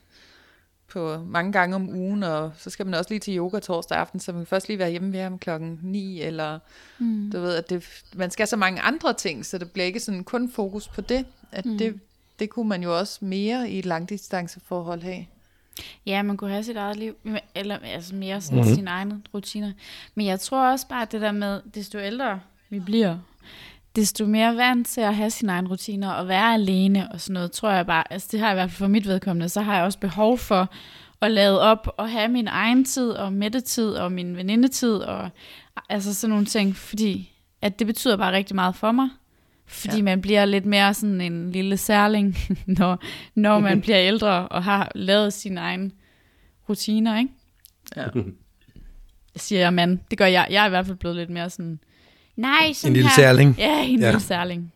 på 0.88 1.18
mange 1.28 1.52
gange 1.52 1.76
om 1.76 1.90
ugen, 1.90 2.24
og 2.24 2.52
så 2.58 2.70
skal 2.70 2.86
man 2.86 2.96
også 2.96 3.12
lige 3.12 3.20
til 3.20 3.38
yoga 3.38 3.60
torsdag 3.60 3.98
aften, 3.98 4.20
så 4.20 4.32
man 4.32 4.42
kan 4.42 4.48
først 4.48 4.68
lige 4.68 4.80
være 4.80 4.90
hjemme 4.90 5.14
ved 5.14 5.20
ham 5.20 5.40
klokken 5.40 5.80
9, 5.84 6.22
eller 6.22 6.60
mm. 7.00 7.32
du 7.32 7.40
ved, 7.40 7.56
at 7.56 7.70
det, 7.70 8.04
man 8.16 8.32
skal 8.32 8.48
så 8.48 8.56
mange 8.56 8.82
andre 8.82 9.14
ting, 9.14 9.46
så 9.46 9.58
det 9.58 9.72
bliver 9.72 9.86
ikke 9.86 10.00
sådan 10.00 10.24
kun 10.24 10.52
fokus 10.52 10.88
på 10.88 11.02
det, 11.02 11.26
at 11.52 11.66
mm. 11.66 11.78
det, 11.78 12.00
det 12.40 12.50
kunne 12.50 12.70
man 12.70 12.84
jo 12.84 12.98
også 12.98 13.26
mere 13.26 13.70
i 13.70 13.80
et 13.80 13.86
langdistanceforhold 13.86 15.02
have. 15.02 15.26
Ja, 16.06 16.22
man 16.22 16.38
kunne 16.38 16.52
have 16.52 16.64
sit 16.64 16.78
eget 16.78 16.98
liv, 16.98 17.16
eller 17.56 17.78
altså 17.78 18.16
mere 18.16 18.42
sådan 18.42 18.60
mm-hmm. 18.60 18.76
sine 18.76 18.90
egne 18.90 19.22
rutiner. 19.34 19.72
Men 20.16 20.26
jeg 20.26 20.40
tror 20.40 20.72
også 20.72 20.88
bare, 20.88 21.02
at 21.02 21.12
det 21.12 21.22
der 21.22 21.32
med, 21.32 21.62
desto 21.76 22.00
ældre 22.00 22.40
vi 22.70 22.80
bliver, 22.80 23.18
desto 24.00 24.26
mere 24.26 24.56
vant 24.56 24.88
til 24.88 25.02
at 25.02 25.16
have 25.16 25.30
sine 25.30 25.52
egne 25.52 25.70
rutiner 25.70 26.12
og 26.12 26.28
være 26.28 26.54
alene 26.54 27.12
og 27.12 27.22
sådan 27.22 27.34
noget, 27.34 27.52
tror 27.52 27.72
jeg 27.72 27.86
bare, 27.86 28.14
altså 28.14 28.28
det 28.32 28.40
har 28.40 28.48
jeg 28.48 28.54
i 28.54 28.60
hvert 28.60 28.70
fald 28.70 28.78
for 28.78 28.88
mit 28.88 29.08
vedkommende, 29.08 29.50
så 29.50 29.62
har 29.62 29.76
jeg 29.76 29.84
også 29.84 30.00
behov 30.00 30.38
for 30.38 30.74
at 31.22 31.32
lade 31.32 31.62
op 31.62 31.94
og 31.98 32.10
have 32.10 32.28
min 32.28 32.48
egen 32.48 32.86
tid 32.86 33.12
og 33.12 33.34
mættetid 33.34 33.92
og 33.92 34.12
min 34.12 34.38
venindetid 34.38 34.96
og 34.96 35.30
altså 35.90 36.14
sådan 36.14 36.30
nogle 36.30 36.46
ting, 36.46 36.76
fordi 36.76 37.32
at 37.62 37.80
det 37.80 37.88
betyder 37.88 38.18
bare 38.18 38.32
rigtig 38.32 38.56
meget 38.56 38.76
for 38.76 38.92
mig. 38.92 39.10
Fordi 39.66 39.98
ja. 39.98 40.04
man 40.04 40.22
bliver 40.22 40.46
lidt 40.46 40.66
mere 40.66 40.94
sådan 40.94 41.22
en 41.22 41.52
lille 41.52 41.78
særling, 41.78 42.38
når, 42.78 43.04
når 43.36 43.60
man 43.60 43.82
bliver 43.86 44.00
ældre 44.00 44.48
og 44.48 44.64
har 44.64 44.92
lavet 44.96 45.34
sine 45.34 45.60
egne 45.60 45.92
rutiner, 46.70 47.20
ikke? 47.20 47.32
Ja. 47.96 48.08
Siger 49.36 49.62
jeg, 49.62 49.74
man. 49.74 50.02
Det 50.10 50.18
gør 50.18 50.26
jeg. 50.26 50.48
Jeg 50.50 50.64
er 50.64 50.66
i 50.66 50.70
hvert 50.70 50.86
fald 50.86 50.98
blevet 50.98 51.18
lidt 51.18 51.30
mere 51.30 51.50
sådan, 51.50 51.80
nej, 52.42 52.74
sådan 52.74 52.90
En 52.92 52.94
lille 52.94 53.10
her. 53.10 53.16
særling. 53.16 53.56
Ja, 53.58 53.84
en 53.86 54.00
Ja. 54.00 54.06
ja. 54.06 54.12
lille 54.12 54.20
særling. 54.26 54.74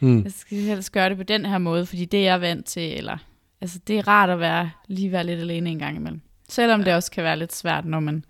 Mm. 0.00 0.22
Jeg 0.22 0.32
skal 0.32 0.58
helst 0.58 0.92
gøre 0.92 1.08
det 1.08 1.16
på 1.16 1.22
den 1.22 1.46
her 1.46 1.58
måde, 1.58 1.86
fordi 1.86 2.04
det 2.04 2.20
er 2.20 2.24
jeg 2.24 2.40
vant 2.40 2.66
til, 2.66 2.96
eller 2.98 3.18
altså 3.60 3.78
det 3.86 3.98
er 3.98 4.08
rart 4.08 4.30
at 4.30 4.40
være, 4.40 4.70
lige 4.88 5.12
være 5.12 5.24
lidt 5.26 5.40
alene 5.40 5.70
en 5.70 5.78
gang 5.78 5.96
imellem. 5.96 6.20
Selvom 6.48 6.80
ja. 6.80 6.84
det 6.86 6.94
også 6.94 7.10
kan 7.10 7.24
være 7.24 7.38
lidt 7.38 7.54
svært, 7.54 7.84
når 7.84 8.00
man 8.00 8.24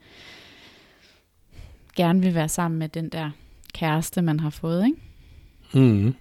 gerne 1.96 2.20
vil 2.22 2.34
være 2.34 2.48
sammen 2.48 2.78
med 2.78 2.88
den 2.88 3.08
der 3.08 3.30
kæreste, 3.74 4.22
man 4.22 4.40
har 4.40 4.50
fået, 4.50 4.84
ikke? 4.86 5.86
Mm. 5.86 6.14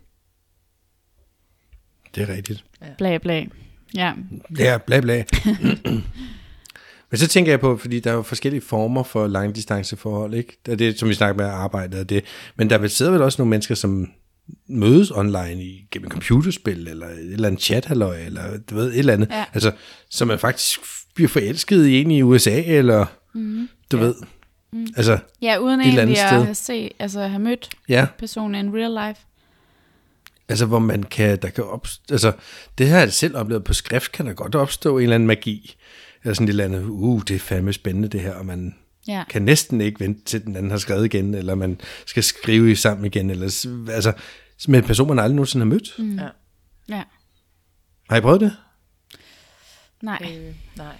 Det 2.15 2.29
er 2.29 2.35
rigtigt. 2.35 2.65
Bla 2.97 3.17
bla. 3.17 3.45
Ja, 3.95 4.13
Ja, 4.59 4.77
bla 4.77 4.99
bla. 4.99 5.23
Men 7.11 7.17
så 7.17 7.27
tænker 7.27 7.51
jeg 7.51 7.59
på, 7.59 7.77
fordi 7.77 7.99
der 7.99 8.11
er 8.11 8.15
jo 8.15 8.21
forskellige 8.21 8.61
former 8.61 9.03
for 9.03 9.27
langdistanceforhold, 9.27 10.33
ikke? 10.33 10.57
Det 10.65 10.71
er 10.71 10.75
det, 10.75 10.99
som 10.99 11.09
vi 11.09 11.13
snakker 11.13 11.43
med 11.43 11.51
arbejde, 11.51 11.99
og 11.99 12.09
det. 12.09 12.23
Men 12.55 12.69
der 12.69 12.87
sidder 12.87 13.11
vel 13.11 13.21
også 13.21 13.41
nogle 13.41 13.49
mennesker, 13.49 13.75
som 13.75 14.11
mødes 14.67 15.11
online 15.11 15.63
i, 15.63 15.87
gennem 15.91 16.09
computerspil, 16.09 16.87
eller 16.87 17.07
et 17.07 17.33
eller 17.33 17.47
andet 17.47 17.61
chat 17.61 17.91
eller 17.91 18.57
du 18.69 18.75
ved, 18.75 18.91
et 18.91 18.99
eller 18.99 19.13
andet. 19.13 19.27
Ja. 19.31 19.45
Altså, 19.53 19.71
som 20.09 20.27
man 20.27 20.39
faktisk 20.39 20.79
bliver 21.15 21.29
forelsket 21.29 21.85
i 21.85 22.01
en 22.01 22.11
i 22.11 22.21
USA, 22.21 22.61
eller 22.61 23.05
mm. 23.33 23.69
du 23.91 23.97
ved. 23.97 24.15
Mm. 24.73 24.87
Altså, 24.97 25.17
ja 25.41 25.57
uden 25.57 25.81
Et 25.81 25.87
eller 25.87 26.01
andet 26.01 26.17
egentlig 26.17 26.49
at 26.49 26.57
sted. 26.57 26.75
se, 26.75 26.91
altså 26.99 27.27
have 27.27 27.39
mødt 27.39 27.69
ja, 27.89 28.07
personen 28.19 28.65
in 28.65 28.75
real 28.75 29.09
life. 29.09 29.21
altså 30.49 30.65
hvor 30.65 30.79
man 30.79 31.03
kan, 31.03 31.37
der 31.41 31.49
kan 31.49 31.63
opstå, 31.63 32.13
altså 32.13 32.31
det 32.77 32.87
her 32.87 32.99
jeg 32.99 33.13
selv 33.13 33.37
oplevet 33.37 33.63
på 33.63 33.73
skrift, 33.73 34.11
kan 34.11 34.25
der 34.25 34.33
godt 34.33 34.55
opstå 34.55 34.97
en 34.97 35.03
eller 35.03 35.15
anden 35.15 35.27
magi. 35.27 35.75
Eller 36.23 36.33
sådan 36.33 36.47
et 36.47 36.49
eller 36.49 36.65
andet, 36.65 36.83
uh, 36.83 37.21
det 37.27 37.35
er 37.35 37.39
fandme 37.39 37.73
spændende 37.73 38.07
det 38.07 38.21
her, 38.21 38.33
og 38.33 38.45
man 38.45 38.75
Ja. 39.07 39.23
kan 39.29 39.41
næsten 39.41 39.81
ikke 39.81 39.99
vente 39.99 40.25
til 40.25 40.45
den 40.45 40.55
anden 40.55 40.71
har 40.71 40.77
skrevet 40.77 41.05
igen, 41.05 41.33
eller 41.33 41.55
man 41.55 41.81
skal 42.05 42.23
skrive 42.23 42.71
i 42.71 42.75
sammen 42.75 43.05
igen, 43.05 43.29
eller 43.29 43.45
altså 43.91 44.13
med 44.67 44.79
en 44.79 44.85
person, 44.85 45.07
man 45.07 45.19
aldrig 45.19 45.35
nogensinde 45.35 45.65
har 45.65 45.69
mødt. 45.69 45.95
Mm. 45.99 46.17
Ja. 46.19 46.27
Ja. 46.89 47.03
Har 48.09 48.17
I 48.17 48.21
prøvet 48.21 48.41
det? 48.41 48.55
Nej. 50.01 50.33
Øh, 50.37 50.55
nej. 50.77 50.95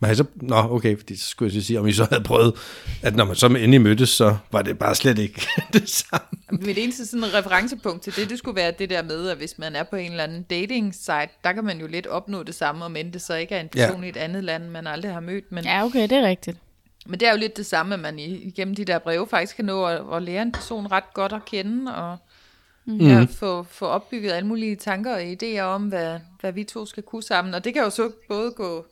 Nej, 0.00 0.14
så, 0.14 0.24
nå, 0.34 0.56
okay, 0.56 0.98
fordi 0.98 1.16
så 1.16 1.28
skulle 1.28 1.54
jeg 1.54 1.62
sige, 1.62 1.80
om 1.80 1.86
I 1.86 1.92
så 1.92 2.06
havde 2.10 2.24
prøvet, 2.24 2.54
at 3.02 3.16
når 3.16 3.24
man 3.24 3.36
så 3.36 3.46
endelig 3.46 3.80
mødtes, 3.80 4.08
så 4.08 4.36
var 4.52 4.62
det 4.62 4.78
bare 4.78 4.94
slet 4.94 5.18
ikke 5.18 5.46
det 5.72 5.88
samme. 5.88 6.26
Mit 6.50 6.78
eneste 6.78 7.06
sådan 7.06 7.34
referencepunkt 7.34 8.02
til 8.02 8.16
det, 8.16 8.30
det 8.30 8.38
skulle 8.38 8.56
være 8.56 8.72
det 8.78 8.90
der 8.90 9.02
med, 9.02 9.28
at 9.28 9.36
hvis 9.36 9.58
man 9.58 9.76
er 9.76 9.82
på 9.82 9.96
en 9.96 10.10
eller 10.10 10.24
anden 10.24 10.42
dating 10.42 10.94
site, 10.94 11.28
der 11.44 11.52
kan 11.52 11.64
man 11.64 11.80
jo 11.80 11.86
lidt 11.86 12.06
opnå 12.06 12.42
det 12.42 12.54
samme, 12.54 12.84
om 12.84 12.96
end 12.96 13.12
det 13.12 13.22
så 13.22 13.34
ikke 13.34 13.54
er 13.54 13.60
en 13.60 13.68
person 13.68 14.00
ja. 14.00 14.06
i 14.06 14.08
et 14.08 14.16
andet 14.16 14.44
land, 14.44 14.68
man 14.68 14.86
aldrig 14.86 15.12
har 15.12 15.20
mødt. 15.20 15.52
Men, 15.52 15.64
ja. 15.64 15.84
Okay, 15.84 16.02
det 16.02 16.12
er 16.12 16.26
rigtigt. 16.26 16.58
men 17.06 17.20
det 17.20 17.28
er 17.28 17.32
jo 17.32 17.38
lidt 17.38 17.56
det 17.56 17.66
samme, 17.66 17.94
at 17.94 18.00
man 18.00 18.18
igennem 18.18 18.74
de 18.74 18.84
der 18.84 18.98
breve 18.98 19.26
faktisk 19.26 19.56
kan 19.56 19.64
nå 19.64 19.84
at, 19.84 20.02
at 20.12 20.22
lære 20.22 20.42
en 20.42 20.52
person 20.52 20.92
ret 20.92 21.14
godt 21.14 21.32
at 21.32 21.44
kende, 21.44 21.96
og 21.96 22.16
mm. 22.84 22.98
ja, 23.00 23.26
få, 23.30 23.62
få 23.62 23.86
opbygget 23.86 24.32
alle 24.32 24.46
mulige 24.46 24.76
tanker 24.76 25.14
og 25.14 25.22
idéer 25.22 25.60
om, 25.60 25.82
hvad, 25.82 26.18
hvad 26.40 26.52
vi 26.52 26.64
to 26.64 26.86
skal 26.86 27.02
kunne 27.02 27.22
sammen. 27.22 27.54
Og 27.54 27.64
det 27.64 27.74
kan 27.74 27.82
jo 27.82 27.90
så 27.90 28.10
både 28.28 28.50
gå... 28.50 28.86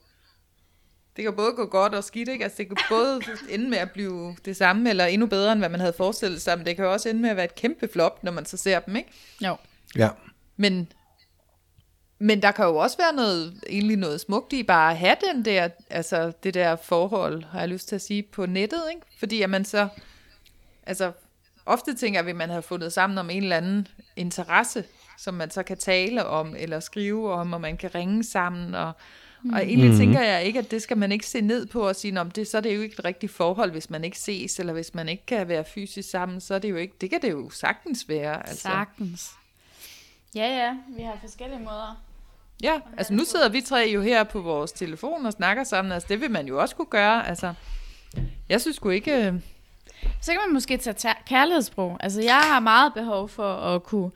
Det 1.17 1.25
kan 1.25 1.33
både 1.33 1.53
gå 1.53 1.67
godt 1.67 1.95
og 1.95 2.05
skidt, 2.05 2.29
ikke? 2.29 2.45
Altså, 2.45 2.57
det 2.59 2.69
kan 2.69 2.77
både 2.89 3.21
ende 3.49 3.71
med 3.71 3.79
at 3.79 3.91
blive 3.91 4.37
det 4.45 4.57
samme, 4.57 4.91
eller 4.91 5.05
endnu 5.05 5.27
bedre, 5.27 5.53
end 5.53 5.61
hvad 5.61 5.69
man 5.69 5.81
havde 5.81 5.93
forestillet 5.97 6.43
sig, 6.43 6.59
men 6.59 6.67
det 6.67 6.77
kan 6.77 6.85
jo 6.85 6.93
også 6.93 7.09
ende 7.09 7.21
med 7.21 7.31
at 7.31 7.37
være 7.37 7.45
et 7.45 7.55
kæmpe 7.55 7.89
flop, 7.93 8.25
når 8.25 8.33
man 8.33 8.47
så 8.47 8.57
ser 8.57 8.81
dem, 8.81 8.97
ikke? 8.97 9.11
Jo. 9.45 9.57
Ja. 9.97 10.09
Men, 10.57 10.93
men 12.19 12.43
der 12.43 12.51
kan 12.51 12.65
jo 12.65 12.77
også 12.77 12.97
være 12.97 13.13
noget, 13.13 13.61
egentlig 13.69 13.97
noget 13.97 14.21
smukt 14.21 14.53
i 14.53 14.63
bare 14.63 14.91
at 14.91 14.99
have 14.99 15.17
den 15.33 15.45
der, 15.45 15.69
altså 15.91 16.33
det 16.43 16.55
der 16.55 16.77
forhold, 16.77 17.45
har 17.45 17.59
jeg 17.59 17.69
lyst 17.69 17.89
til 17.89 17.95
at 17.95 18.03
sige, 18.03 18.23
på 18.23 18.47
nettet, 18.47 18.83
ikke? 18.95 19.07
Fordi 19.19 19.43
at 19.43 19.51
man 19.51 19.65
så, 19.65 19.89
altså 20.87 21.13
ofte 21.67 21.95
tænker 21.95 22.21
jeg, 22.21 22.29
at 22.29 22.37
man 22.37 22.51
have 22.51 22.63
fundet 22.63 22.93
sammen 22.93 23.19
om 23.19 23.31
en 23.31 23.43
eller 23.43 23.57
anden 23.57 23.89
interesse, 24.17 24.85
som 25.19 25.35
man 25.35 25.51
så 25.51 25.63
kan 25.63 25.77
tale 25.77 26.27
om, 26.27 26.55
eller 26.59 26.81
skrive 26.81 27.33
om, 27.33 27.53
og 27.53 27.61
man 27.61 27.77
kan 27.77 27.95
ringe 27.95 28.25
sammen, 28.25 28.75
og, 28.75 28.93
og 29.53 29.63
egentlig 29.63 29.91
mm. 29.91 29.97
tænker 29.97 30.23
jeg 30.23 30.45
ikke, 30.45 30.59
at 30.59 30.71
det 30.71 30.83
skal 30.83 30.97
man 30.97 31.13
ikke 31.13 31.27
se 31.27 31.41
ned 31.41 31.67
på 31.67 31.89
og 31.89 31.97
sige, 31.97 32.21
om 32.21 32.31
det, 32.31 32.49
så 32.49 32.57
er 32.57 32.61
det 32.61 32.77
jo 32.77 32.83
ikke 32.83 32.95
et 32.99 33.05
rigtigt 33.05 33.33
forhold, 33.33 33.71
hvis 33.71 33.91
man 33.91 34.05
ikke 34.05 34.19
ses, 34.19 34.59
eller 34.59 34.73
hvis 34.73 34.95
man 34.95 35.09
ikke 35.09 35.27
kan 35.27 35.49
være 35.49 35.65
fysisk 35.65 36.11
sammen, 36.11 36.41
så 36.41 36.55
er 36.55 36.59
det 36.59 36.71
jo 36.71 36.77
ikke, 36.77 36.95
det 37.01 37.11
kan 37.11 37.23
det 37.23 37.31
jo 37.31 37.51
sagtens 37.51 38.09
være. 38.09 38.49
Altså. 38.49 38.63
Sagtens. 38.63 39.31
Ja, 40.35 40.65
ja, 40.65 40.77
vi 40.97 41.03
har 41.03 41.19
forskellige 41.21 41.61
måder. 41.61 42.03
Ja, 42.63 42.81
altså 42.97 43.15
nu 43.15 43.25
sidder 43.25 43.49
vi 43.49 43.61
tre 43.61 43.91
jo 43.95 44.03
her 44.03 44.25
på 44.25 44.41
vores 44.41 44.73
telefon 44.73 45.27
og 45.27 45.33
snakker 45.33 45.65
sammen, 45.65 45.93
altså 45.93 46.09
det 46.09 46.21
vil 46.21 46.31
man 46.31 46.47
jo 46.47 46.61
også 46.61 46.77
kunne 46.77 46.87
gøre, 46.87 47.29
altså 47.29 47.55
jeg 48.49 48.61
synes 48.61 48.77
sgu 48.77 48.89
ikke, 48.89 49.27
øh, 49.27 49.35
Så 50.21 50.33
kan 50.33 50.41
man 50.47 50.53
måske 50.53 50.77
tage 50.77 51.15
kærlighedssprog. 51.27 51.97
Altså, 52.01 52.23
jeg 52.23 52.41
har 52.41 52.61
meget 52.61 52.95
behov 52.95 53.29
for 53.29 53.55
at 53.55 53.83
kunne... 53.83 54.11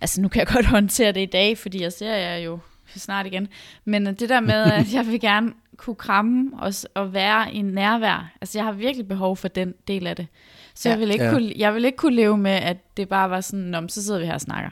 Altså, 0.00 0.20
nu 0.20 0.28
kan 0.28 0.38
jeg 0.38 0.46
godt 0.46 0.66
håndtere 0.76 1.12
det 1.12 1.20
i 1.20 1.26
dag, 1.26 1.58
fordi 1.58 1.82
jeg 1.82 1.92
ser 1.92 2.14
jer 2.14 2.36
jo 2.36 2.58
snart 2.98 3.26
igen. 3.26 3.48
Men 3.84 4.06
det 4.06 4.28
der 4.28 4.40
med, 4.40 4.62
at 4.72 4.92
jeg 4.94 5.06
vil 5.06 5.20
gerne 5.20 5.52
kunne 5.76 5.96
kramme 5.96 6.50
og, 6.58 6.72
og 6.94 7.12
være 7.14 7.52
i 7.52 7.62
nærvær. 7.62 8.32
Altså, 8.40 8.58
jeg 8.58 8.64
har 8.64 8.72
virkelig 8.72 9.08
behov 9.08 9.36
for 9.36 9.48
den 9.48 9.74
del 9.88 10.06
af 10.06 10.16
det. 10.16 10.26
Så 10.74 10.88
Ja. 10.88 10.92
jeg, 10.92 11.00
vil 11.00 11.10
ikke 11.10 11.24
Ja. 11.24 11.30
kunne, 11.32 11.52
jeg 11.56 11.74
vil 11.74 11.84
ikke 11.84 11.96
kunne 11.96 12.16
leve 12.16 12.38
med, 12.38 12.50
at 12.50 12.76
det 12.96 13.08
bare 13.08 13.30
var 13.30 13.40
sådan, 13.40 13.64
Nå, 13.64 13.88
så 13.88 14.02
sidder 14.04 14.20
vi 14.20 14.26
her 14.26 14.34
og 14.34 14.40
snakker. 14.40 14.70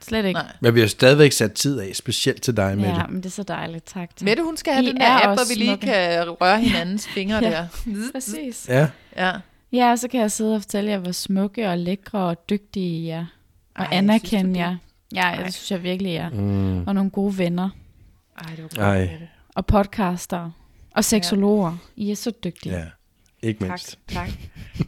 Slet 0.00 0.24
ikke. 0.24 0.38
nej. 0.40 0.52
Men 0.60 0.74
vi 0.74 0.80
har 0.80 0.86
stadigvæk 0.86 1.32
sat 1.32 1.52
tid 1.52 1.80
af, 1.80 1.96
specielt 1.96 2.42
til 2.42 2.56
dig, 2.56 2.76
Mette. 2.76 2.90
Ja, 2.94 3.06
men 3.06 3.16
det 3.16 3.26
er 3.26 3.30
så 3.30 3.42
dejligt. 3.42 3.84
Tak. 3.86 4.16
tak. 4.16 4.22
Mette 4.24 4.42
hun 4.42 4.56
skal 4.56 4.72
have 4.72 4.84
I 4.84 4.88
den 4.88 4.96
er 5.00 5.18
der 5.18 5.28
app, 5.28 5.38
hvor 5.38 5.48
vi 5.48 5.54
lige 5.54 5.68
smukke. 5.68 5.86
kan 5.86 6.30
røre 6.30 6.60
hinandens 6.68 7.08
fingre 7.08 7.38
Ja. 7.44 7.50
der. 7.50 7.66
Præcis. 8.14 8.66
Ja. 8.68 8.88
Ja. 9.16 9.32
Ja, 9.72 9.90
og 9.90 9.98
så 9.98 10.08
kan 10.08 10.20
jeg 10.20 10.30
sidde 10.30 10.54
og 10.54 10.60
fortælle 10.62 10.90
jer, 10.90 10.98
hvor 10.98 11.12
smukke 11.12 11.68
og 11.68 11.78
lækre 11.78 12.18
og 12.18 12.48
dygtige 12.50 12.88
I 12.98 13.08
er. 13.08 13.26
Og 13.74 13.84
Ej, 13.84 13.86
synes 13.86 13.98
anerkende 13.98 14.50
det? 14.50 14.56
jer. 14.58 14.76
Ja, 15.14 15.20
Ej. 15.20 15.42
det 15.44 15.54
synes 15.54 15.70
jeg 15.70 15.82
virkelig, 15.82 16.14
er. 16.16 16.30
Mm. 16.30 16.86
Og 16.86 16.94
nogle 16.94 17.10
gode 17.10 17.38
venner. 17.38 17.70
Ej, 18.38 18.46
det 18.54 18.62
var 18.62 18.68
godt, 18.68 18.78
Ej. 18.78 19.18
Og 19.54 19.66
podcaster. 19.66 20.50
Og 20.94 21.04
seksologer. 21.04 21.76
I 21.96 22.10
er 22.10 22.14
så 22.14 22.30
dygtige. 22.44 22.74
ja. 22.78 22.84
Ikke 23.42 23.60
Tak, 23.60 23.68
mindst. 23.68 23.98
tak. 24.08 24.28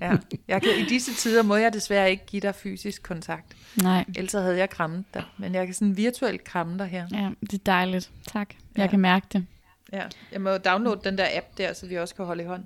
Ja. 0.01 0.17
Jeg 0.49 0.63
kan, 0.63 0.71
I 0.79 0.85
disse 0.85 1.15
tider 1.15 1.43
må 1.43 1.57
jeg 1.57 1.73
desværre 1.73 2.11
ikke 2.11 2.27
give 2.27 2.41
dig 2.41 2.55
fysisk 2.55 3.03
kontakt. 3.03 3.57
Nej, 3.83 4.05
Ellers 4.17 4.31
så 4.31 4.41
havde 4.41 4.59
jeg 4.59 4.71
krammet 4.71 5.05
dig. 5.15 5.23
Men 5.39 5.55
jeg 5.55 5.67
kan 5.67 5.75
sådan 5.75 5.97
virtuelt 5.97 6.45
kramme 6.45 6.79
dig 6.79 6.87
her. 6.87 7.07
ja, 7.13 7.31
det 7.41 7.53
er 7.55 7.59
dejligt. 7.67 8.11
Tak. 8.33 8.55
Jeg 8.77 8.83
Ja. 8.85 8.91
kan 8.91 9.01
mærke 9.01 9.27
det. 9.33 9.47
Ja. 9.93 10.03
Jeg 10.33 10.41
må 10.41 10.51
downloade 10.59 11.01
den 11.05 11.19
der 11.19 11.27
app 11.37 11.47
der, 11.59 11.73
så 11.73 11.87
vi 11.87 11.95
også 11.99 12.15
kan 12.15 12.25
holde 12.25 12.43
i 12.43 12.47
hånd. 12.47 12.65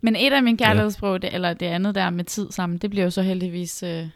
Men 0.00 0.16
et 0.16 0.32
af 0.32 0.42
mine 0.42 0.58
kærlighedssprog, 0.58 1.22
det, 1.22 1.34
eller 1.34 1.54
det 1.54 1.66
andet 1.66 1.94
der 1.94 2.10
med 2.10 2.24
tid 2.24 2.52
sammen, 2.52 2.78
det 2.78 2.90
bliver 2.90 3.04
jo 3.04 3.10
så 3.10 3.22
heldigvis 3.22 3.82
øh, 3.82 4.06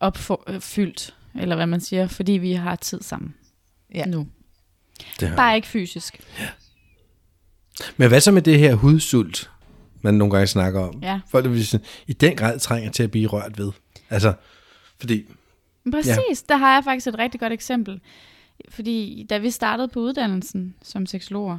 opfyldt, 0.00 1.14
eller 1.38 1.56
hvad 1.56 1.66
man 1.66 1.80
siger, 1.80 2.06
fordi 2.06 2.32
vi 2.32 2.52
har 2.52 2.76
tid 2.76 3.02
sammen 3.02 3.34
Ja. 3.94 4.04
nu. 4.06 4.26
Det 5.20 5.28
har 5.28 5.36
Bare 5.36 5.56
ikke 5.56 5.68
fysisk. 5.68 6.20
Men 7.96 8.08
hvad 8.08 8.20
så 8.20 8.30
med 8.30 8.42
det 8.42 8.58
her 8.58 8.74
hudsult, 8.74 9.50
man 10.02 10.14
nogle 10.14 10.32
gange 10.32 10.46
snakker 10.46 10.80
om? 10.80 11.02
Ja. 11.02 11.20
Folk, 11.30 11.44
der 11.44 11.78
i 12.06 12.12
den 12.12 12.36
grad 12.36 12.58
trænger 12.58 12.90
til 12.90 13.02
at 13.02 13.10
blive 13.10 13.26
rørt 13.28 13.58
ved. 13.58 13.72
Altså, 14.10 14.32
fordi, 15.00 15.24
Præcis, 15.92 16.14
ja. 16.16 16.34
der 16.48 16.56
har 16.56 16.74
jeg 16.74 16.84
faktisk 16.84 17.06
et 17.06 17.18
rigtig 17.18 17.40
godt 17.40 17.52
eksempel. 17.52 18.00
Fordi 18.68 19.26
da 19.30 19.38
vi 19.38 19.50
startede 19.50 19.88
på 19.88 20.00
uddannelsen 20.00 20.74
som 20.82 21.06
seksologer, 21.06 21.58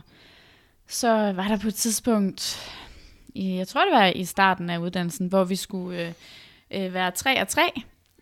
så 0.88 1.07
var 1.09 1.47
der 1.47 1.57
på 1.57 1.67
et 1.67 1.75
tidspunkt, 1.75 2.69
i, 3.36 3.55
jeg 3.55 3.67
tror 3.67 3.86
det 3.86 3.93
var 3.93 4.05
i 4.05 4.25
starten 4.25 4.69
af 4.69 4.77
uddannelsen, 4.77 5.27
hvor 5.27 5.43
vi 5.43 5.55
skulle 5.55 6.01
øh, 6.01 6.13
øh, 6.86 6.93
være 6.93 7.11
tre 7.11 7.41
og 7.41 7.47
tre, 7.47 7.82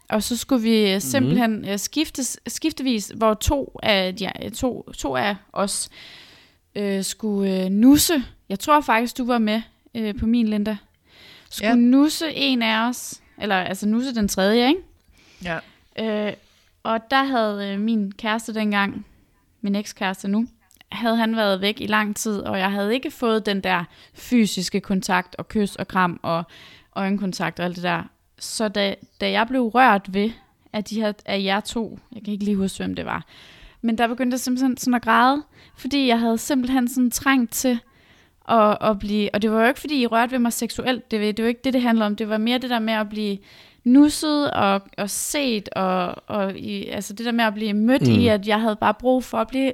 og 0.10 0.24
så 0.24 0.38
skulle 0.38 0.64
vi 0.64 0.94
øh, 0.94 1.02
simpelthen 1.02 1.70
øh, 1.70 1.80
skiftes, 1.80 2.40
skiftevis, 2.48 3.12
hvor 3.16 3.34
to 3.34 3.80
af, 3.84 4.16
de, 4.16 4.50
to, 4.50 4.92
to 4.98 5.16
af 5.16 5.36
os 5.54 5.90
øh, 6.76 7.04
skulle 7.04 7.64
øh, 7.64 7.70
nusse. 7.70 8.24
Jeg 8.50 8.60
tror 8.60 8.82
faktisk, 8.82 9.18
du 9.18 9.26
var 9.26 9.38
med 9.38 9.62
øh, 9.96 10.16
på 10.20 10.26
min, 10.26 10.48
Linda. 10.48 10.78
Skulle 11.50 11.70
ja. 11.70 11.76
nusse 11.76 12.34
en 12.34 12.62
af 12.62 12.90
os, 12.90 13.22
eller 13.38 13.56
altså 13.56 13.88
nusse 13.88 14.16
den 14.16 14.28
tredje, 14.28 14.68
ikke? 14.68 14.82
Ja. 15.44 15.60
Øh, 16.00 16.34
og 16.84 17.00
der 17.12 17.24
havde 17.24 17.74
øh, 17.74 17.80
min 17.80 18.12
kæreste 18.12 18.54
dengang, 18.54 19.06
min 19.62 19.76
ekskæreste 19.76 20.28
nu, 20.28 20.48
havde 20.92 21.16
han 21.16 21.36
været 21.36 21.62
væk 21.62 21.82
i 21.82 21.88
lang 21.88 22.16
tid, 22.16 22.40
og 22.40 22.60
jeg 22.60 22.72
havde 22.72 22.94
ikke 22.94 23.12
fået 23.12 23.46
den 23.46 23.62
der 23.62 23.84
fysiske 24.14 24.82
kontakt 24.82 25.36
og 25.36 25.48
kys 25.48 25.76
og 25.76 25.88
kram 25.88 26.20
og 26.24 26.44
øjenkontakt 26.96 27.60
og 27.60 27.66
alt 27.66 27.76
det 27.76 27.84
der. 27.84 28.04
Så 28.40 28.68
da, 28.68 28.96
da 29.22 29.32
jeg 29.32 29.48
blev 29.48 29.62
rørt 29.62 30.14
ved 30.14 30.30
af, 30.74 30.84
de 30.84 30.96
her, 31.02 31.14
af 31.26 31.44
jer 31.44 31.60
to, 31.60 32.00
jeg 32.16 32.24
kan 32.24 32.34
ikke 32.34 32.46
lige 32.46 32.58
huske, 32.58 32.78
hvem 32.84 32.96
det 32.96 33.06
var, 33.06 33.26
men 33.82 33.98
der 33.98 34.08
begyndte 34.08 34.36
jeg 34.36 34.40
simpelthen 34.40 34.78
sådan 34.78 34.94
at 34.94 35.02
græde, 35.02 35.44
fordi 35.76 36.08
jeg 36.08 36.20
havde 36.20 36.38
simpelthen 36.38 36.88
sådan 36.88 37.12
trængt 37.12 37.52
til 37.54 37.80
at, 38.50 38.78
at 38.82 39.00
blive, 39.00 39.30
og 39.34 39.42
det 39.42 39.52
var 39.52 39.62
jo 39.62 39.68
ikke, 39.68 39.80
fordi 39.80 40.02
I 40.02 40.08
rørte 40.08 40.32
ved 40.32 40.40
mig 40.40 40.54
seksuelt, 40.54 41.12
det, 41.12 41.38
det 41.38 41.44
var 41.44 41.50
ikke 41.50 41.62
det, 41.64 41.74
det 41.74 41.82
handler 41.82 42.06
om, 42.06 42.16
det 42.16 42.30
var 42.30 42.38
mere 42.38 42.58
det 42.58 42.70
der 42.70 42.80
med 42.80 42.94
at 42.94 43.10
blive 43.10 43.38
nusset 43.84 44.52
og, 44.52 44.82
og 44.98 45.10
set, 45.10 45.70
og, 45.70 46.16
og 46.28 46.58
i, 46.58 46.86
altså 46.88 47.14
det 47.14 47.26
der 47.26 47.32
med 47.32 47.46
at 47.46 47.54
blive 47.54 47.74
mødt 47.74 48.02
mm. 48.08 48.14
i, 48.14 48.28
at 48.28 48.48
jeg 48.48 48.62
havde 48.62 48.76
bare 48.76 48.94
brug 48.94 49.24
for 49.24 49.38
at 49.38 49.48
blive 49.48 49.74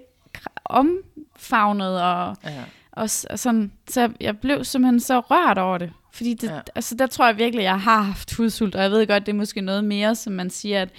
omfavnet, 0.66 2.01
og, 2.01 2.38
Ja. 2.43 2.64
og, 2.91 3.09
og 3.30 3.39
sådan, 3.39 3.72
så 3.89 4.09
jeg 4.20 4.38
blev 4.38 4.64
simpelthen 4.64 4.99
så 4.99 5.20
rørt 5.20 5.57
over 5.57 5.78
det. 5.78 5.91
Fordi 6.14 6.34
det, 6.34 6.49
Ja. 6.49 6.59
altså, 6.76 6.95
der 6.95 7.07
tror 7.07 7.26
jeg 7.28 7.38
virkelig, 7.38 7.64
jeg 7.64 7.82
har 7.82 8.01
haft 8.01 8.34
hudsult, 8.34 8.76
og 8.76 8.82
jeg 8.82 8.91
ved 8.91 9.07
godt, 9.07 9.26
det 9.26 9.32
er 9.32 9.38
måske 9.38 9.61
noget 9.61 9.84
mere, 9.84 10.16
som 10.16 10.34
man 10.34 10.49
siger, 10.49 10.82
at, 10.82 10.89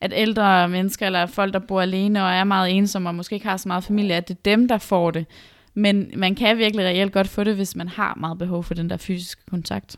at 0.00 0.12
ældre 0.16 0.68
mennesker, 0.68 1.06
eller 1.06 1.26
folk, 1.26 1.52
der 1.52 1.58
bor 1.58 1.80
alene 1.80 2.24
og 2.24 2.30
er 2.30 2.44
meget 2.44 2.70
ensomme, 2.76 3.08
og 3.08 3.14
måske 3.14 3.34
ikke 3.34 3.46
har 3.48 3.56
så 3.56 3.68
meget 3.68 3.84
familie, 3.84 4.16
at 4.16 4.28
det 4.28 4.34
er 4.34 4.40
dem, 4.44 4.68
der 4.68 4.78
får 4.78 5.10
det. 5.10 5.26
Men 5.74 6.10
man 6.16 6.34
kan 6.34 6.58
virkelig 6.58 6.86
reelt 6.86 7.12
godt 7.12 7.28
få 7.28 7.44
det, 7.44 7.54
hvis 7.54 7.76
man 7.76 7.88
har 7.88 8.14
meget 8.20 8.38
behov 8.38 8.64
for 8.64 8.74
den 8.74 8.90
der 8.90 8.96
fysiske 8.96 9.42
kontakt. 9.50 9.96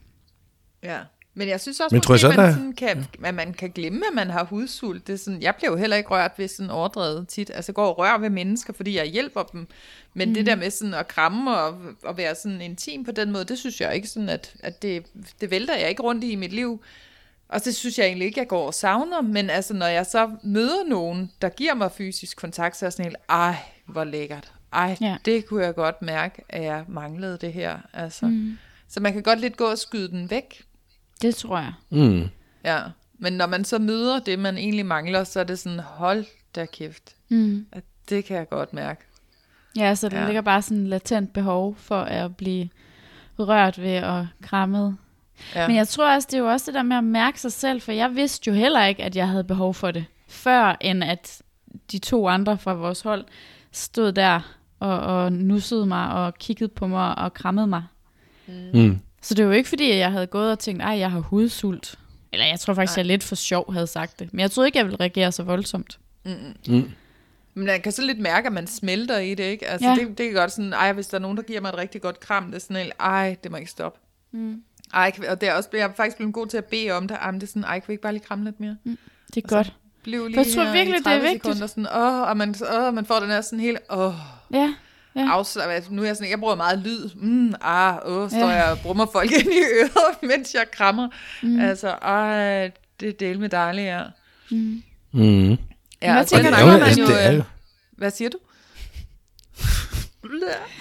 Ja. 0.83 0.99
Men 1.37 1.49
jeg 1.49 1.61
synes 1.61 1.81
også, 1.81 1.95
Men 1.95 2.03
måske, 2.09 2.21
så, 2.21 2.29
man, 2.29 2.39
der- 2.39 2.53
sådan 2.53 2.73
kan, 2.73 3.07
at 3.25 3.35
man 3.35 3.53
kan 3.53 3.71
glemme, 3.71 4.03
at 4.11 4.15
man 4.15 4.31
har 4.31 4.45
hudsult. 4.45 5.07
Det 5.07 5.13
er 5.13 5.17
sådan, 5.17 5.43
jeg 5.43 5.55
bliver 5.57 5.71
jo 5.71 5.77
heller 5.77 5.97
ikke 5.97 6.11
rørt 6.11 6.33
ved 6.37 6.49
sådan 6.49 6.71
overdrevet 6.71 7.29
tit. 7.29 7.51
Altså 7.55 7.71
jeg 7.71 7.75
går 7.75 7.87
og 7.87 7.99
rører 7.99 8.19
ved 8.19 8.31
mennesker, 8.31 8.73
fordi 8.73 8.97
jeg 8.97 9.07
hjælper 9.07 9.43
dem. 9.43 9.67
Men 10.15 10.29
mm. 10.29 10.35
det 10.35 10.47
der 10.47 10.55
med 10.55 10.71
sådan 10.71 10.95
at 10.95 11.09
kramme 11.09 11.57
og, 11.59 11.79
og 12.05 12.17
være 12.17 12.35
sådan 12.35 12.61
intim 12.61 13.05
på 13.05 13.13
den 13.13 13.33
måde, 13.33 13.45
det 13.45 13.59
synes 13.59 13.81
jeg 13.81 13.95
ikke 13.95 14.09
sådan, 14.09 14.29
at, 14.29 14.55
at 14.61 14.83
det, 14.83 15.07
det 15.41 15.51
vælter 15.51 15.77
jeg 15.77 15.89
ikke 15.89 16.03
rundt 16.03 16.25
i 16.25 16.31
i 16.31 16.37
mit 16.37 16.53
liv. 16.53 16.83
Og 17.49 17.65
det 17.65 17.75
synes 17.75 17.99
jeg 17.99 18.07
egentlig 18.07 18.27
ikke, 18.27 18.41
jeg 18.41 18.49
går 18.49 18.67
og 18.67 18.75
savner. 18.75 19.21
Men 19.21 19.51
altså, 19.51 19.75
når 19.75 19.87
jeg 19.87 20.07
så 20.07 20.31
møder 20.43 20.85
nogen, 20.89 21.31
der 21.43 21.49
giver 21.49 21.75
mig 21.75 21.93
fysisk 21.93 22.37
kontakt, 22.37 22.77
så 22.77 22.85
er 22.85 22.87
jeg 22.87 22.93
sådan 22.93 23.05
helt, 23.05 23.17
ej, 23.29 23.55
hvor 23.87 24.05
lækkert. 24.05 24.53
Ej. 24.73 24.97
Ja. 25.01 25.17
det 25.25 25.47
kunne 25.47 25.65
jeg 25.65 25.75
godt 25.75 26.03
mærke, 26.03 26.43
at 26.49 26.63
jeg 26.63 26.85
manglede 26.89 27.39
det 27.41 27.53
her. 27.53 27.79
Altså. 27.93 28.27
Mm. 28.27 28.59
Så 28.89 29.01
man 29.01 29.13
kan 29.13 29.23
godt 29.23 29.41
lidt 29.41 29.57
gå 29.57 29.65
og 29.65 29.79
skyde 29.79 30.09
den 30.09 30.31
væk. 30.31 30.63
Det 31.23 31.35
tror 31.35 31.59
jeg. 31.59 31.73
mm, 31.91 32.29
Ja, 32.65 32.81
men 33.19 33.33
når 33.33 33.47
man 33.47 33.65
så 33.65 33.79
møder 33.79 34.19
det, 34.19 34.39
man 34.39 34.59
egentlig 34.59 34.87
mangler, 34.87 35.25
så 35.25 35.41
er 35.41 35.45
det 35.45 35.59
sådan, 35.59 35.79
hold 35.81 36.25
da 36.55 36.67
kæft. 36.67 37.15
Mm. 37.29 37.67
At 37.73 37.85
det 38.09 38.25
kan 38.25 38.37
jeg 38.37 38.49
godt 38.49 38.73
mærke. 38.73 39.01
Ja, 39.77 39.95
så 39.95 40.09
der 40.09 40.21
Ja. 40.21 40.27
ligger 40.27 40.41
bare 40.43 40.63
sådan 40.63 40.79
en 40.79 40.87
latent 40.87 41.33
behov 41.33 41.77
for 41.77 42.01
at 42.01 42.37
blive 42.37 42.69
rørt 43.39 43.83
ved 43.83 44.03
og 44.03 44.27
krammet. 44.43 44.97
Ja. 45.55 45.61
Ja. 45.61 45.67
Men 45.69 45.77
jeg 45.77 45.89
tror 45.89 46.15
også, 46.15 46.29
det 46.31 46.37
er 46.37 46.41
jo 46.43 46.51
også 46.51 46.67
det 46.67 46.75
der 46.75 46.83
med 46.83 46.97
at 46.97 47.05
mærke 47.05 47.41
sig 47.41 47.53
selv, 47.53 47.81
for 47.81 47.93
jeg 47.93 48.15
vidste 48.17 48.49
jo 48.51 48.55
heller 48.57 48.85
ikke, 48.85 49.03
at 49.05 49.17
jeg 49.17 49.29
havde 49.29 49.45
behov 49.45 49.75
for 49.75 49.91
det, 49.91 50.05
før 50.29 50.77
end 50.81 51.05
at 51.05 51.43
de 51.93 51.99
to 51.99 52.29
andre 52.29 52.59
fra 52.59 52.73
vores 52.75 53.01
hold 53.01 53.25
stod 53.73 54.13
der 54.13 54.41
og, 54.81 54.99
og 55.01 55.33
nussede 55.33 55.87
mig 55.87 56.13
og 56.13 56.35
kiggede 56.35 56.69
på 56.69 56.87
mig 56.87 57.19
og 57.19 57.35
krammede 57.35 57.67
mig. 57.67 57.83
mm. 58.75 59.01
Så 59.25 59.35
det 59.35 59.45
var 59.45 59.51
jo 59.53 59.57
ikke 59.57 59.69
fordi, 59.69 59.91
at 59.91 59.99
jeg 59.99 60.13
havde 60.13 60.27
gået 60.27 60.51
og 60.53 60.59
tænkt, 60.59 60.83
ej, 60.83 60.99
jeg 60.99 61.11
har 61.11 61.19
hudsult. 61.21 61.99
Eller 62.33 62.47
jeg 62.47 62.61
tror 62.61 62.75
faktisk, 62.75 62.97
Nej. 62.97 63.01
jeg 63.01 63.07
lidt 63.07 63.23
for 63.23 63.35
sjov 63.35 63.73
havde 63.73 63.87
sagt 63.87 64.19
det. 64.19 64.35
Men 64.35 64.41
jeg 64.41 64.51
troede 64.51 64.69
ikke, 64.69 64.79
jeg 64.79 64.87
ville 64.87 65.01
reagere 65.01 65.33
så 65.33 65.43
voldsomt. 65.43 65.99
Mm. 66.25 66.33
Men 67.55 67.67
man 67.67 67.81
kan 67.81 67.93
så 67.93 68.03
lidt 68.03 68.19
mærke, 68.19 68.47
at 68.47 68.53
man 68.53 68.67
smelter 68.67 69.19
i 69.19 69.35
det, 69.35 69.45
ikke? 69.45 69.67
Altså, 69.69 69.89
Ja. 69.89 69.95
det, 69.95 70.19
det 70.19 70.27
er 70.27 70.33
godt 70.33 70.53
sådan, 70.53 70.73
ej, 70.73 70.93
hvis 70.93 71.07
der 71.07 71.17
er 71.19 71.21
nogen, 71.21 71.37
der 71.37 71.43
giver 71.43 71.61
mig 71.61 71.69
et 71.69 71.77
rigtig 71.79 72.03
godt 72.03 72.21
kram, 72.21 72.45
det 72.47 72.55
er 72.55 72.59
sådan 72.61 72.77
helt, 72.77 72.93
ej, 73.01 73.37
det 73.43 73.51
må 73.51 73.57
ikke 73.57 73.71
stoppe. 73.71 73.99
Mm. 74.33 74.63
Ej, 74.95 75.11
kan 75.11 75.25
og 75.29 75.41
det 75.41 75.49
er 75.49 75.53
også, 75.55 75.69
jeg 75.73 75.81
er 75.81 75.93
faktisk 75.97 76.17
blevet 76.17 76.35
god 76.35 76.47
til 76.47 76.57
at 76.57 76.65
bede 76.65 76.91
om 76.91 77.09
det. 77.09 77.17
Ej, 77.21 77.31
det 77.31 77.43
er 77.43 77.47
sådan, 77.47 77.65
ej, 77.65 77.81
kan 77.81 77.89
vi 77.89 77.93
ikke 77.93 78.03
bare 78.03 78.13
lige 78.13 78.25
kramme 78.25 78.45
lidt 78.45 78.61
mere? 78.61 78.77
Det 79.35 79.45
er 79.45 79.49
godt. 79.49 79.73
Bliv 80.03 80.27
lige 80.29 80.39
jeg 80.39 80.47
tror 80.55 80.63
her 80.65 80.73
virkelig, 80.73 80.99
det 80.99 81.07
er 81.07 81.11
30 81.11 81.23
vigtigt. 81.23 81.45
Sekunder, 81.45 81.67
sådan, 81.67 81.87
åh, 81.97 82.21
og 82.29 82.37
man, 82.37 82.55
åh, 82.73 82.95
man 82.95 83.07
får 83.07 83.21
den 83.21 83.31
her 83.31 83.41
sådan 83.41 83.61
helt, 83.61 83.79
åh, 83.91 84.15
Ja, 84.53 84.75
ja. 85.17 85.29
afslag. 85.31 85.67
Altså, 85.75 85.93
nu 85.93 86.03
er 86.03 86.07
jeg 86.07 86.17
sådan, 86.17 86.31
jeg 86.31 86.39
bruger 86.41 86.55
meget 86.55 86.79
lyd. 86.79 87.11
Mm, 87.17 87.55
ah, 87.61 87.97
åh, 88.05 88.31
står 88.31 88.39
Ja. 88.39 88.47
jeg 88.47 88.65
og 88.73 88.79
brummer 88.79 89.07
folk 89.13 89.31
ind 89.41 89.53
i 89.53 89.61
øret, 89.81 90.23
mens 90.23 90.55
jeg 90.55 90.65
krammer. 90.73 91.09
Mm. 91.43 91.61
Altså, 91.61 91.89
ej, 91.89 92.71
det 93.01 93.09
er 93.09 93.13
del 93.21 93.41
med 93.41 93.49
dejligt, 93.49 93.87
ja. 93.87 94.03
Mm. 94.51 94.83
Ja, 95.13 95.57
Hvad 96.13 96.19
og 96.23 96.29
så 96.29 96.35
tænker 96.35 96.51
du 96.51 96.57
er 96.57 96.67
man 96.67 96.83
altså, 96.83 97.01
jo, 97.01 97.07
det 97.07 97.27
er 97.27 97.35
øh, 97.37 97.43
Hvad 97.97 98.11
siger 98.11 98.31
du? 98.31 98.39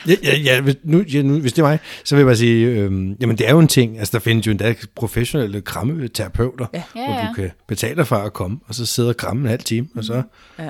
Ja, 0.07 0.13
ja, 0.23 0.37
ja, 0.37 0.61
hvis, 0.61 0.75
nu, 0.83 1.01
ja 1.01 1.21
nu, 1.21 1.39
hvis 1.39 1.53
det 1.53 1.61
er 1.61 1.65
mig, 1.67 1.79
så 2.03 2.15
vil 2.15 2.19
jeg 2.21 2.25
bare 2.27 2.35
sige, 2.35 2.65
øhm, 2.67 3.13
jamen 3.21 3.37
det 3.37 3.47
er 3.47 3.51
jo 3.51 3.59
en 3.59 3.67
ting, 3.67 3.99
altså 3.99 4.11
der 4.11 4.19
findes 4.19 4.47
jo 4.47 4.51
endda 4.51 4.75
professionelle 4.95 5.61
krammeterapeuter, 5.61 6.65
Ja. 6.73 6.83
Ja, 6.95 7.05
hvor 7.05 7.19
ja. 7.19 7.27
du 7.27 7.33
kan 7.33 7.51
betale 7.67 7.95
dig 7.95 8.07
for 8.07 8.15
at 8.15 8.33
komme, 8.33 8.59
og 8.67 8.75
så 8.75 8.85
sidde 8.85 9.09
og 9.09 9.17
kramme 9.17 9.41
en 9.41 9.49
halv 9.49 9.61
time, 9.61 9.87
og 9.95 10.03
så, 10.03 10.21
Ja. 10.59 10.69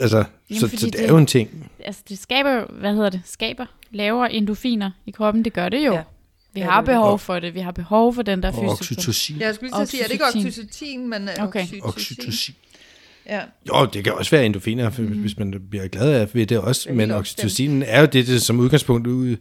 Altså, 0.00 0.24
Jamen, 0.50 0.60
så, 0.60 0.68
så 0.68 0.86
det, 0.86 0.92
det- 0.92 1.04
er 1.04 1.08
jo 1.08 1.16
en 1.16 1.26
ting. 1.26 1.70
altså 1.84 2.02
det 2.08 2.18
skaber 2.18 2.64
hvad 2.72 2.94
hedder 2.94 3.10
det, 3.10 3.20
skaber, 3.24 3.66
laver 3.90 4.26
endofiner 4.26 4.90
i 5.06 5.10
kroppen, 5.10 5.44
det 5.44 5.52
gør 5.52 5.68
det 5.68 5.86
jo. 5.86 5.92
Ja. 5.94 6.02
Vi 6.52 6.60
har 6.60 6.80
behov 6.80 7.18
for 7.18 7.38
det, 7.38 7.54
vi 7.54 7.60
har 7.60 7.70
behov 7.72 8.14
for 8.14 8.22
den 8.22 8.42
der 8.42 8.48
Og 8.48 8.54
fysiske. 8.54 8.70
oxytocin. 8.72 9.36
Ja, 9.36 9.46
jeg 9.46 9.54
skulle 9.54 9.70
lige 9.72 9.82
at 9.82 9.88
sige, 9.88 10.00
er 10.02 10.06
det 10.06 10.12
ikke 10.12 10.24
Oxytocin. 10.24 11.08
men 11.10 11.28
øh, 11.28 11.34
Okay. 11.40 11.60
oxytocin? 11.62 11.82
Oxytocin. 11.84 12.54
Ja. 13.30 13.40
Jo, 13.68 13.86
det 13.92 14.04
kan 14.04 14.12
også 14.12 14.30
være 14.30 14.46
endorfiner, 14.46 14.90
mm. 14.98 15.04
hvis 15.04 15.38
man 15.38 15.54
bliver 15.70 15.88
glad 15.88 16.12
af 16.12 16.28
ved 16.34 16.46
det 16.46 16.58
også, 16.58 16.88
Det 16.88 16.96
men 16.96 17.00
helt 17.00 17.12
oxytocin 17.12 17.82
er 17.82 18.00
jo 18.00 18.06
det, 18.06 18.26
det 18.26 18.42
som 18.42 18.60
udgangspunkt 18.60 19.06
ud, 19.06 19.36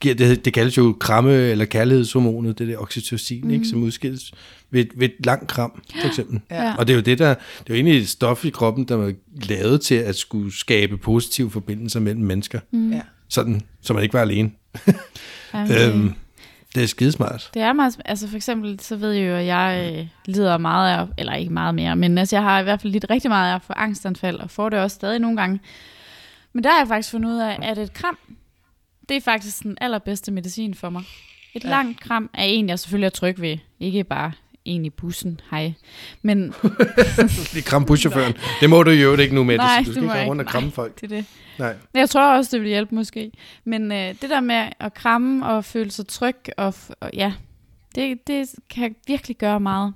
giver, 0.00 0.14
det, 0.14 0.44
det 0.44 0.52
kaldes 0.52 0.78
jo 0.78 0.96
kramme- 1.00 1.50
eller 1.50 1.64
kærlighedshormonet, 1.64 2.58
det 2.58 2.68
der 2.68 2.78
oxytocin, 2.78 3.44
mm. 3.44 3.50
ikke, 3.50 3.66
som 3.66 3.82
udskilles 3.82 4.32
ved, 4.70 4.84
ved 4.96 5.08
et 5.08 5.26
langt 5.26 5.48
kram, 5.48 5.82
for 6.00 6.08
eksempel. 6.08 6.40
Ja. 6.50 6.74
Og 6.74 6.86
det 6.86 6.92
er 6.92 6.96
jo 6.96 7.02
det, 7.02 7.18
der, 7.18 7.28
det 7.28 7.38
er 7.38 7.64
jo 7.68 7.74
egentlig 7.74 7.96
et 8.00 8.08
stof 8.08 8.44
i 8.44 8.50
kroppen, 8.50 8.84
der 8.84 9.06
er 9.06 9.12
lavet 9.48 9.80
til 9.80 9.94
at 9.94 10.16
skulle 10.16 10.58
skabe 10.58 10.96
positive 10.96 11.50
forbindelser 11.50 12.00
mellem 12.00 12.24
mennesker, 12.24 12.60
mm. 12.70 12.92
ja. 12.92 13.00
sådan, 13.28 13.60
så 13.82 13.92
man 13.92 14.02
ikke 14.02 14.14
var 14.14 14.20
alene. 14.20 14.50
Det, 15.68 15.94
Øhm, 15.94 16.12
det 16.76 16.82
er 16.84 16.88
skidesmart. 16.88 17.50
det 17.54 17.62
er 17.62 17.72
meget, 17.72 18.00
altså 18.04 18.28
for 18.28 18.36
eksempel, 18.36 18.80
så 18.80 18.96
ved 18.96 19.12
jeg 19.12 19.28
jo, 19.30 19.34
at 19.36 19.46
jeg 19.46 19.94
øh, 19.98 20.06
lider 20.26 20.58
meget 20.58 20.98
af, 20.98 21.06
eller 21.18 21.34
ikke 21.34 21.52
meget 21.52 21.74
mere, 21.74 21.96
men 21.96 22.18
altså 22.18 22.36
jeg 22.36 22.42
har 22.42 22.60
i 22.60 22.62
hvert 22.62 22.80
fald 22.82 22.92
lidt 22.92 23.06
rigtig 23.10 23.30
meget 23.30 23.54
af 23.54 23.62
for 23.62 23.74
angstanfald, 23.74 24.36
og 24.40 24.50
får 24.50 24.68
det 24.68 24.78
også 24.78 24.94
stadig 24.94 25.18
nogle 25.18 25.36
gange. 25.36 25.60
Men 26.52 26.64
der 26.64 26.70
har 26.70 26.78
jeg 26.78 26.88
faktisk 26.88 27.10
fundet 27.10 27.30
ud 27.30 27.38
af, 27.38 27.58
at 27.62 27.78
et 27.78 27.92
kram, 27.92 28.18
det 29.08 29.16
er 29.16 29.20
faktisk 29.20 29.62
den 29.62 29.78
allerbedste 29.80 30.32
medicin 30.32 30.74
for 30.74 30.90
mig. 30.90 31.02
Et 31.54 31.64
Ja. 31.64 31.68
langt 31.70 32.00
kram 32.00 32.30
er 32.34 32.42
en, 32.44 32.68
jeg 32.68 32.78
selvfølgelig 32.78 33.06
er 33.06 33.10
tryg 33.10 33.40
ved. 33.40 33.58
Ikke 33.80 34.04
bare 34.04 34.32
en 34.66 34.84
i 34.84 34.90
bussen, 34.90 35.40
hej. 35.50 35.72
Men 36.22 36.38
Lige 37.52 37.62
kramme 37.62 37.86
buschaufføren. 37.86 38.34
Det 38.60 38.70
må 38.70 38.82
du 38.82 38.90
jo 38.90 39.16
ikke 39.16 39.34
nu 39.34 39.44
med. 39.44 39.56
Nej, 39.56 39.78
du 39.78 39.84
skal 39.92 39.94
det 39.94 40.02
må 40.02 40.14
ikke 40.14 40.26
rundt 40.26 40.42
og 40.42 40.48
kramme 40.48 40.66
Nej. 40.68 40.74
folk. 40.74 41.00
det 41.00 41.12
er 41.12 41.16
det. 41.16 41.24
Nej. 41.58 41.74
Jeg 41.94 42.10
tror 42.10 42.36
også, 42.36 42.50
det 42.52 42.60
vil 42.60 42.68
hjælpe 42.68 42.94
måske. 42.94 43.30
Men 43.64 43.92
øh, 43.92 43.98
det 44.22 44.30
der 44.30 44.40
med 44.40 44.66
at 44.80 44.94
kramme 44.94 45.46
og 45.46 45.64
føle 45.64 45.90
sig 45.90 46.06
tryg, 46.06 46.36
og, 46.56 46.68
f- 46.68 46.90
og 47.00 47.10
ja, 47.14 47.32
det, 47.94 48.26
det 48.26 48.48
kan 48.70 48.94
virkelig 49.06 49.36
gøre 49.36 49.60
meget. 49.60 49.94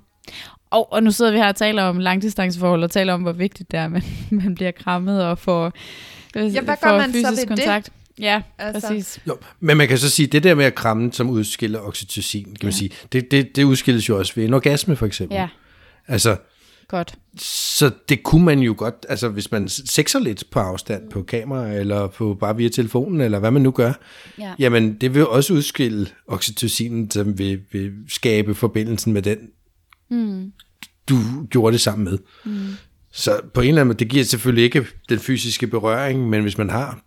Og, 0.69 0.93
og 0.93 1.03
nu 1.03 1.11
sidder 1.11 1.31
vi 1.31 1.37
her 1.37 1.47
og 1.47 1.55
taler 1.55 1.83
om 1.83 1.99
langdistanceforhold, 1.99 2.83
og 2.83 2.91
taler 2.91 3.13
om, 3.13 3.21
hvor 3.21 3.31
vigtigt 3.31 3.71
det 3.71 3.79
er, 3.79 3.85
at 3.85 3.91
man, 3.91 4.03
man 4.43 4.55
bliver 4.55 4.71
krammet 4.71 5.23
og 5.25 5.37
får, 5.37 5.73
øh, 6.35 6.55
Ja, 6.55 6.61
hvad 6.61 6.75
får 6.83 6.89
gør 6.89 6.97
man 6.97 7.13
så 7.13 7.29
fysisk 7.29 7.49
ved 7.49 7.57
det? 7.57 7.89
Ja, 8.21 8.41
Altså- 8.57 8.87
præcis. 8.87 9.19
Jo, 9.27 9.37
men 9.59 9.77
man 9.77 9.87
kan 9.87 9.97
så 9.97 10.09
sige, 10.09 10.27
det 10.27 10.43
der 10.43 10.55
med 10.55 10.65
at 10.65 10.75
kramme, 10.75 11.13
som 11.13 11.29
udskiller 11.29 11.79
oxytocin, 11.79 12.45
kan 12.45 12.59
man 12.63 12.73
sige, 12.73 12.89
det, 13.11 13.31
det, 13.31 13.55
det 13.55 13.63
udskilles 13.63 14.09
jo 14.09 14.17
også 14.17 14.33
ved 14.35 14.45
en 14.45 14.53
orgasme, 14.53 14.95
for 14.95 15.05
eksempel. 15.05 15.35
Ja, 15.35 15.47
Altså, 16.07 16.37
godt. 16.87 17.15
så 17.39 17.91
det 18.09 18.23
kunne 18.23 18.45
man 18.45 18.59
jo 18.59 18.75
godt, 18.77 19.05
altså 19.09 19.29
hvis 19.29 19.51
man 19.51 19.69
sexer 19.69 20.19
lidt 20.19 20.43
på 20.51 20.59
afstand 20.59 21.09
på 21.11 21.23
kamera, 21.23 21.67
eller 21.73 22.07
på 22.07 22.37
bare 22.39 22.57
via 22.57 22.69
telefonen, 22.69 23.21
eller 23.21 23.39
hvad 23.39 23.51
man 23.51 23.61
nu 23.61 23.71
gør, 23.71 23.93
Ja. 24.39 24.53
jamen 24.59 24.93
det 25.01 25.13
vil 25.13 25.27
også 25.27 25.53
udskille 25.53 26.07
oxytocinen, 26.27 27.11
som 27.11 27.37
vil, 27.37 27.61
vil 27.71 27.91
skabe 28.07 28.55
forbindelsen 28.55 29.13
med 29.13 29.21
den, 29.21 29.37
Mm. 30.09 30.51
du 31.09 31.15
gjorde 31.49 31.71
det 31.73 31.81
sammen 31.81 32.03
med. 32.03 32.17
Mm. 32.45 32.67
Så 33.13 33.41
på 33.53 33.61
en 33.61 33.67
eller 33.67 33.81
anden 33.81 33.87
måde, 33.87 33.99
det 33.99 34.07
giver 34.09 34.23
selvfølgelig 34.23 34.63
ikke 34.63 34.85
den 35.09 35.19
fysiske 35.19 35.67
berøring, 35.67 36.29
men 36.29 36.41
hvis 36.41 36.57
man 36.57 36.69
har 36.69 36.99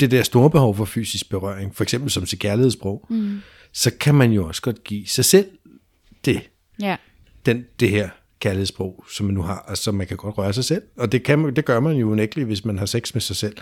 det 0.00 0.10
der 0.10 0.22
store 0.22 0.50
behov 0.50 0.76
for 0.76 0.84
fysisk 0.84 1.30
berøring, 1.30 1.74
for 1.74 1.82
eksempel 1.84 2.10
som 2.10 2.26
til 2.26 2.38
kærlighedssprog, 2.38 3.06
mm. 3.10 3.38
så 3.72 3.90
kan 4.00 4.14
man 4.14 4.32
jo 4.32 4.46
også 4.46 4.62
godt 4.62 4.84
give 4.84 5.06
sig 5.06 5.24
selv 5.24 5.46
det, 6.24 6.40
Ja, 6.80 6.96
den, 7.46 7.64
det 7.80 7.90
her 7.90 8.08
kærlighedssprog, 8.40 9.04
som 9.12 9.26
man 9.26 9.34
nu 9.34 9.42
har, 9.42 9.64
og 9.68 9.76
som 9.78 9.94
man 9.94 10.06
kan 10.06 10.16
godt 10.16 10.38
røre 10.38 10.52
sig 10.52 10.64
selv. 10.64 10.82
Og 10.96 11.12
det, 11.12 11.22
kan, 11.22 11.38
man- 11.38 11.56
det 11.56 11.64
gør 11.64 11.80
man 11.80 11.96
jo 11.96 12.10
unægteligt, 12.10 12.46
hvis 12.46 12.64
man 12.64 12.78
har 12.78 12.86
sex 12.86 13.14
med 13.14 13.20
sig 13.20 13.36
selv 13.36 13.56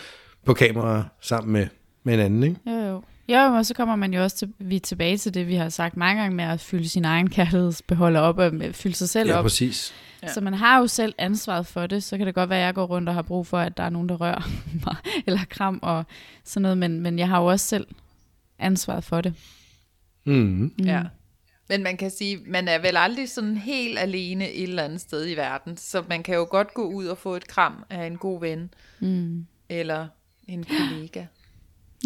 på 0.44 0.54
kamera 0.54 1.04
sammen 1.20 1.52
med, 1.52 1.66
med 2.04 2.14
en 2.14 2.20
anden, 2.20 2.42
ikke? 2.42 2.56
jo 2.66 2.72
jo. 2.88 3.02
Jo, 3.32 3.38
og 3.38 3.66
så 3.66 3.74
kommer 3.74 3.96
man 3.96 4.14
jo 4.14 4.22
også 4.22 4.36
til, 4.36 4.52
vi 4.58 4.76
er 4.76 4.80
tilbage 4.80 5.16
til 5.18 5.34
det, 5.34 5.46
vi 5.48 5.54
har 5.54 5.68
sagt 5.68 5.96
mange 5.96 6.20
gange 6.22 6.36
med 6.36 6.44
at 6.44 6.60
fylde 6.60 6.88
sin 6.88 7.04
egen 7.04 7.30
kærlighedsbeholder 7.30 8.20
op 8.20 8.38
og 8.38 8.54
med- 8.54 8.72
fylde 8.72 8.96
sig 8.96 9.08
selv 9.08 9.28
Ja, 9.28 9.36
op. 9.38 9.42
præcis. 9.44 9.94
Ja. 10.22 10.32
Så 10.32 10.40
man 10.40 10.54
har 10.54 10.78
jo 10.78 10.86
selv 10.86 11.14
ansvaret 11.18 11.66
for 11.66 11.86
det. 11.86 12.02
Så 12.04 12.16
kan 12.18 12.26
det 12.26 12.34
godt 12.34 12.50
være, 12.50 12.58
at 12.60 12.64
jeg 12.66 12.74
går 12.74 12.84
rundt 12.86 13.08
og 13.08 13.14
har 13.14 13.22
brug 13.22 13.46
for, 13.46 13.58
at 13.58 13.76
der 13.76 13.82
er 13.82 13.90
nogen, 13.90 14.08
der 14.08 14.14
rører 14.14 14.50
mig, 14.86 14.96
eller 15.26 15.40
kram 15.50 15.78
og 15.82 16.04
sådan 16.44 16.62
noget. 16.62 16.78
Men, 16.78 17.00
men 17.00 17.18
jeg 17.18 17.28
har 17.28 17.40
jo 17.40 17.46
også 17.46 17.66
selv 17.66 17.86
ansvaret 18.58 19.04
for 19.04 19.20
det. 19.20 19.34
Mm. 20.24 20.32
Mm. 20.34 20.72
Ja. 20.84 21.02
Men 21.68 21.82
man 21.82 21.96
kan 21.96 22.10
sige, 22.10 22.38
man 22.46 22.68
er 22.68 22.78
vel 22.78 22.96
aldrig 22.96 23.28
sådan 23.30 23.56
helt 23.56 23.98
alene 23.98 24.50
et 24.52 24.62
eller 24.62 24.82
andet 24.82 25.00
sted 25.00 25.28
i 25.30 25.34
verden, 25.36 25.76
så 25.76 26.02
man 26.08 26.22
kan 26.22 26.34
jo 26.34 26.46
godt 26.50 26.74
gå 26.74 26.84
ud 26.88 27.06
og 27.06 27.18
få 27.18 27.34
et 27.36 27.46
kram 27.48 27.84
af 27.90 28.06
en 28.06 28.16
god 28.16 28.40
ven, 28.40 28.70
Mm. 29.00 29.46
eller 29.68 30.06
en 30.48 30.64
kollega. 30.64 31.24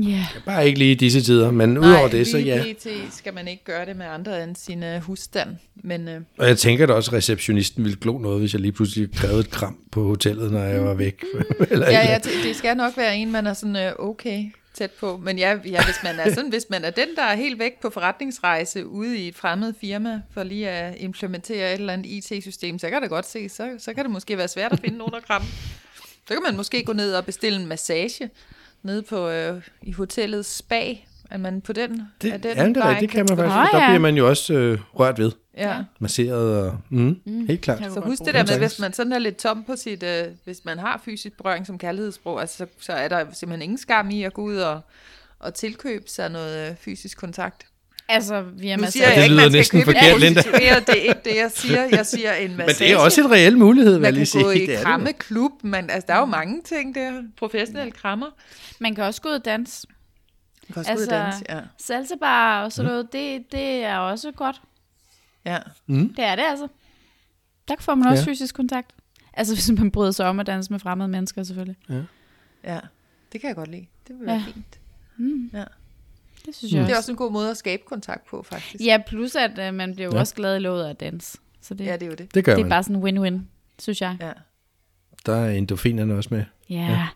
Ja. 0.02 0.08
Yeah. 0.08 0.24
Bare 0.44 0.66
ikke 0.66 0.78
lige 0.78 0.92
i 0.92 0.94
disse 0.94 1.22
tider, 1.22 1.50
men 1.50 1.78
udover 1.78 2.08
det, 2.08 2.26
så 2.26 2.38
ja. 2.38 2.64
pt. 2.72 3.14
skal 3.14 3.34
man 3.34 3.48
ikke 3.48 3.64
gøre 3.64 3.86
det 3.86 3.96
med 3.96 4.06
andre 4.06 4.44
end 4.44 4.56
sin 4.56 4.82
uh, 4.82 5.02
husstand. 5.02 5.56
Men 5.74 6.08
uh, 6.08 6.14
Og 6.38 6.48
jeg 6.48 6.58
tænker 6.58 6.86
da 6.86 6.92
også, 6.92 7.10
at 7.10 7.16
receptionisten 7.16 7.84
ville 7.84 7.98
glo 8.00 8.18
noget, 8.18 8.40
hvis 8.40 8.52
jeg 8.52 8.60
lige 8.60 8.72
pludselig 8.72 9.12
krævede 9.14 9.40
et 9.40 9.50
kram 9.50 9.78
på 9.92 10.04
hotellet, 10.04 10.52
når 10.52 10.64
jeg 10.64 10.84
var 10.84 10.94
væk. 10.94 11.24
Eller 11.70 11.90
ja, 11.90 12.12
ja, 12.12 12.18
det, 12.18 12.32
det 12.44 12.56
skal 12.56 12.76
nok 12.76 12.96
være 12.96 13.16
en, 13.16 13.32
man 13.32 13.46
er 13.46 13.54
sådan 13.54 13.76
uh, 13.98 14.08
okay 14.08 14.44
tæt 14.76 14.90
på. 14.90 15.20
Men 15.22 15.38
ja, 15.38 15.58
ja, 15.64 15.84
hvis 15.84 16.02
man 16.02 16.18
er 16.20 16.34
sådan, 16.34 16.50
hvis 16.50 16.66
man 16.70 16.84
er 16.84 16.90
den, 16.90 17.08
der 17.16 17.22
er 17.22 17.34
helt 17.36 17.58
væk 17.58 17.80
på 17.82 17.90
forretningsrejse 17.90 18.86
ude 18.86 19.18
i 19.18 19.28
et 19.28 19.36
fremmed 19.36 19.74
firma, 19.80 20.22
for 20.34 20.42
lige 20.42 20.68
at 20.68 20.94
implementere 20.98 21.74
et 21.74 21.80
eller 21.80 21.92
andet 21.92 22.06
IT-system, 22.06 22.78
så 22.78 22.90
kan 22.90 23.02
det 23.02 23.10
godt 23.10 23.26
se, 23.26 23.48
så, 23.48 23.70
så 23.78 23.94
kan 23.94 24.04
det 24.04 24.12
måske 24.12 24.38
være 24.38 24.48
svært 24.48 24.72
at 24.72 24.80
finde 24.80 24.98
nogen 24.98 25.14
at 25.14 25.24
kramme. 25.26 25.48
Så 26.28 26.34
kan 26.34 26.42
man 26.42 26.56
måske 26.56 26.84
gå 26.84 26.92
ned 26.92 27.14
og 27.14 27.24
bestille 27.24 27.60
en 27.60 27.66
massage 27.66 28.30
nede 28.86 29.02
på 29.02 29.28
øh, 29.28 29.62
i 29.82 29.92
hotellets 29.92 30.56
spa, 30.56 30.94
at 31.30 31.40
man 31.40 31.60
på 31.60 31.72
den, 31.72 32.02
Det, 32.22 32.32
er 32.32 32.36
den 32.36 32.56
ja, 32.56 32.66
det, 32.68 32.76
er 32.76 32.98
det 32.98 33.10
kan 33.10 33.26
man 33.28 33.36
faktisk. 33.36 33.72
Der 33.72 33.78
ja. 33.78 33.88
bliver 33.88 33.98
man 33.98 34.16
jo 34.16 34.28
også 34.28 34.54
øh, 34.54 34.78
rørt 34.94 35.18
ved. 35.18 35.32
Ja. 35.56 35.84
Masseret 35.98 36.62
og... 36.62 36.78
Mm, 36.90 37.20
mm. 37.24 37.46
Helt 37.46 37.60
klart. 37.60 37.92
Så 37.92 38.00
husk 38.00 38.24
det 38.24 38.34
der 38.34 38.42
med, 38.42 38.58
hvis 38.58 38.78
man 38.78 38.92
sådan 38.92 39.12
er 39.12 39.18
lidt 39.18 39.36
tom 39.36 39.64
på 39.64 39.76
sit, 39.76 40.02
øh, 40.02 40.24
hvis 40.44 40.64
man 40.64 40.78
har 40.78 41.00
fysisk 41.04 41.36
berøring 41.36 41.66
som 41.66 41.78
kærlighedssprog, 41.78 42.40
altså, 42.40 42.56
så, 42.56 42.66
så 42.80 42.92
er 42.92 43.08
der 43.08 43.24
simpelthen 43.32 43.62
ingen 43.62 43.78
skam 43.78 44.10
i 44.10 44.22
at 44.22 44.32
gå 44.32 44.42
ud 44.42 44.56
og, 44.56 44.80
og 45.38 45.54
tilkøbe 45.54 46.04
sig 46.08 46.30
noget 46.30 46.70
øh, 46.70 46.76
fysisk 46.76 47.18
kontakt. 47.18 47.66
Altså, 48.08 48.42
via 48.42 48.76
Nu 48.76 48.80
massage. 48.80 49.04
siger 49.04 49.14
det 49.14 49.22
ikke, 49.22 49.34
lyder 49.34 49.42
man 49.50 49.64
skal 49.64 49.76
næsten 49.78 49.82
forkert, 49.84 50.14
en 50.14 50.20
Linda. 50.20 50.40
det 50.42 50.88
er 50.88 50.94
ikke 50.94 51.20
det, 51.24 51.36
jeg 51.36 51.50
siger. 51.54 51.82
Jeg 51.84 52.06
siger 52.06 52.32
en 52.34 52.48
Men 52.56 52.56
massage. 52.56 52.84
det 52.90 52.94
er 52.96 52.98
også 52.98 53.20
en 53.20 53.30
reel 53.30 53.58
mulighed, 53.58 53.92
vil 53.92 54.02
jeg 54.02 54.02
man 54.02 54.14
lige 54.14 54.20
kan 54.20 54.26
sige. 54.26 54.44
gå 54.44 54.50
i 54.50 54.70
er 54.70 54.82
krammeklub, 54.82 55.52
men 55.62 55.90
altså, 55.90 56.04
der 56.06 56.14
er 56.14 56.18
jo 56.18 56.24
mange 56.24 56.62
ting 56.62 56.94
der. 56.94 57.22
Professionelle 57.38 57.92
krammer. 57.92 58.26
Man 58.80 58.94
kan 58.94 59.04
også 59.04 59.22
gå 59.22 59.28
ud 59.28 59.34
og 59.34 59.44
danse. 59.44 59.86
Man 60.68 60.72
kan 60.72 60.80
også 60.80 60.90
altså, 60.90 61.04
ud 61.06 61.08
og 61.12 61.26
Altså- 61.26 61.44
danse, 61.48 61.54
ja. 61.56 61.60
Salsa 61.78 62.14
bar 62.20 62.64
og 62.64 62.72
sådan 62.72 62.90
noget, 62.90 63.12
det, 63.12 63.52
det 63.52 63.84
er 63.84 63.96
også 63.98 64.32
godt. 64.32 64.60
ja. 65.44 65.58
Det 65.88 66.18
er 66.18 66.36
det 66.36 66.44
altså. 66.50 66.68
Der 67.68 67.74
får 67.80 67.94
man 67.94 68.08
også 68.08 68.22
Ja. 68.22 68.26
ja. 68.26 68.32
fysisk 68.32 68.54
kontakt. 68.54 68.90
Altså, 69.34 69.54
hvis 69.56 69.70
man 69.78 69.90
bryder 69.90 70.10
sig 70.12 70.26
om 70.26 70.40
at 70.40 70.46
danse 70.46 70.72
med 70.72 70.80
fremmede 70.80 71.08
mennesker, 71.08 71.42
selvfølgelig. 71.42 71.76
Ja, 72.64 72.78
det 73.32 73.40
kan 73.40 73.48
jeg 73.48 73.56
godt 73.56 73.70
lide. 73.70 73.86
Det 74.08 74.18
vil 74.18 74.26
være 74.26 74.34
Ja. 74.46 74.52
fint. 74.52 74.78
Mm. 75.16 75.50
Ja. 75.54 75.64
Det 76.46 76.54
synes 76.54 76.72
jeg 76.72 76.80
Det 76.80 76.84
er 76.90 76.96
også. 76.96 76.98
også 76.98 77.12
en 77.12 77.16
god 77.16 77.32
måde 77.32 77.50
at 77.50 77.56
skabe 77.56 77.82
kontakt 77.86 78.26
på, 78.26 78.42
faktisk. 78.42 78.84
Ja, 78.84 78.98
plus 79.06 79.34
at 79.34 79.68
uh, 79.68 79.74
man 79.74 79.94
bliver 79.94 80.08
jo 80.08 80.14
Ja. 80.14 80.20
også 80.20 80.34
glad 80.34 80.56
i 80.56 80.58
låget 80.58 80.84
af 80.84 80.90
at 80.90 81.00
danse. 81.00 81.38
Så 81.60 81.74
det, 81.74 81.84
ja 81.84 81.92
det 81.92 82.02
er 82.02 82.06
jo 82.06 82.14
det. 82.14 82.34
Det 82.34 82.44
gør 82.44 82.52
det 82.54 82.60
er 82.60 82.64
man. 82.64 82.70
bare 82.70 82.82
sådan 82.82 82.96
en 82.96 83.18
win-win, 83.18 83.40
synes 83.78 84.00
jeg. 84.00 84.16
Ja. 84.20 84.32
Der 85.26 85.36
er 85.36 85.50
endorfinerne 85.50 86.14
også 86.14 86.28
med. 86.32 86.44
Ja, 86.70 86.74
ja. 86.76 87.06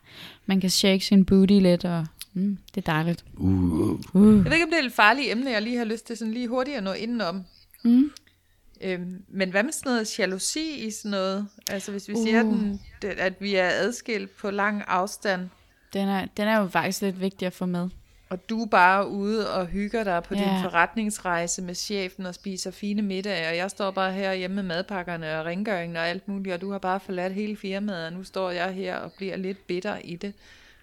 man 0.46 0.60
kan 0.60 0.70
shake 0.70 1.04
sin 1.04 1.24
booty 1.24 1.52
lidt, 1.52 1.84
og 1.84 2.06
mm, 2.32 2.58
det 2.74 2.80
er 2.88 2.92
dejligt. 2.92 3.24
Uh, 3.36 3.50
uh. 3.50 4.00
Uh. 4.14 4.36
Jeg 4.36 4.44
ved 4.44 4.52
ikke, 4.52 4.64
om 4.64 4.70
det 4.70 4.80
er 4.80 4.86
et 4.86 4.92
farligt 4.92 5.30
emne, 5.32 5.50
jeg 5.50 5.62
lige 5.62 5.76
har 5.78 5.84
lyst 5.84 6.06
til 6.06 6.16
sådan 6.16 6.34
lige 6.34 6.48
hurtigt 6.48 6.76
at 6.76 6.82
nå 6.82 6.92
indenom. 6.92 7.44
Mm. 7.84 8.10
Øhm, 8.80 9.22
men 9.28 9.50
hvad 9.50 9.62
med 9.62 9.72
sådan 9.72 9.92
noget 9.92 10.18
jalousi 10.18 10.86
i 10.86 10.90
sådan 10.90 11.10
noget? 11.10 11.48
Altså 11.70 11.90
hvis 11.90 12.08
vi 12.08 12.14
uh. 12.14 12.22
siger, 12.24 12.42
den, 12.42 12.80
at 13.18 13.32
vi 13.40 13.54
er 13.54 13.68
adskilt 13.72 14.36
på 14.36 14.50
lang 14.50 14.82
afstand, 14.86 15.48
Den, 15.92 16.08
er, 16.08 16.26
den 16.36 16.48
er 16.48 16.58
jo 16.58 16.66
faktisk 16.68 17.02
lidt 17.02 17.20
vigtig 17.20 17.46
at 17.46 17.52
få 17.52 17.66
med. 17.66 17.88
Og 18.30 18.48
du 18.48 18.62
er 18.62 18.66
bare 18.66 19.08
ude 19.08 19.54
og 19.54 19.66
hygger 19.66 20.04
dig 20.04 20.22
på 20.22 20.34
Ja. 20.34 20.40
din 20.40 20.62
forretningsrejse 20.62 21.62
med 21.62 21.74
chefen 21.74 22.26
og 22.26 22.34
spiser 22.34 22.70
fine 22.70 23.02
middage, 23.02 23.48
og 23.48 23.56
jeg 23.56 23.70
står 23.70 23.90
bare 23.90 24.12
her 24.12 24.32
hjemme 24.32 24.54
med 24.54 24.62
madpakkerne 24.62 25.38
og 25.38 25.46
rengøringen 25.46 25.96
og 25.96 26.08
alt 26.08 26.28
muligt, 26.28 26.54
og 26.54 26.60
du 26.60 26.70
har 26.72 26.78
bare 26.78 27.00
forladt 27.00 27.32
hele 27.32 27.56
firmaet, 27.56 28.06
og 28.06 28.12
nu 28.12 28.24
står 28.24 28.50
jeg 28.50 28.72
her 28.72 28.96
og 28.96 29.12
bliver 29.12 29.36
lidt 29.36 29.66
bitter 29.66 29.96
i 30.04 30.16
det. 30.16 30.34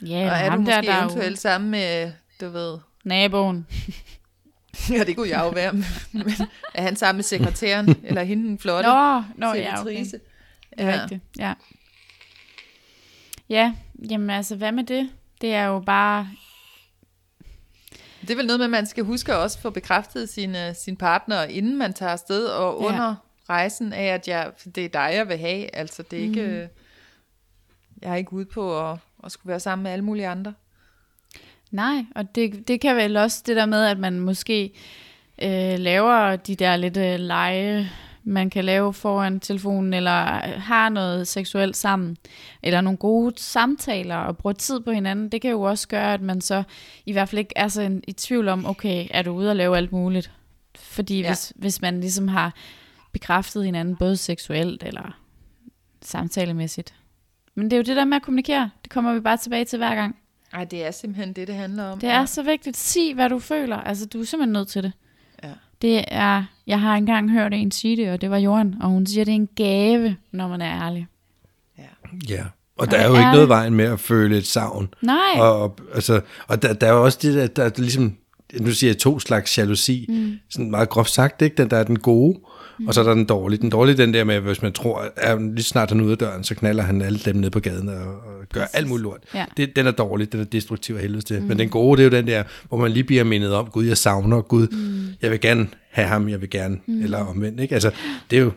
Ja, 0.01 0.31
og 0.31 0.37
er 0.37 0.49
du 0.49 0.61
måske 0.61 0.71
der, 0.71 0.93
er 0.93 0.99
eventuelt 0.99 1.39
sammen 1.39 1.71
med, 1.71 2.11
du 2.41 2.49
ved, 2.49 2.77
naboen. 3.03 3.67
ja 4.89 5.03
det 5.03 5.15
kunne 5.15 5.29
jeg 5.29 5.39
jo 5.43 5.49
være, 5.49 5.73
men 5.73 6.33
er 6.73 6.81
han 6.81 6.95
sammen 6.95 7.17
med 7.17 7.23
sekretæren, 7.23 7.95
eller 8.03 8.23
hende 8.23 8.47
den 8.47 8.59
flotte? 8.59 8.89
Nå, 8.89 9.23
nå 9.35 9.47
ja, 9.47 9.51
okay. 9.51 9.63
sekretrice? 9.63 10.19
Det 10.69 10.85
er 10.85 10.89
ja. 10.89 11.01
rigtigt, 11.01 11.21
ja. 11.39 11.53
Ja, 13.49 13.73
jamen 14.09 14.29
altså, 14.29 14.55
hvad 14.55 14.71
med 14.71 14.83
det? 14.83 15.09
Det 15.41 15.53
er 15.53 15.63
jo 15.65 15.79
bare... 15.79 16.29
Det 18.21 18.29
er 18.31 18.35
vel 18.35 18.45
noget 18.45 18.59
med, 18.59 18.65
at 18.65 18.71
man 18.71 18.85
skal 18.85 19.03
huske 19.03 19.33
at 19.33 19.37
også 19.37 19.59
få 19.59 19.69
bekræftet 19.69 20.29
sin, 20.29 20.49
uh, 20.55 20.75
sin 20.75 20.97
partner, 20.97 21.43
inden 21.43 21.77
man 21.77 21.93
tager 21.93 22.11
afsted, 22.11 22.45
og 22.47 22.81
Ja. 22.81 22.87
under 22.87 23.15
rejsen 23.49 23.93
af, 23.93 24.03
at 24.05 24.27
jeg, 24.27 24.51
det 24.75 24.85
er 24.85 24.89
dig, 24.89 25.09
jeg 25.13 25.27
vil 25.27 25.37
have. 25.37 25.75
Altså, 25.75 26.03
det 26.11 26.19
er 26.19 26.23
ikke... 26.23 26.41
Mhm. 26.41 26.51
øh, 26.51 26.67
Jeg 28.01 28.11
er 28.11 28.15
ikke 28.15 28.33
ude 28.33 28.45
på 28.45 28.89
at, 28.91 28.97
at 29.23 29.31
skulle 29.31 29.49
være 29.49 29.59
sammen 29.59 29.83
med 29.83 29.91
alle 29.91 30.05
mulige 30.05 30.27
andre. 30.27 30.53
Nej, 31.71 32.05
og 32.15 32.35
det, 32.35 32.67
det 32.67 32.81
kan 32.81 32.95
vel 32.95 33.17
også 33.17 33.43
det 33.45 33.55
der 33.55 33.65
med, 33.65 33.85
at 33.85 33.99
man 33.99 34.19
måske 34.19 34.73
øh, 35.41 35.79
laver 35.79 36.35
de 36.35 36.55
der 36.55 36.75
lidt 36.75 36.97
øh, 36.97 37.19
lege, 37.19 37.91
man 38.27 38.49
kan 38.49 38.65
lave 38.65 38.93
foran 38.93 39.39
telefonen, 39.39 39.93
eller 39.93 40.11
har 40.57 40.89
noget 40.89 41.27
seksuelt 41.27 41.75
sammen, 41.77 42.17
eller 42.63 42.81
nogle 42.81 42.97
gode 42.97 43.33
samtaler, 43.37 44.15
og 44.15 44.37
bruger 44.37 44.53
tid 44.53 44.79
på 44.79 44.91
hinanden, 44.91 45.29
det 45.29 45.41
kan 45.41 45.51
jo 45.51 45.61
også 45.61 45.87
gøre, 45.87 46.13
at 46.13 46.21
man 46.21 46.41
så 46.41 46.63
i 47.05 47.11
hvert 47.11 47.29
fald 47.29 47.39
ikke 47.39 47.53
er 47.55 47.67
så 47.67 47.81
en, 47.81 48.03
i 48.07 48.11
tvivl 48.11 48.47
om, 48.47 48.65
okay, 48.65 49.07
er 49.11 49.21
du 49.21 49.31
ude 49.31 49.49
og 49.49 49.55
lave 49.55 49.77
alt 49.77 49.91
muligt? 49.91 50.31
Fordi 50.75 51.15
Ja. 51.19 51.21
ja. 51.21 51.29
hvis, 51.29 51.53
hvis 51.55 51.81
man 51.81 51.99
ligesom 51.99 52.27
har 52.27 52.53
bekræftet 53.11 53.65
hinanden, 53.65 53.95
både 53.95 54.17
seksuelt 54.17 54.83
eller 54.83 55.19
samtalemæssigt. 56.01 56.93
Men 57.55 57.65
det 57.65 57.73
er 57.73 57.77
jo 57.77 57.83
det 57.83 57.95
der 57.95 58.05
med 58.05 58.17
at 58.17 58.23
kommunikere, 58.23 58.69
det 58.83 58.91
kommer 58.91 59.13
vi 59.13 59.19
bare 59.19 59.37
tilbage 59.37 59.65
til 59.65 59.77
hver 59.77 59.95
gang. 59.95 60.15
Ej, 60.53 60.63
det 60.63 60.85
er 60.85 60.91
simpelthen 60.91 61.33
det, 61.33 61.47
det 61.47 61.55
handler 61.55 61.83
om. 61.83 61.99
Det 61.99 62.09
er 62.09 62.25
så 62.25 62.43
vigtigt. 62.43 62.77
Sig, 62.77 63.13
hvad 63.13 63.29
du 63.29 63.39
føler. 63.39 63.77
Altså, 63.77 64.05
du 64.05 64.19
er 64.19 64.25
simpelthen 64.25 64.53
nødt 64.53 64.67
til 64.67 64.83
det. 64.83 64.91
Ja. 65.43 65.51
Det 65.81 66.05
er, 66.07 66.43
jeg 66.67 66.81
har 66.81 66.95
engang 66.95 67.31
hørt 67.31 67.53
en 67.53 67.71
sige 67.71 67.97
det, 67.97 68.11
og 68.11 68.21
det 68.21 68.29
var 68.29 68.37
Johan, 68.37 68.75
og 68.81 68.89
hun 68.89 69.05
siger, 69.05 69.21
at 69.21 69.27
det 69.27 69.31
er 69.31 69.35
en 69.35 69.49
gave, 69.55 70.15
når 70.31 70.47
man 70.47 70.61
er 70.61 70.83
ærlig. 70.83 71.07
Ja. 72.29 72.43
Og 72.77 72.85
Og 72.85 72.91
der 72.91 72.97
er 72.97 73.03
det 73.03 73.09
jo 73.09 73.15
ikke 73.15 73.31
noget 73.31 73.49
vejen 73.49 73.73
med 73.73 73.85
at 73.85 73.99
føle 73.99 74.37
et 74.37 74.47
savn. 74.47 74.89
Nej. 75.01 75.15
Og, 75.39 75.61
og, 75.61 75.79
altså, 75.93 76.21
og 76.47 76.61
der, 76.61 76.73
der 76.73 76.87
er 76.87 76.91
jo 76.91 77.03
også 77.03 77.19
det 77.21 77.55
der, 77.55 77.69
der 77.69 77.81
ligesom 77.81 78.17
nu 78.59 78.71
siger 78.71 78.89
jeg 78.89 78.97
to 78.97 79.19
slags 79.19 79.57
jalousi, 79.57 80.05
mm. 80.09 80.33
sådan 80.49 80.71
meget 80.71 80.89
groft 80.89 81.11
sagt, 81.11 81.41
ikke? 81.41 81.55
Den 81.55 81.69
der 81.69 81.77
er 81.77 81.83
den 81.83 81.99
gode, 81.99 82.39
mm. 82.79 82.87
og 82.87 82.93
så 82.93 82.99
er 82.99 83.03
der 83.03 83.13
den 83.13 83.25
dårlige. 83.25 83.61
Den 83.61 83.69
dårlige 83.69 83.97
den 83.97 84.13
der 84.13 84.23
med, 84.23 84.39
hvis 84.39 84.61
man 84.61 84.73
tror, 84.73 85.11
at 85.15 85.41
lige 85.41 85.63
snart 85.63 85.89
han 85.89 85.99
er 85.99 86.03
ude 86.03 86.11
af 86.11 86.17
døren, 86.17 86.43
så 86.43 86.55
knaller 86.55 86.83
han 86.83 87.01
alle 87.01 87.19
dem 87.19 87.35
nede 87.35 87.51
på 87.51 87.59
gaden 87.59 87.89
og, 87.89 87.95
og 87.95 88.45
gør 88.53 88.65
alt 88.73 88.87
muligt 88.87 89.03
lort. 89.03 89.19
Ja. 89.33 89.45
Det, 89.57 89.75
den 89.75 89.87
er 89.87 89.91
dårlig, 89.91 90.31
den 90.31 90.39
er 90.39 90.43
destruktiv 90.43 90.95
af 90.95 91.01
helvede 91.01 91.21
til. 91.21 91.41
Mm. 91.41 91.47
Men 91.47 91.59
den 91.59 91.69
gode, 91.69 91.97
det 91.97 92.07
er 92.07 92.11
jo 92.11 92.17
den 92.17 92.27
der, 92.27 92.43
hvor 92.67 92.77
man 92.77 92.91
lige 92.91 93.03
bliver 93.03 93.23
mindet 93.23 93.53
om, 93.53 93.65
Gud, 93.65 93.85
jeg 93.85 93.97
savner, 93.97 94.41
Gud, 94.41 94.67
mm. 94.67 95.07
jeg 95.21 95.31
vil 95.31 95.41
gerne 95.41 95.67
have 95.97 96.07
ham, 96.07 96.29
jeg 96.29 96.41
vil 96.41 96.49
gerne, 96.49 96.79
mm. 96.85 97.03
eller 97.03 97.17
omvendt, 97.17 97.59
ikke? 97.59 97.73
Altså, 97.73 97.91
det 98.31 98.37
er 98.37 98.41
jo 98.41 98.51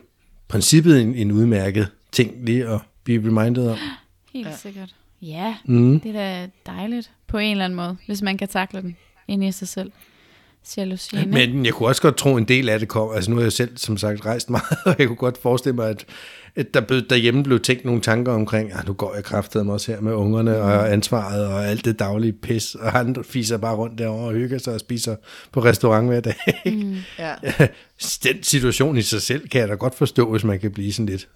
princippet 0.47 1.01
en, 1.01 1.15
en 1.15 1.31
udmærket 1.31 1.87
ting 2.11 2.45
lige 2.45 2.67
at 2.67 2.79
blive 3.03 3.27
reminded 3.27 3.67
om. 3.67 3.77
Helt 4.33 4.47
ja. 4.47 4.55
sikkert. 4.55 4.95
Ja, 5.21 5.55
mm. 5.65 5.99
det 5.99 6.15
er 6.15 6.45
da 6.45 6.49
dejligt 6.65 7.11
på 7.27 7.37
en 7.37 7.51
eller 7.51 7.65
anden 7.65 7.77
måde, 7.77 7.97
hvis 8.05 8.21
man 8.21 8.37
kan 8.37 8.47
takle 8.47 8.81
den 8.81 8.97
ind 9.27 9.43
i 9.43 9.51
sig 9.51 9.67
selv. 9.67 9.91
Jalousien? 10.77 11.29
Men 11.29 11.65
jeg 11.65 11.73
kunne 11.73 11.89
også 11.89 12.01
godt 12.01 12.17
tro, 12.17 12.35
en 12.35 12.43
del 12.43 12.69
af 12.69 12.79
det 12.79 12.87
kom, 12.87 13.09
altså 13.15 13.29
nu 13.31 13.35
har 13.37 13.43
jeg 13.43 13.51
selv 13.51 13.77
som 13.77 13.97
sagt 13.97 14.25
rejst 14.25 14.49
meget, 14.49 14.77
og 14.85 14.95
jeg 14.99 15.07
kunne 15.07 15.15
godt 15.15 15.37
forestille 15.41 15.75
mig, 15.75 15.89
at, 15.89 16.05
at 16.55 16.73
der 16.73 16.81
blev, 16.81 17.01
derhjemme 17.09 17.43
blev 17.43 17.59
tænkt 17.59 17.85
nogle 17.85 18.01
tanker 18.01 18.31
omkring, 18.33 18.73
at 18.73 18.87
nu 18.87 18.93
går 18.93 19.15
jeg 19.15 19.23
kraftedet 19.23 19.65
mig 19.65 19.73
også 19.73 19.91
her 19.91 20.01
med 20.01 20.13
ungerne 20.13 20.57
og 20.61 20.91
ansvaret 20.93 21.45
og 21.47 21.67
alt 21.67 21.85
det 21.85 21.99
daglige 21.99 22.33
pis, 22.33 22.75
og 22.75 22.91
han 22.91 23.15
fiser 23.23 23.57
bare 23.57 23.75
rundt 23.75 23.97
derovre 23.99 24.27
og 24.27 24.33
hygger 24.33 24.57
sig 24.57 24.73
og 24.73 24.79
spiser 24.79 25.15
på 25.51 25.63
restaurant 25.63 26.07
hver 26.07 26.19
dag. 26.19 26.61
Mm. 26.65 26.95
Ja. 27.19 27.33
Den 28.23 28.43
situation 28.43 28.97
i 28.97 29.01
sig 29.01 29.21
selv 29.21 29.47
kan 29.47 29.61
jeg 29.61 29.69
da 29.69 29.73
godt 29.73 29.95
forstå, 29.95 30.31
hvis 30.31 30.43
man 30.43 30.59
kan 30.59 30.71
blive 30.71 30.93
sådan 30.93 31.05
lidt... 31.05 31.27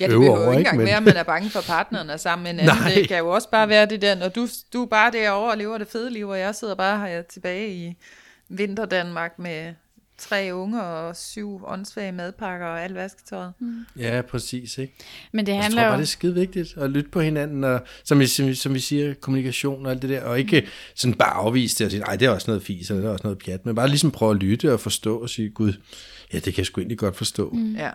Ja, 0.00 0.06
det 0.06 0.12
øve 0.12 0.20
behøver 0.20 0.44
jo 0.44 0.50
ikke 0.50 0.58
engang 0.58 0.76
Men- 0.76 0.86
være, 0.86 0.96
at 0.96 1.02
man 1.02 1.16
er 1.16 1.22
bange 1.22 1.50
for 1.50 1.60
partneren 1.60 2.10
er 2.10 2.16
sammen 2.16 2.42
med 2.42 2.50
en 2.50 2.60
anden. 2.60 2.82
Nej. 2.82 2.94
Det 2.94 3.08
kan 3.08 3.18
jo 3.18 3.28
også 3.28 3.50
bare 3.50 3.68
være 3.68 3.86
det 3.86 4.02
der, 4.02 4.14
når 4.14 4.28
du, 4.28 4.48
du 4.72 4.82
er 4.82 4.86
bare 4.86 5.10
derovre 5.12 5.50
og 5.50 5.58
lever 5.58 5.78
det 5.78 5.88
fede 5.88 6.10
liv, 6.10 6.28
og 6.28 6.38
jeg 6.38 6.54
sidder 6.54 6.74
bare 6.74 7.08
her 7.08 7.22
tilbage 7.22 7.68
i 7.74 7.94
vinterdanmark 8.48 9.38
med 9.38 9.74
tre 10.18 10.50
unger 10.54 10.80
og 10.82 11.16
syv 11.16 11.60
åndssvage 11.66 12.12
madpakker 12.12 12.66
og 12.66 12.82
alt 12.82 12.94
vasketøjet. 12.94 13.52
Mm. 13.58 13.86
Ja, 13.98 14.22
præcis, 14.22 14.78
ikke? 14.78 14.94
Men 15.32 15.46
det 15.46 15.52
Jeg 15.52 15.62
handler 15.62 15.80
tror 15.82 15.86
jo... 15.86 15.90
bare, 15.90 15.98
det 15.98 16.02
er 16.04 16.06
skide 16.06 16.34
vigtigt 16.34 16.76
at 16.76 16.90
lytte 16.90 17.10
på 17.10 17.20
hinanden, 17.20 17.64
og 17.64 17.80
som 18.04 18.18
vi, 18.18 18.26
som, 18.26 18.46
vi- 18.46 18.54
som 18.54 18.74
vi 18.74 18.78
siger, 18.78 19.14
kommunikation 19.14 19.86
og 19.86 19.92
alt 19.92 20.02
det 20.02 20.10
der, 20.10 20.22
og 20.24 20.38
ikke 20.38 20.66
sådan 20.94 21.14
bare 21.14 21.32
afvise 21.32 21.78
det 21.78 21.84
og 21.84 21.90
sige, 21.90 22.00
nej, 22.00 22.16
det 22.16 22.26
er 22.26 22.30
også 22.30 22.50
noget 22.50 22.62
fis, 22.62 22.90
eller 22.90 23.00
det 23.02 23.08
er 23.08 23.12
også 23.12 23.24
noget 23.26 23.38
pjat, 23.38 23.66
men 23.66 23.74
bare 23.74 23.88
ligesom 23.88 24.10
prøve 24.10 24.30
at 24.30 24.36
lytte 24.36 24.72
og 24.72 24.80
forstå 24.80 25.18
og 25.18 25.30
sige, 25.30 25.50
gud, 25.50 25.72
ja, 26.32 26.36
det 26.38 26.44
kan 26.44 26.58
jeg 26.58 26.66
sgu 26.66 26.80
egentlig 26.80 26.98
godt 26.98 27.16
forstå. 27.16 27.50
Mm. 27.50 27.74
Ja. 27.74 27.90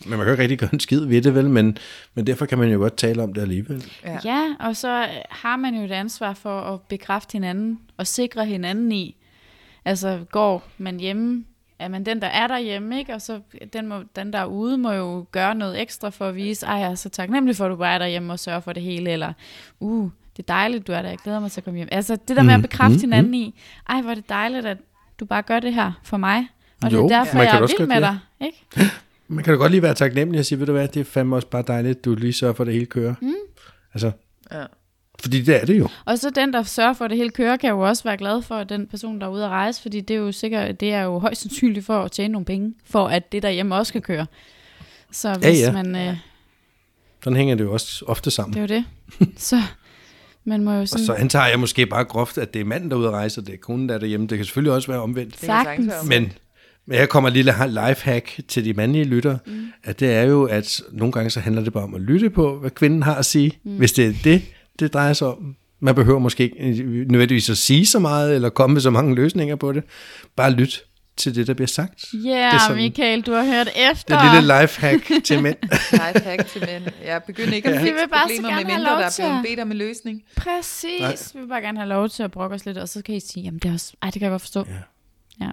Men 0.00 0.10
man 0.10 0.18
kan 0.18 0.26
jo 0.26 0.32
ikke 0.32 0.42
rigtig 0.42 0.58
gøre 0.58 0.70
en 0.72 0.80
skid 0.80 1.04
ved 1.04 1.22
det, 1.22 1.34
vel, 1.34 1.50
men, 1.50 1.78
men 2.14 2.26
derfor 2.26 2.46
kan 2.46 2.58
man 2.58 2.68
jo 2.68 2.78
godt 2.78 2.96
tale 2.96 3.22
om 3.22 3.32
det 3.34 3.42
alligevel. 3.42 3.84
Ja. 4.04 4.18
Ja, 4.24 4.54
og 4.60 4.76
så 4.76 5.08
har 5.30 5.56
man 5.56 5.74
jo 5.74 5.82
et 5.84 5.92
ansvar 5.92 6.34
for 6.34 6.60
at 6.60 6.80
bekræfte 6.88 7.32
hinanden 7.32 7.78
og 7.96 8.06
sikre 8.06 8.46
hinanden 8.46 8.92
i. 8.92 9.16
Altså, 9.84 10.24
går 10.30 10.62
man 10.78 11.00
hjemme, 11.00 11.44
er 11.78 11.88
man 11.88 12.04
den, 12.06 12.20
der 12.22 12.26
er 12.26 12.46
derhjemme, 12.46 12.98
ikke? 12.98 13.14
Og 13.14 13.22
så 13.22 13.40
den, 13.72 13.88
må, 13.88 14.02
den 14.16 14.32
der 14.32 14.38
er 14.38 14.44
ude, 14.44 14.78
må 14.78 14.92
jo 14.92 15.26
gøre 15.32 15.54
noget 15.54 15.80
ekstra 15.80 16.10
for 16.10 16.28
at 16.28 16.34
vise, 16.36 16.66
ej, 16.66 16.74
jeg 16.74 16.90
er 16.90 16.94
så 16.94 17.08
taknemmelig 17.08 17.56
for, 17.56 17.64
at 17.64 17.70
du 17.70 17.76
bare 17.76 17.94
er 17.94 17.98
derhjemme 17.98 18.32
og 18.32 18.38
sørger 18.38 18.60
for 18.60 18.72
det 18.72 18.82
hele, 18.82 19.10
eller, 19.10 19.32
uh, 19.80 20.10
det 20.36 20.42
er 20.42 20.46
dejligt, 20.46 20.86
du 20.86 20.92
er 20.92 21.02
der, 21.02 21.08
jeg 21.08 21.18
glæder 21.24 21.40
mig 21.40 21.50
til 21.50 21.60
at 21.60 21.64
komme 21.64 21.76
hjem. 21.76 21.88
Altså, 21.92 22.16
det 22.28 22.36
der 22.36 22.42
med 22.42 22.54
at 22.54 22.62
bekræfte 22.62 22.96
mm, 22.96 23.00
hinanden 23.00 23.34
i, 23.34 23.54
ej, 23.88 24.00
hvor 24.00 24.10
er 24.10 24.14
det 24.14 24.28
dejligt, 24.28 24.66
at 24.66 24.78
du 25.20 25.24
bare 25.24 25.42
gør 25.42 25.60
det 25.60 25.74
her 25.74 25.92
for 26.02 26.16
mig. 26.16 26.46
Og 26.84 26.92
Jo, 26.92 26.96
det 27.08 27.12
er 27.12 27.18
derfor, 27.18 27.38
jeg 27.38 27.56
er 27.56 27.60
vild 27.60 27.88
med 27.88 27.96
det. 27.96 28.02
dig, 28.02 28.18
ikke? 28.40 28.90
Man 29.28 29.44
kan 29.44 29.52
da 29.52 29.58
godt 29.58 29.72
lige 29.72 29.82
være 29.82 29.94
taknemmelig 29.94 30.38
og 30.38 30.44
sige, 30.44 30.58
ved 30.58 30.66
du 30.66 30.72
hvad, 30.72 30.88
det 30.88 31.00
er 31.00 31.04
fandme 31.04 31.36
også 31.36 31.48
bare 31.48 31.62
dejligt, 31.66 31.98
at 31.98 32.04
du 32.04 32.14
lige 32.14 32.32
sørger 32.32 32.54
for, 32.54 32.62
at 32.62 32.66
det 32.66 32.74
hele 32.74 32.86
kører. 32.86 33.14
Mm. 33.20 33.32
Altså, 33.94 34.12
Ja. 34.52 34.64
Fordi 35.20 35.42
det 35.42 35.62
er 35.62 35.64
det 35.64 35.78
jo. 35.78 35.88
Og 36.04 36.18
så 36.18 36.30
den, 36.30 36.52
der 36.52 36.62
sørger 36.62 36.92
for, 36.92 37.04
at 37.04 37.10
det 37.10 37.18
hele 37.18 37.30
kører, 37.30 37.56
kan 37.56 37.70
jo 37.70 37.80
også 37.80 38.04
være 38.04 38.16
glad 38.16 38.42
for, 38.42 38.54
at 38.54 38.68
den 38.68 38.86
person, 38.86 39.20
der 39.20 39.26
er 39.26 39.30
ude 39.30 39.44
at 39.44 39.50
rejse, 39.50 39.82
fordi 39.82 40.00
det 40.00 40.14
er 40.14 40.18
jo 40.18 40.32
sikkert, 40.32 40.80
det 40.80 40.92
er 40.92 41.02
jo 41.02 41.18
højst 41.18 41.40
sandsynligt 41.40 41.86
for 41.86 42.02
at 42.02 42.12
tjene 42.12 42.32
nogle 42.32 42.44
penge, 42.44 42.74
for 42.84 43.06
at 43.06 43.32
det 43.32 43.42
derhjemme 43.42 43.74
også 43.74 43.92
kan 43.92 44.02
køre. 44.02 44.26
Så 45.12 45.34
hvis 45.34 45.60
ja. 45.60 45.72
man, 45.72 45.96
øh, 45.96 46.16
Sådan 47.24 47.36
hænger 47.36 47.54
det 47.54 47.64
jo 47.64 47.72
også 47.72 48.04
ofte 48.06 48.30
sammen. 48.30 48.54
det 48.54 48.70
er 48.70 48.76
jo 48.76 48.82
det, 49.20 49.32
så 49.36 49.62
man 50.44 50.64
må 50.64 50.72
jo 50.72 50.80
Og 50.80 50.88
sådan 50.88 51.06
så 51.06 51.14
antager 51.14 51.46
jeg 51.46 51.60
måske 51.60 51.86
bare 51.86 52.04
groft, 52.04 52.38
at 52.38 52.54
det 52.54 52.60
er 52.60 52.64
manden, 52.64 52.90
der 52.90 52.96
er 52.96 53.00
ude 53.00 53.08
at 53.08 53.14
rejse, 53.14 53.40
og 53.40 53.46
det 53.46 53.52
er 53.52 53.58
konen, 53.58 53.88
der 53.88 53.94
er 53.94 53.98
derhjemme. 53.98 54.26
Det 54.26 54.38
kan 54.38 54.44
selvfølgelig 54.44 54.72
også 54.72 54.88
være 54.88 55.00
omvendt. 55.00 55.40
Sagtens. 55.40 55.92
Men, 56.08 56.32
men 56.86 56.98
her 56.98 57.06
kommer 57.06 57.28
et 57.28 57.34
lille 57.34 57.54
lifehack 57.68 58.40
til 58.48 58.64
de 58.64 58.72
mandlige 58.72 59.04
lytter, 59.04 59.38
mm. 59.46 59.72
at 59.84 60.00
det 60.00 60.14
er 60.14 60.22
jo, 60.22 60.44
at 60.44 60.82
nogle 60.92 61.12
gange 61.12 61.30
så 61.30 61.40
handler 61.40 61.64
det 61.64 61.72
bare 61.72 61.84
om 61.84 61.94
at 61.94 62.00
lytte 62.00 62.30
på, 62.30 62.58
hvad 62.58 62.70
kvinden 62.70 63.02
har 63.02 63.14
at 63.14 63.24
sige, 63.24 63.58
mm. 63.64 63.76
hvis 63.76 63.92
det 63.92 64.06
er 64.06 64.12
det, 64.24 64.42
det 64.78 64.92
drejer 64.92 65.12
sig 65.12 65.26
om. 65.28 65.56
Man 65.80 65.94
behøver 65.94 66.18
måske 66.18 66.42
ikke 66.42 66.84
nødvendigvis 67.08 67.50
at 67.50 67.58
sige 67.58 67.86
så 67.86 67.98
meget, 67.98 68.34
eller 68.34 68.48
komme 68.48 68.74
med 68.74 68.80
så 68.80 68.90
mange 68.90 69.14
løsninger 69.14 69.56
på 69.56 69.72
det. 69.72 69.82
Bare 70.36 70.50
lyt 70.50 70.82
til 71.16 71.34
det, 71.34 71.46
der 71.46 71.54
bliver 71.54 71.66
sagt. 71.68 72.04
Ja, 72.24 72.28
yeah, 72.30 72.60
sådan- 72.60 72.76
Michael, 72.76 73.20
du 73.22 73.32
har 73.32 73.44
hørt 73.44 73.68
efter. 73.90 74.18
Det 74.18 74.28
er 74.28 74.40
lille 74.40 74.60
lifehack 74.62 75.24
til 75.24 75.42
mænd. 75.42 75.56
Lifehack 75.92 76.46
til 76.46 76.60
mænd. 76.60 76.84
Jeg 77.06 77.22
begynder 77.26 77.52
ikke 77.54 77.68
at 77.68 77.74
Vi 77.74 77.86
fikse 77.86 77.98
så 78.02 78.08
problemer, 78.22 78.48
med 78.56 78.64
mindre 78.64 78.82
der 78.90 78.96
er 79.06 79.12
blevet 79.18 79.42
bedt 79.48 79.60
om 79.60 79.70
en 79.70 79.76
løsning. 79.78 80.22
Præcis. 80.36 81.00
Nej. 81.00 81.16
Vi 81.34 81.40
vil 81.40 81.48
bare 81.48 81.60
gerne 81.60 81.78
have 81.78 81.88
lov 81.88 82.08
til 82.08 82.22
at 82.22 82.30
brokke 82.30 82.54
os 82.54 82.66
lidt, 82.66 82.78
og 82.78 82.88
så 82.88 83.02
kan 83.02 83.14
I 83.14 83.20
sige, 83.20 83.42
jamen 83.44 83.58
det 83.58 83.68
er 83.68 83.72
også, 83.72 83.92
ej, 84.02 84.06
det 84.10 84.12
kan 84.20 84.22
jeg 84.22 84.30
godt 84.30 84.42
forstå. 84.42 84.64
Ja. 84.68 85.44
Ja. 85.44 85.50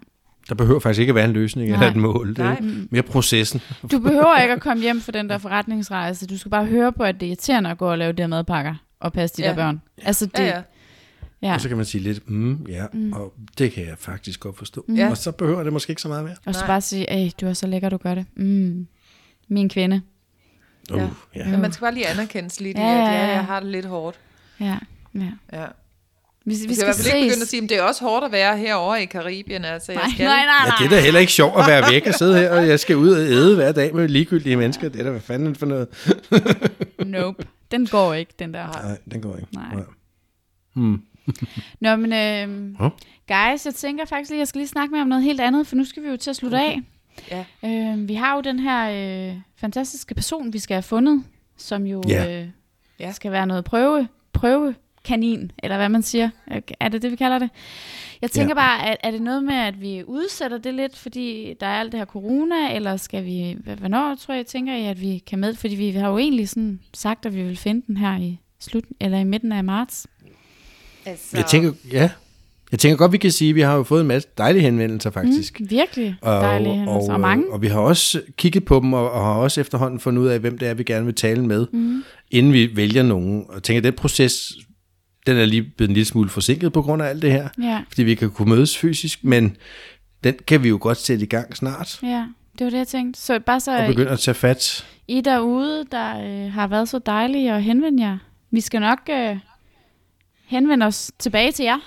Der 0.50 0.56
behøver 0.56 0.80
faktisk 0.80 1.00
ikke 1.00 1.12
at 1.12 1.16
være 1.16 1.26
en 1.26 1.34
løsning 1.34 1.70
Nej. 1.70 1.76
eller 1.78 1.92
et 1.92 1.96
mål. 1.96 2.30
Det 2.30 2.40
er 2.40 2.44
Nej. 2.44 2.58
mere 2.92 3.04
processen. 3.04 3.62
Du 3.92 4.00
behøver 4.00 4.38
ikke 4.42 4.54
at 4.54 4.62
komme 4.62 4.84
hjem 4.84 5.02
for 5.02 5.12
den 5.12 5.30
der 5.30 5.38
forretningsrejse. 5.38 6.28
Du 6.28 6.38
skal 6.38 6.52
bare 6.52 6.66
høre 6.66 6.92
på, 6.94 7.04
at 7.04 7.16
det 7.20 7.24
er 7.26 7.28
irriterende 7.28 7.70
at 7.70 7.78
gå 7.78 7.92
og 7.92 7.98
lave 7.98 8.12
de 8.14 8.22
her 8.22 8.28
madpakker 8.28 8.76
og 9.00 9.14
passe 9.14 9.38
de 9.38 9.42
Ja. 9.42 9.50
der 9.50 9.56
børn. 9.56 9.82
Altså 10.04 10.26
det, 10.26 10.40
Ja, 10.40 10.46
ja. 10.46 10.62
ja. 11.42 11.54
Og 11.54 11.62
så 11.62 11.68
kan 11.68 11.78
man 11.78 11.86
sige 11.86 12.04
lidt, 12.04 12.30
mm, 12.30 12.66
ja, 12.70 12.86
mm. 12.94 13.14
og 13.14 13.34
det 13.58 13.72
kan 13.72 13.86
jeg 13.88 13.96
faktisk 13.98 14.40
godt 14.40 14.58
forstå. 14.58 14.86
Ja. 14.96 15.10
Og 15.10 15.18
så 15.18 15.32
behøver 15.32 15.64
det 15.64 15.74
måske 15.74 15.92
ikke 15.92 16.02
så 16.02 16.08
meget 16.08 16.24
mere. 16.24 16.36
Og 16.46 16.54
så 16.56 16.60
Nej. 16.62 16.68
bare 16.68 16.82
sige, 16.82 17.10
at 17.10 17.42
du 17.42 17.48
er 17.48 17.54
så 17.54 17.68
lækker, 17.68 17.90
du 17.90 17.98
gør 17.98 18.16
det. 18.16 18.26
Mm. 18.36 18.88
Min 19.48 19.70
kvinde. 19.70 20.02
Uh, 20.94 20.98
Ja. 21.00 21.08
ja. 21.36 21.48
Men 21.48 21.62
man 21.62 21.72
skal 21.72 21.82
bare 21.86 21.94
lige 21.94 22.08
anerkendes 22.08 22.60
lidt 22.60 22.78
Ja, 22.78 22.84
at 22.84 22.98
ja, 22.98 23.04
ja, 23.04 23.26
ja. 23.28 23.32
jeg 23.32 23.46
har 23.46 23.60
det 23.60 23.70
lidt 23.70 23.86
hårdt. 23.86 24.20
Ja, 24.60 24.78
ja. 25.16 25.22
Ja. 25.54 25.66
Vi, 26.46 26.56
vi 26.56 26.68
Vi 26.68 26.76
skal 26.76 26.84
i 26.84 26.86
hvert 26.86 26.96
fald 26.96 27.16
ikke 27.16 27.28
begynde 27.28 27.42
at 27.42 27.48
sige, 27.48 27.64
at 27.64 27.70
det 27.70 27.78
er 27.78 27.82
også 27.84 28.04
hårdt 28.04 28.26
at 28.26 28.32
være 28.32 28.58
herovre 28.58 29.04
i 29.04 29.06
Karibien. 29.06 29.66
Altså, 29.66 29.92
jeg 29.92 30.02
Nej, 30.02 30.10
skal. 30.14 30.26
nej, 30.26 30.46
nej, 30.46 30.56
Ja, 30.64 30.68
nej. 30.70 30.76
det 30.80 30.86
er 30.86 30.90
da 30.90 31.02
heller 31.02 31.20
ikke 31.20 31.32
sjovt 31.32 31.60
at 31.60 31.68
være 31.68 31.92
væk 31.92 32.08
og 32.08 32.14
sidde 32.14 32.38
her, 32.38 32.52
og 32.52 32.68
jeg 32.68 32.80
skal 32.80 32.96
ud 32.96 33.10
og 33.10 33.20
æde 33.20 33.56
hver 33.56 33.72
dag 33.72 33.96
med 33.96 34.08
ligegyldige 34.08 34.56
mennesker. 34.56 34.90
Det 34.90 35.00
er 35.00 35.04
da 35.04 35.10
hvad 35.12 35.22
fanden 35.22 35.56
for 35.56 35.66
noget. 35.66 35.88
Nope. 37.06 37.44
Den 37.72 37.88
går 37.88 38.14
ikke, 38.14 38.34
den 38.40 38.54
der. 38.54 38.68
Nej, 38.68 38.98
den 39.12 39.22
går 39.22 39.36
ikke. 39.38 39.54
Nej. 39.54 39.84
Hmm. 40.74 41.02
Nå, 41.82 41.96
men 41.96 42.14
øh, 42.14 42.76
Hå? 42.80 42.90
guys, 43.28 43.66
jeg 43.66 43.76
tænker 43.76 44.06
faktisk 44.06 44.30
lige, 44.32 44.40
jeg 44.40 44.48
skal 44.48 44.60
lige 44.60 44.68
snakke 44.68 44.92
med 44.92 45.02
om 45.02 45.08
noget 45.08 45.24
helt 45.24 45.42
andet, 45.42 45.68
for 45.68 45.76
nu 45.76 45.84
skal 45.86 46.04
vi 46.04 46.08
jo 46.08 46.18
til 46.18 46.30
at 46.30 46.36
slutte 46.36 46.56
okay. 46.56 46.82
af. 47.32 47.46
Ja. 47.64 47.92
Øh, 47.94 48.08
vi 48.08 48.14
har 48.14 48.36
jo 48.36 48.42
den 48.42 48.60
her 48.60 48.90
øh, 49.32 49.38
fantastiske 49.56 50.16
person, 50.16 50.54
vi 50.54 50.60
skal 50.60 50.76
have 50.76 50.84
fundet, 50.84 51.24
som 51.58 51.84
jo 51.84 52.04
Ja. 52.08 52.42
øh, 52.42 52.48
Ja. 53.00 53.12
skal 53.12 53.32
være 53.32 53.48
noget 53.48 53.64
prøve, 53.66 54.08
prøvekanin, 55.04 55.52
eller 55.64 55.78
hvad 55.78 55.90
man 55.90 56.04
siger. 56.04 56.30
Øh, 56.54 56.62
Er 56.80 56.90
det 56.90 57.02
det, 57.02 57.12
vi 57.12 57.16
kalder 57.16 57.40
det? 57.40 57.50
Jeg 58.22 58.32
tænker 58.32 58.50
Ja. 58.50 58.54
bare, 58.54 58.88
er, 58.88 58.96
er 59.04 59.12
det 59.12 59.22
noget 59.22 59.44
med, 59.44 59.56
at 59.56 59.82
vi 59.82 60.04
udsætter 60.08 60.58
det 60.58 60.74
lidt, 60.74 60.98
fordi 60.98 61.54
der 61.60 61.68
er 61.68 61.80
alt 61.80 61.92
det 61.92 62.00
her 62.00 62.06
corona, 62.06 62.76
eller 62.76 62.98
skal 62.98 63.26
vi, 63.26 63.58
hvornår 63.80 64.16
tror 64.16 64.34
jeg, 64.34 64.46
tænker 64.46 64.76
I, 64.76 64.86
at 64.86 65.02
vi 65.02 65.24
kan 65.28 65.40
med? 65.40 65.56
Fordi 65.56 65.76
vi 65.76 65.90
har 65.90 66.10
jo 66.10 66.18
egentlig 66.18 66.50
sådan 66.50 66.80
sagt, 66.94 67.26
at 67.26 67.36
vi 67.36 67.44
vil 67.44 67.58
finde 67.58 67.82
den 67.88 67.98
her 67.98 68.18
i 68.20 68.40
slut, 68.60 68.84
eller 69.00 69.18
i 69.20 69.24
midten 69.24 69.52
af 69.52 69.64
marts. 69.64 70.08
Altså, 71.06 71.38
Jeg 71.38 71.46
tænker, 71.46 71.72
ja. 71.92 72.10
Jeg 72.72 72.80
tænker 72.80 72.98
godt, 72.98 73.12
vi 73.12 73.18
kan 73.18 73.32
sige, 73.32 73.50
at 73.50 73.56
vi 73.56 73.62
har 73.62 73.76
jo 73.76 73.84
fået 73.84 74.02
en 74.02 74.08
masse 74.08 74.30
dejlige 74.38 74.62
henvendelser 74.62 75.12
faktisk. 75.12 75.60
Mm, 75.60 75.70
virkelig 75.70 76.16
dejlige 76.24 76.74
hændelser, 76.74 76.94
og, 76.94 77.14
og 77.14 77.20
mange. 77.20 77.48
Og, 77.48 77.54
og 77.54 77.62
vi 77.62 77.68
har 77.68 77.80
også 77.80 78.22
kigget 78.38 78.66
på 78.66 78.80
dem, 78.80 78.94
og, 78.94 79.12
og 79.12 79.26
har 79.26 79.34
også 79.34 79.62
efterhånden 79.62 80.00
fundet 80.00 80.22
ud 80.22 80.28
af, 80.28 80.40
hvem 80.40 80.58
det 80.58 80.68
er, 80.68 80.74
vi 80.74 80.84
gerne 80.84 81.06
vil 81.06 81.16
tale 81.16 81.46
med, 81.46 81.68
mm. 81.74 82.04
inden 82.32 82.54
vi 82.54 82.76
vælger 82.76 83.04
nogen. 83.04 83.46
Og 83.50 83.64
tænker, 83.64 83.80
at 83.80 83.84
den 83.84 83.94
proces, 83.94 84.54
den 85.30 85.38
er 85.38 85.46
lige 85.46 85.64
blevet 85.64 85.90
en 85.90 85.94
lille 85.94 86.06
smule 86.06 86.30
forsinket 86.30 86.74
på 86.74 86.82
grund 86.82 87.02
af 87.02 87.08
alt 87.08 87.22
det 87.22 87.32
her, 87.32 87.50
Ja, 87.62 87.82
fordi 87.88 88.04
vi 88.04 88.16
kan 88.16 88.32
kunne 88.32 88.50
mødes 88.50 88.78
fysisk, 88.78 89.24
men 89.24 89.58
den 90.24 90.36
kan 90.48 90.64
vi 90.64 90.70
jo 90.70 90.78
godt 90.82 90.98
sætte 90.98 91.24
i 91.26 91.28
gang 91.28 91.58
snart, 91.58 92.00
ja, 92.04 92.26
det 92.60 92.66
var 92.66 92.70
det, 92.72 92.78
jeg 92.78 92.88
tænkte. 92.88 93.22
Så 93.22 93.40
bare 93.40 93.56
og 93.56 93.62
så 93.62 93.84
begynde 93.88 94.10
at 94.12 94.20
tage 94.20 94.36
fat. 94.36 94.86
I 95.08 95.22
derude, 95.22 95.86
der 95.92 96.22
øh, 96.46 96.54
har 96.54 96.68
været 96.68 96.90
så 96.90 97.00
dejlige 97.00 97.54
at 97.54 97.64
henvende 97.64 98.04
jer. 98.04 98.18
Vi 98.52 98.62
skal 98.62 98.82
nok 98.82 99.00
øh, 99.10 99.38
henvende 100.46 100.86
os 100.86 101.12
tilbage 101.20 101.52
til 101.52 101.64
jer. 101.64 101.78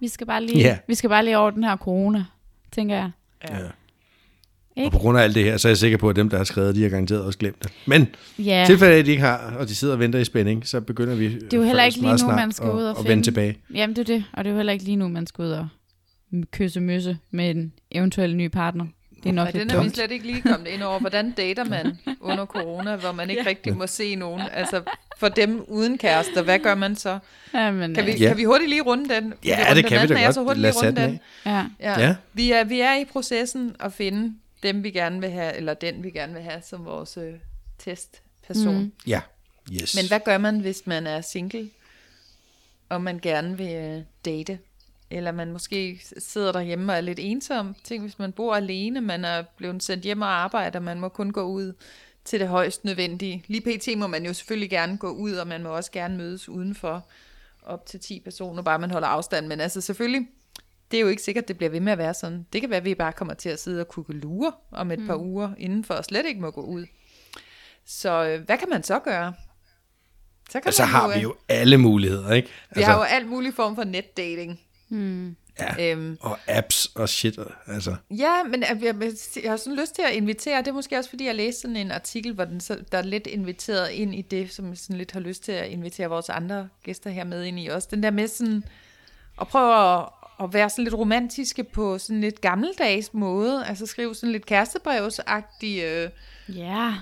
Vi 0.00 0.08
skal 0.08 0.26
bare 0.26 0.44
lige, 0.46 0.58
Ja. 0.58 0.78
vi 0.88 0.94
skal 0.94 1.10
bare 1.10 1.24
lige 1.24 1.38
over 1.38 1.50
den 1.50 1.64
her 1.64 1.76
corona, 1.76 2.24
tænker 2.72 2.94
jeg. 2.96 3.10
Ja. 3.50 3.56
Ikke? 4.76 4.88
Og 4.88 4.92
på 4.92 4.98
grund 4.98 5.18
af 5.18 5.22
alt 5.22 5.34
det 5.34 5.44
her, 5.44 5.56
så 5.56 5.68
er 5.68 5.70
jeg 5.70 5.76
sikker 5.76 5.98
på, 5.98 6.08
at 6.10 6.16
dem, 6.16 6.28
der 6.28 6.36
har 6.36 6.44
skrevet, 6.44 6.74
de 6.74 6.82
har 6.82 6.88
garanteret 6.90 7.22
også 7.22 7.38
glemt 7.38 7.62
det. 7.62 7.72
Men 7.86 8.08
Ja, 8.38 8.62
i 8.62 8.66
tilfælde 8.66 8.94
af, 8.94 8.98
at 8.98 9.06
de 9.06 9.10
ikke 9.10 9.22
har, 9.22 9.54
og 9.58 9.68
de 9.68 9.74
sidder 9.74 9.94
og 9.94 10.00
venter 10.00 10.18
i 10.18 10.24
spænding, 10.24 10.66
så 10.66 10.80
begynder 10.80 11.14
vi 11.14 11.34
det 11.38 11.52
er 11.54 11.56
jo 11.56 11.62
heller 11.62 11.84
ikke 11.84 11.98
lige 12.00 12.16
nu, 12.22 12.26
man 12.26 12.52
skal 12.52 12.70
ud 12.70 12.82
og, 12.82 12.90
og 12.90 12.96
finde. 12.96 13.08
vende 13.10 13.22
tilbage. 13.24 13.58
Jamen, 13.74 13.96
det 13.96 14.10
er 14.10 14.14
det. 14.14 14.24
Og 14.32 14.44
det 14.44 14.50
er 14.50 14.52
jo 14.52 14.56
heller 14.58 14.72
ikke 14.72 14.84
lige 14.84 14.96
nu, 14.96 15.08
man 15.08 15.26
skal 15.26 15.42
ud 15.44 15.50
og 15.50 15.68
kysse 16.52 16.80
møsse 16.80 17.18
med 17.30 17.50
en 17.50 17.72
eventuel 17.90 18.36
ny 18.36 18.48
partner. 18.48 18.84
Det 19.22 19.28
er 19.28 19.32
nok 19.32 19.44
Nej, 19.44 19.52
lidt 19.52 19.62
den 19.62 19.70
er 19.70 19.80
vi 19.80 19.84
dumt. 19.84 19.96
slet 19.96 20.10
ikke 20.10 20.26
lige 20.26 20.40
kommet 20.42 20.66
ind 20.68 20.82
over. 20.82 20.98
Hvordan 21.00 21.30
dater 21.30 21.64
man 21.64 21.98
under 22.20 22.46
corona, 22.46 22.96
hvor 22.96 23.12
man 23.12 23.30
ikke 23.30 23.42
Ja. 23.42 23.48
rigtig 23.50 23.76
må 23.76 23.86
se 23.86 24.14
nogen? 24.14 24.42
Altså, 24.52 24.80
for 25.18 25.28
dem 25.28 25.64
uden 25.68 25.98
kærester, 25.98 26.42
hvad 26.42 26.58
gør 26.58 26.74
man 26.74 26.96
så? 26.96 27.18
Jamen, 27.54 27.94
Kan 27.94 28.06
vi, 28.06 28.12
øh, 28.12 28.22
Ja. 28.22 28.28
kan 28.28 28.36
vi 28.36 28.44
hurtigt 28.44 28.70
lige 28.70 28.82
runde 28.82 29.14
den? 29.14 29.34
Ja, 29.44 29.56
runde 29.58 29.68
det 29.68 29.76
den 29.76 29.82
kan 29.84 29.90
vi 29.90 29.96
anden? 30.02 30.16
da 30.16 30.22
jeg 30.22 30.34
så 30.34 30.40
godt. 30.40 30.48
hurtigt 30.48 30.62
Lad 30.62 30.70
lige 30.70 30.78
os 30.78 30.84
runde 30.84 30.96
tage 31.00 31.06
den? 31.08 31.20
den 31.44 31.52
Ja. 31.80 31.92
Ja. 32.00 32.06
Ja. 32.06 32.14
Vi, 32.34 32.52
er, 32.52 32.64
vi 32.64 32.80
er 32.80 33.00
i 33.00 33.04
processen 33.12 33.72
at 33.80 33.92
finde 33.92 34.34
dem, 34.62 34.84
vi 34.84 34.90
gerne 34.90 35.20
vil 35.20 35.30
have, 35.30 35.56
eller 35.56 35.74
den, 35.74 36.02
vi 36.02 36.10
gerne 36.10 36.32
vil 36.32 36.42
have 36.42 36.62
som 36.62 36.84
vores 36.84 37.16
øh, 37.16 37.34
testperson. 37.78 38.78
Mm. 38.78 38.92
Ja. 39.06 39.20
Yes. 39.72 39.96
Men 39.96 40.08
hvad 40.08 40.20
gør 40.24 40.38
man, 40.38 40.60
hvis 40.60 40.86
man 40.86 41.06
er 41.06 41.20
single, 41.20 41.70
og 42.88 43.02
man 43.02 43.18
gerne 43.18 43.56
vil 43.56 43.74
øh, 43.74 44.02
date? 44.24 44.58
Eller 45.10 45.32
man 45.32 45.52
måske 45.52 46.00
sidder 46.18 46.52
derhjemme 46.52 46.92
og 46.92 46.96
er 46.96 47.00
lidt 47.00 47.18
ensom. 47.22 47.76
Tænk, 47.84 48.02
hvis 48.02 48.18
man 48.18 48.32
bor 48.32 48.54
alene, 48.54 49.00
man 49.00 49.24
er 49.24 49.42
blevet 49.56 49.82
sendt 49.82 50.04
hjem 50.04 50.22
og 50.22 50.28
arbejder, 50.28 50.80
man 50.80 51.00
må 51.00 51.08
kun 51.08 51.30
gå 51.30 51.42
ud 51.42 51.72
til 52.24 52.40
det 52.40 52.48
højst 52.48 52.84
nødvendige. 52.84 53.44
Lige 53.46 53.78
pt. 53.78 53.98
må 53.98 54.06
man 54.06 54.26
jo 54.26 54.32
selvfølgelig 54.32 54.70
gerne 54.70 54.96
gå 54.96 55.10
ud, 55.10 55.32
og 55.32 55.46
man 55.46 55.62
må 55.62 55.68
også 55.68 55.90
gerne 55.90 56.16
mødes 56.16 56.48
udenfor 56.48 57.06
op 57.62 57.86
til 57.86 58.00
10 58.00 58.20
personer, 58.20 58.62
bare 58.62 58.78
man 58.78 58.90
holder 58.90 59.08
afstand. 59.08 59.46
Men 59.46 59.60
altså 59.60 59.80
selvfølgelig, 59.80 60.28
det 60.92 60.98
er 60.98 61.02
jo 61.02 61.08
ikke 61.08 61.22
sikkert, 61.22 61.48
det 61.48 61.56
bliver 61.56 61.70
ved 61.70 61.80
med 61.80 61.92
at 61.92 61.98
være 61.98 62.14
sådan. 62.14 62.46
Det 62.52 62.60
kan 62.60 62.70
være, 62.70 62.76
at 62.76 62.84
vi 62.84 62.94
bare 62.94 63.12
kommer 63.12 63.34
til 63.34 63.48
at 63.48 63.60
sidde 63.60 63.80
og 63.80 63.88
kukke 63.88 64.12
lure 64.12 64.52
om 64.72 64.90
et 64.90 64.98
mm. 64.98 65.06
par 65.06 65.16
uger 65.16 65.50
indenfor, 65.58 65.94
og 65.94 66.04
slet 66.04 66.26
ikke 66.26 66.40
må 66.40 66.50
gå 66.50 66.60
ud. 66.60 66.86
Så 67.86 68.24
øh, 68.24 68.46
hvad 68.46 68.58
kan 68.58 68.68
man 68.68 68.82
så 68.82 68.98
gøre? 68.98 69.34
Så, 70.50 70.60
kan 70.60 70.68
Og 70.68 70.74
så 70.74 70.82
man 70.82 70.90
har 70.90 71.08
øh, 71.08 71.14
vi 71.14 71.20
jo 71.20 71.34
alle 71.48 71.78
muligheder, 71.78 72.32
ikke? 72.32 72.48
Altså, 72.70 72.80
vi 72.80 72.82
har 72.82 72.96
jo 72.96 73.02
alt 73.02 73.28
mulig 73.28 73.54
form 73.54 73.74
for 73.74 73.84
netdating. 73.84 74.60
ja, 75.60 75.92
Øhm, 75.92 76.18
og 76.20 76.38
apps 76.48 76.86
og 76.86 77.08
shit. 77.08 77.38
Altså. 77.66 77.96
ja, 78.10 78.42
men 78.42 78.62
jeg, 78.62 78.78
jeg, 78.82 79.12
jeg 79.42 79.50
har 79.50 79.56
sådan 79.56 79.78
lyst 79.78 79.94
til 79.94 80.02
at 80.02 80.12
invitere, 80.12 80.58
det 80.58 80.68
er 80.68 80.72
måske 80.72 80.98
også 80.98 81.10
fordi, 81.10 81.26
jeg 81.26 81.34
læste 81.34 81.60
sådan 81.60 81.76
en 81.76 81.90
artikel, 81.90 82.34
hvor 82.34 82.44
den 82.44 82.60
så, 82.60 82.78
der 82.92 82.98
er 82.98 83.02
lidt 83.02 83.26
inviteret 83.26 83.90
ind 83.90 84.14
i 84.14 84.22
det, 84.22 84.52
som 84.52 84.68
jeg 84.68 84.78
sådan 84.78 84.96
lidt 84.96 85.12
har 85.12 85.20
lyst 85.20 85.44
til 85.44 85.52
at 85.52 85.68
invitere 85.68 86.08
vores 86.08 86.28
andre 86.28 86.68
gæster 86.82 87.10
her 87.10 87.24
med 87.24 87.44
ind 87.44 87.60
i 87.60 87.66
også. 87.66 87.88
Den 87.90 88.02
der 88.02 88.10
med 88.10 88.28
sådan, 88.28 88.64
at 89.40 89.48
prøve 89.48 89.98
at, 89.98 90.08
at 90.40 90.54
være 90.54 90.70
sådan 90.70 90.84
lidt 90.84 90.94
romantiske 90.94 91.64
på 91.64 91.98
sådan 91.98 92.20
lidt 92.20 92.40
gammeldags 92.40 93.14
måde, 93.14 93.66
altså 93.66 93.86
skrive 93.86 94.14
sådan 94.14 94.32
lidt 94.32 94.46
kærestebrevsagtige 94.46 96.02
øh, 96.02 96.10
Ja. 96.48 96.94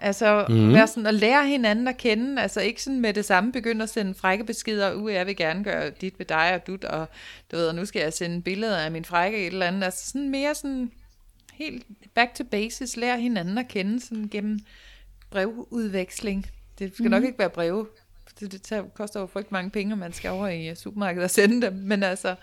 Altså 0.00 0.46
mm. 0.48 0.72
være 0.72 0.86
sådan 0.86 1.06
at 1.06 1.14
lære 1.14 1.46
hinanden 1.46 1.88
at 1.88 1.96
kende, 1.96 2.42
altså 2.42 2.60
ikke 2.60 2.82
sådan 2.82 3.00
med 3.00 3.14
det 3.14 3.24
samme 3.24 3.52
begynde 3.52 3.82
at 3.82 3.88
sende 3.88 4.14
frække 4.14 4.44
beskeder, 4.44 4.94
uh, 4.94 5.12
jeg 5.12 5.26
vil 5.26 5.36
gerne 5.36 5.64
gøre 5.64 5.90
dit 5.90 6.18
ved 6.18 6.26
dig 6.26 6.54
og 6.54 6.66
dut, 6.66 6.84
og 6.84 7.06
du 7.52 7.56
ved, 7.56 7.68
og 7.68 7.74
nu 7.74 7.84
skal 7.84 8.02
jeg 8.02 8.12
sende 8.12 8.42
billeder 8.42 8.78
af 8.78 8.90
min 8.90 9.04
frække 9.04 9.38
et 9.38 9.46
eller 9.52 9.66
andet, 9.66 9.82
altså 9.82 10.10
sådan 10.10 10.30
mere 10.30 10.54
sådan 10.54 10.90
helt 11.52 11.86
back 12.14 12.34
to 12.34 12.44
basis, 12.44 12.96
lære 12.96 13.20
hinanden 13.20 13.58
at 13.58 13.68
kende 13.68 14.00
sådan 14.00 14.28
gennem 14.28 14.60
brevudveksling. 15.30 16.46
Det 16.78 16.92
skal 16.94 17.04
mm. 17.04 17.10
nok 17.10 17.24
ikke 17.24 17.38
være 17.38 17.50
breve, 17.50 17.86
det, 18.40 18.52
det 18.52 18.62
tager, 18.62 18.82
koster 18.94 19.20
jo 19.20 19.26
frygt 19.26 19.52
mange 19.52 19.70
penge, 19.70 19.94
og 19.94 19.98
man 19.98 20.12
skal 20.12 20.30
over 20.30 20.48
i 20.48 20.68
øh, 20.68 20.76
supermarkedet 20.76 21.24
og 21.24 21.30
sende 21.30 21.66
dem, 21.66 21.72
men 21.72 22.02
altså, 22.02 22.34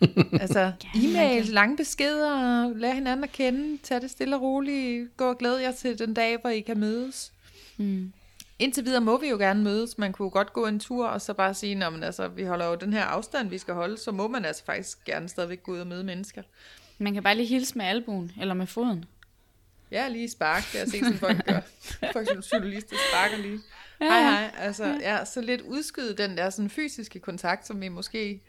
altså 0.40 0.72
e-mail, 1.04 1.46
lange 1.46 1.76
beskeder, 1.76 2.68
lære 2.76 2.94
hinanden 2.94 3.24
at 3.24 3.32
kende, 3.32 3.78
tage 3.82 4.00
det 4.00 4.10
stille 4.10 4.36
og 4.36 4.42
roligt, 4.42 5.16
gå 5.16 5.28
og 5.28 5.38
glæde 5.38 5.62
jer 5.62 5.72
til 5.72 5.98
den 5.98 6.14
dag, 6.14 6.38
hvor 6.40 6.50
I 6.50 6.60
kan 6.60 6.78
mødes. 6.78 7.32
Mm. 7.76 8.12
Indtil 8.58 8.84
videre 8.84 9.00
må 9.00 9.20
vi 9.20 9.28
jo 9.28 9.36
gerne 9.36 9.62
mødes. 9.62 9.98
Man 9.98 10.12
kunne 10.12 10.30
godt 10.30 10.52
gå 10.52 10.66
en 10.66 10.80
tur, 10.80 11.06
og 11.06 11.20
så 11.20 11.34
bare 11.34 11.54
sige, 11.54 11.84
at 11.84 12.04
altså, 12.04 12.28
vi 12.28 12.44
holder 12.44 12.66
jo 12.66 12.74
den 12.74 12.92
her 12.92 13.04
afstand, 13.04 13.48
vi 13.48 13.58
skal 13.58 13.74
holde, 13.74 13.98
så 13.98 14.12
må 14.12 14.28
man 14.28 14.44
altså 14.44 14.64
faktisk 14.64 15.04
gerne 15.04 15.28
stadigvæk 15.28 15.62
gå 15.62 15.72
ud 15.72 15.78
og 15.78 15.86
møde 15.86 16.04
mennesker. 16.04 16.42
Man 16.98 17.14
kan 17.14 17.22
bare 17.22 17.34
lige 17.34 17.46
hilse 17.46 17.78
med 17.78 17.84
albuen, 17.84 18.32
eller 18.40 18.54
med 18.54 18.66
foden. 18.66 19.04
Ja, 19.90 20.08
lige 20.08 20.30
spark, 20.30 20.62
det 20.62 20.72
har 20.72 20.78
jeg 20.78 20.88
set, 20.88 21.04
som 21.04 21.14
folk 21.14 21.46
gør. 21.46 21.60
For 22.12 22.20
eksempel 22.20 22.44
journalister 22.52 22.96
sparker 23.10 23.36
lige. 23.36 23.60
Ja, 24.00 24.06
Hej, 24.06 24.16
ja. 24.16 24.30
hej. 24.30 24.50
Altså, 24.58 24.84
ja, 24.84 25.24
så 25.24 25.40
lidt 25.40 25.60
udskyde 25.60 26.14
den 26.18 26.36
der 26.36 26.50
sådan 26.50 26.70
fysiske 26.70 27.18
kontakt, 27.18 27.66
som 27.66 27.80
vi 27.80 27.88
måske 27.88 28.40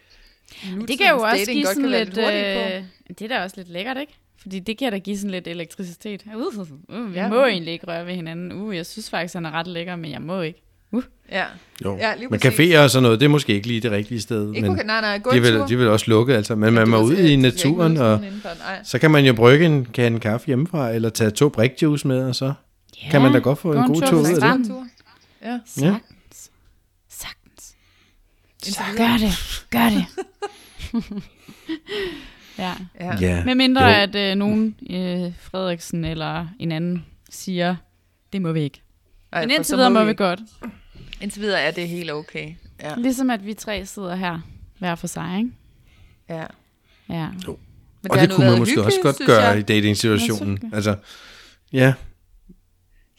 Det 0.87 0.97
kan 0.97 1.09
jo 1.09 1.19
også 1.19 1.45
give 1.51 1.63
godt 1.63 1.75
sådan 1.75 1.89
kan 1.89 1.99
lidt... 1.99 2.13
på. 2.13 2.19
Øh, 2.19 2.83
det 3.19 3.21
er 3.21 3.27
da 3.37 3.43
også 3.43 3.55
lidt 3.57 3.69
lækkert, 3.69 3.97
ikke? 3.97 4.13
Fordi 4.41 4.59
det 4.59 4.77
kan 4.77 4.91
da 4.91 4.97
give 4.97 5.17
sådan 5.17 5.31
lidt 5.31 5.47
elektricitet. 5.47 6.23
Uh, 6.35 6.41
uh, 6.41 6.67
uh, 6.99 7.13
vi 7.13 7.17
Ja. 7.17 7.23
ja. 7.23 7.29
må 7.29 7.45
egentlig 7.45 7.73
ikke 7.73 7.87
røre 7.87 8.05
ved 8.05 8.13
hinanden. 8.13 8.51
Uh, 8.51 8.75
jeg 8.75 8.85
synes 8.85 9.09
faktisk, 9.09 9.33
han 9.33 9.45
er 9.45 9.51
ret 9.51 9.67
lækker, 9.67 9.95
men 9.95 10.11
jeg 10.11 10.21
må 10.21 10.41
ikke. 10.41 10.61
Uh. 10.91 11.03
Ja. 11.31 11.43
Jo. 11.85 11.97
Ja, 11.97 12.15
lige 12.15 12.27
men 12.27 12.39
caféer 12.45 12.77
og 12.79 12.89
sådan 12.89 13.03
noget, 13.03 13.19
det 13.19 13.25
er 13.25 13.29
måske 13.29 13.53
ikke 13.53 13.67
lige 13.67 13.79
det 13.81 13.91
rigtige 13.91 14.21
sted. 14.21 14.49
Ikke 14.49 14.61
men 14.61 14.71
okay, 14.71 14.85
nej, 14.85 15.01
nej, 15.01 15.19
gå 15.19 15.31
de 15.31 15.37
en 15.37 15.43
vil, 15.43 15.61
de 15.69 15.77
vil 15.77 15.87
også 15.87 16.05
lukke, 16.07 16.35
altså. 16.35 16.55
Men 16.55 16.73
man 16.73 16.85
Du 16.85 16.91
må 16.91 17.01
ud 17.01 17.17
i 17.17 17.35
naturen, 17.35 17.97
og 17.97 18.21
så 18.83 18.99
kan 18.99 19.11
man 19.11 19.25
jo 19.25 19.33
brygge 19.33 19.65
en 19.65 19.85
kande 19.85 20.19
kaffe 20.19 20.47
hjemmefra, 20.47 20.91
eller 20.91 21.09
tage 21.09 21.31
to 21.31 21.49
brikjuice 21.49 22.07
med, 22.07 22.23
og 22.27 22.35
så 22.35 22.53
Ja, 23.03 23.09
kan 23.11 23.21
man 23.21 23.33
da 23.33 23.39
godt 23.39 23.59
få 23.59 23.73
gå 23.73 23.79
en 23.79 23.87
god 23.87 24.01
tur 24.01 24.19
ud 24.19 24.41
af 24.41 24.57
det. 24.57 24.71
Ja. 25.41 25.59
Sagtens. 25.65 26.51
Sagtens. 27.09 27.75
Gør 28.97 29.17
det. 29.17 29.65
Gør 29.69 29.89
det. 29.89 30.05
ja. 32.57 32.73
Ja. 32.99 33.15
Ja. 33.21 33.43
Med 33.45 33.55
mindre 33.55 33.83
Jo. 33.85 33.89
at 33.93 34.15
øh, 34.15 34.35
nogen, 34.35 34.75
øh, 34.89 35.33
Frederiksen 35.39 36.05
eller 36.05 36.47
en 36.59 36.71
anden, 36.71 37.05
siger, 37.29 37.75
det 38.33 38.41
må 38.41 38.51
vi 38.51 38.61
ikke. 38.61 38.81
Ej, 39.31 39.41
Men 39.41 39.49
indtil 39.49 39.65
så 39.65 39.75
videre 39.75 39.91
må 39.91 40.03
vi 40.03 40.09
ikke. 40.09 40.23
godt. 40.23 40.39
Indtil 41.21 41.41
videre 41.41 41.61
er 41.61 41.71
det 41.71 41.87
helt 41.89 42.11
okay. 42.11 42.53
Ja. 42.81 42.95
Ligesom 42.95 43.29
at 43.29 43.45
vi 43.45 43.53
tre 43.53 43.85
sidder 43.85 44.15
her 44.15 44.39
hver 44.79 44.95
for 44.95 45.07
sig, 45.07 45.37
ikke? 45.37 45.51
ja. 46.29 46.45
Ja. 47.09 47.27
Men 48.01 48.11
Og 48.11 48.19
det 48.19 48.29
nu 48.29 48.35
kunne 48.35 48.49
man 48.49 48.59
måske 48.59 48.83
også 48.83 48.97
hyggeligt, 48.97 49.03
godt 49.03 49.15
synes 49.15 49.27
gøre 49.27 49.41
jeg. 49.43 49.59
i 49.59 49.61
dating-situationen. 49.61 50.71
Altså, 50.73 50.95
ja, 51.73 51.93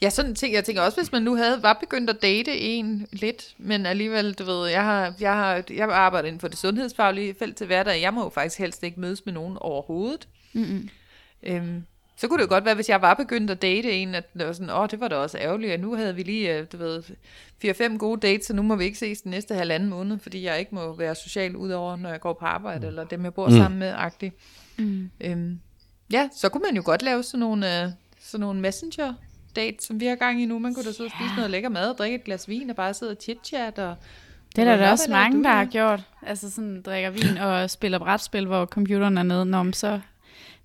Ja, 0.01 0.09
sådan 0.09 0.35
ting. 0.35 0.53
Jeg 0.53 0.63
tænker 0.63 0.81
også, 0.81 1.01
hvis 1.01 1.11
man 1.11 1.21
nu 1.21 1.35
havde 1.35 1.63
var 1.63 1.73
begyndt 1.73 2.09
at 2.09 2.21
date 2.21 2.59
en 2.59 3.07
lidt, 3.11 3.53
men 3.57 3.85
alligevel, 3.85 4.33
du 4.33 4.43
ved, 4.43 4.67
jeg 4.67 4.83
har, 4.83 5.13
jeg 5.19 5.33
har, 5.33 5.63
jeg 5.69 5.89
arbejder 5.89 6.27
inden 6.27 6.39
for 6.39 6.47
det 6.47 6.57
sundhedsfaglige 6.57 7.35
felt 7.39 7.57
til 7.57 7.67
hverdag. 7.67 8.01
Jeg 8.01 8.13
må 8.13 8.23
jo 8.23 8.29
faktisk 8.29 8.59
helst 8.59 8.83
ikke 8.83 8.99
mødes 8.99 9.25
med 9.25 9.33
nogen 9.33 9.57
overhovedet. 9.59 10.27
Mm-mm. 10.53 10.89
Øhm, 11.43 11.83
så 12.17 12.27
kunne 12.27 12.37
det 12.37 12.43
jo 12.43 12.53
godt 12.53 12.65
være, 12.65 12.75
hvis 12.75 12.89
jeg 12.89 13.01
var 13.01 13.13
begyndt 13.13 13.51
at 13.51 13.61
date 13.61 13.91
en, 13.91 14.15
at 14.15 14.33
det 14.33 14.47
var 14.47 14.53
sådan, 14.53 14.69
åh, 14.69 14.87
det 14.91 14.99
var 14.99 15.07
da 15.07 15.15
også 15.15 15.37
ærgerligt, 15.37 15.73
og 15.73 15.79
nu 15.79 15.95
havde 15.95 16.15
vi 16.15 16.23
lige, 16.23 16.57
øh, 16.57 16.65
du 16.71 16.77
ved, 16.77 17.03
4-5 17.65 17.97
gode 17.97 18.19
dates, 18.27 18.45
så 18.45 18.53
nu 18.53 18.61
må 18.61 18.75
vi 18.75 18.83
ikke 18.83 18.97
ses 18.97 19.21
den 19.21 19.31
næste 19.31 19.55
halvanden 19.55 19.89
måned, 19.89 20.19
fordi 20.19 20.43
jeg 20.43 20.59
ikke 20.59 20.75
må 20.75 20.93
være 20.93 21.15
social 21.15 21.55
udover, 21.55 21.95
når 21.95 22.09
jeg 22.09 22.19
går 22.19 22.33
på 22.33 22.45
arbejde, 22.45 22.87
eller 22.87 23.03
dem, 23.03 23.23
jeg 23.23 23.33
bor 23.33 23.47
mm. 23.47 23.55
sammen 23.55 23.79
med, 23.79 23.93
agtigt. 23.97 24.35
Mm. 24.77 25.09
Øhm, 25.21 25.59
ja, 26.11 26.29
så 26.35 26.49
kunne 26.49 26.63
man 26.67 26.75
jo 26.75 26.81
godt 26.85 27.01
lave 27.01 27.23
sådan 27.23 27.39
nogle, 27.39 27.83
øh, 27.83 27.89
sådan 28.19 28.41
nogle 28.41 28.59
messenger 28.59 29.13
dates, 29.55 29.83
som 29.85 29.99
vi 29.99 30.05
har 30.05 30.15
gang 30.15 30.41
i 30.41 30.45
nu. 30.45 30.59
Man 30.59 30.73
kunne 30.73 30.85
da 30.85 30.91
sidde 30.91 31.07
og 31.07 31.11
spise 31.11 31.35
noget 31.35 31.51
lækker 31.51 31.69
mad, 31.69 31.89
og 31.89 31.97
drikke 31.97 32.15
et 32.15 32.23
glas 32.23 32.49
vin, 32.49 32.69
og 32.69 32.75
bare 32.75 32.93
sidde 32.93 33.11
og 33.11 33.17
chit-chat. 33.23 33.79
Og, 33.79 33.95
Det 34.55 34.61
er 34.61 34.65
der 34.65 34.77
da 34.77 34.91
også 34.91 35.11
mange, 35.11 35.43
der 35.43 35.49
har 35.49 35.65
gjort. 35.65 36.03
Altså 36.25 36.51
sådan 36.51 36.81
drikker 36.81 37.09
vin 37.09 37.37
og 37.37 37.69
spiller 37.69 37.99
brætspil, 37.99 38.45
hvor 38.45 38.65
computeren 38.65 39.17
er 39.17 39.23
nede. 39.23 39.45
Nå, 39.45 39.71
så 39.71 39.87
det 39.91 40.01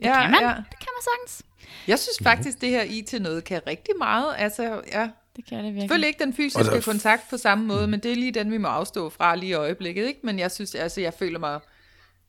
ja, 0.01 0.22
kan 0.22 0.30
man. 0.30 0.41
Ja. 0.43 0.49
Det 0.49 0.78
kan 0.78 0.89
man 0.97 1.03
sagtens. 1.03 1.43
Jeg 1.89 1.99
synes 1.99 2.18
faktisk, 2.22 2.61
det 2.61 2.68
her 2.68 2.82
IT 2.82 3.14
noget 3.22 3.45
kan 3.45 3.61
rigtig 3.66 3.95
meget. 3.99 4.34
Altså, 4.39 4.80
ja, 4.93 5.09
Det 5.37 5.47
kan 5.49 5.57
det 5.59 5.64
virkelig. 5.64 5.82
Selvfølgelig 5.82 6.09
ikke 6.09 6.24
den 6.24 6.34
fysiske 6.34 6.70
der- 6.74 6.80
kontakt 6.80 7.22
på 7.30 7.37
samme 7.37 7.64
måde, 7.66 7.87
men 7.87 8.01
det 8.01 8.12
er 8.12 8.16
lige 8.16 8.32
den, 8.32 8.53
vi 8.53 8.59
må 8.59 8.68
afstå 8.68 9.11
fra 9.11 9.37
lige 9.37 9.51
i 9.51 9.53
øjeblikket. 9.53 10.07
Ikke? 10.07 10.20
Men 10.22 10.39
jeg 10.39 10.51
synes, 10.51 10.74
altså, 10.74 11.01
jeg 11.01 11.14
føler 11.14 11.39
mig, 11.39 11.61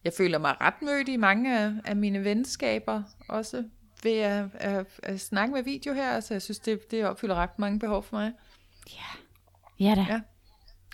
jeg 0.04 0.14
føler 0.18 0.38
mig 0.38 0.56
ret 0.62 0.82
mødt 0.82 1.08
i 1.10 1.16
mange 1.18 1.60
af, 1.60 1.72
af 1.86 1.96
mine 1.96 2.24
venskaber 2.24 3.04
også 3.30 3.64
ved 4.04 4.18
at, 4.18 4.46
at, 4.54 4.86
at, 5.04 5.20
snakke 5.22 5.54
med 5.54 5.64
video 5.64 5.94
her. 5.94 6.12
Altså, 6.12 6.34
jeg 6.34 6.42
synes, 6.42 6.60
det, 6.60 6.92
det 6.92 7.06
opfylder 7.06 7.36
ret 7.36 7.60
mange 7.60 7.80
behov 7.80 8.04
for 8.04 8.18
mig. 8.18 8.32
Ja 9.80 9.96
da. 9.96 10.06
Ja. 10.10 10.20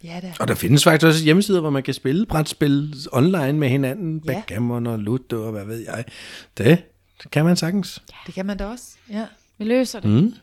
Ja, 0.03 0.19
da. 0.21 0.33
og 0.39 0.47
der 0.47 0.55
findes 0.55 0.83
faktisk 0.83 1.07
også 1.07 1.23
hjemmesider, 1.23 1.61
hvor 1.61 1.69
man 1.69 1.83
kan 1.83 1.93
spille 1.93 2.25
brætspil 2.25 2.95
online 3.11 3.53
med 3.53 3.69
hinanden. 3.69 4.21
Ja. 4.25 4.33
Backgammon 4.33 4.87
og 4.87 4.99
Ludo 4.99 5.45
og 5.45 5.51
hvad 5.51 5.65
ved 5.65 5.85
jeg. 5.85 6.05
Det, 6.57 6.83
det 7.23 7.31
kan 7.31 7.45
man 7.45 7.55
sagtens. 7.55 8.03
Det 8.25 8.33
kan 8.33 8.45
man 8.45 8.57
da 8.57 8.65
også. 8.65 8.85
Ja. 9.09 9.25
Vi 9.57 9.65
løser 9.65 9.99
det. 9.99 10.09
Mm. 10.09 10.33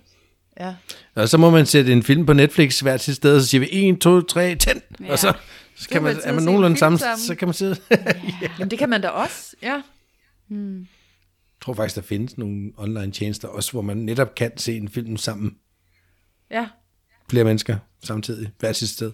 ja. 0.60 0.74
Og 1.14 1.28
så 1.28 1.38
må 1.38 1.50
man 1.50 1.66
sætte 1.66 1.92
en 1.92 2.02
film 2.02 2.26
på 2.26 2.32
Netflix 2.32 2.80
hvert 2.80 3.00
sit 3.00 3.16
sted, 3.16 3.34
og 3.34 3.40
så 3.40 3.46
siger 3.46 3.60
vi 3.60 3.68
1, 3.88 3.98
2, 4.00 4.20
3, 4.20 4.54
tænd. 4.54 4.80
Ja. 5.00 5.12
Og 5.12 5.18
så, 5.18 5.32
så 5.76 5.88
kan 5.88 6.02
man, 6.02 6.16
er 6.24 6.32
man 6.32 6.42
nogenlunde 6.42 6.76
sammen, 6.76 6.98
sammen. 6.98 7.18
så 7.18 7.34
kan 7.34 7.48
man 7.48 7.54
sidde. 7.54 7.76
Jamen, 8.58 8.70
det 8.70 8.78
kan 8.78 8.88
man 8.88 9.00
da 9.00 9.08
også. 9.08 9.56
Ja. 9.62 9.82
Mm. 10.48 10.86
Jeg 11.60 11.64
tror 11.64 11.74
faktisk, 11.74 11.96
der 11.96 12.02
findes 12.02 12.38
nogle 12.38 12.72
online 12.76 13.12
tjenester 13.12 13.48
også, 13.48 13.72
hvor 13.72 13.82
man 13.82 13.96
netop 13.96 14.34
kan 14.34 14.58
se 14.58 14.76
en 14.76 14.88
film 14.88 15.16
sammen. 15.16 15.56
Ja. 16.50 16.68
Flere 17.30 17.44
mennesker 17.44 17.76
samtidig, 18.04 18.50
hvert 18.58 18.76
sit 18.76 18.88
sted. 18.88 19.12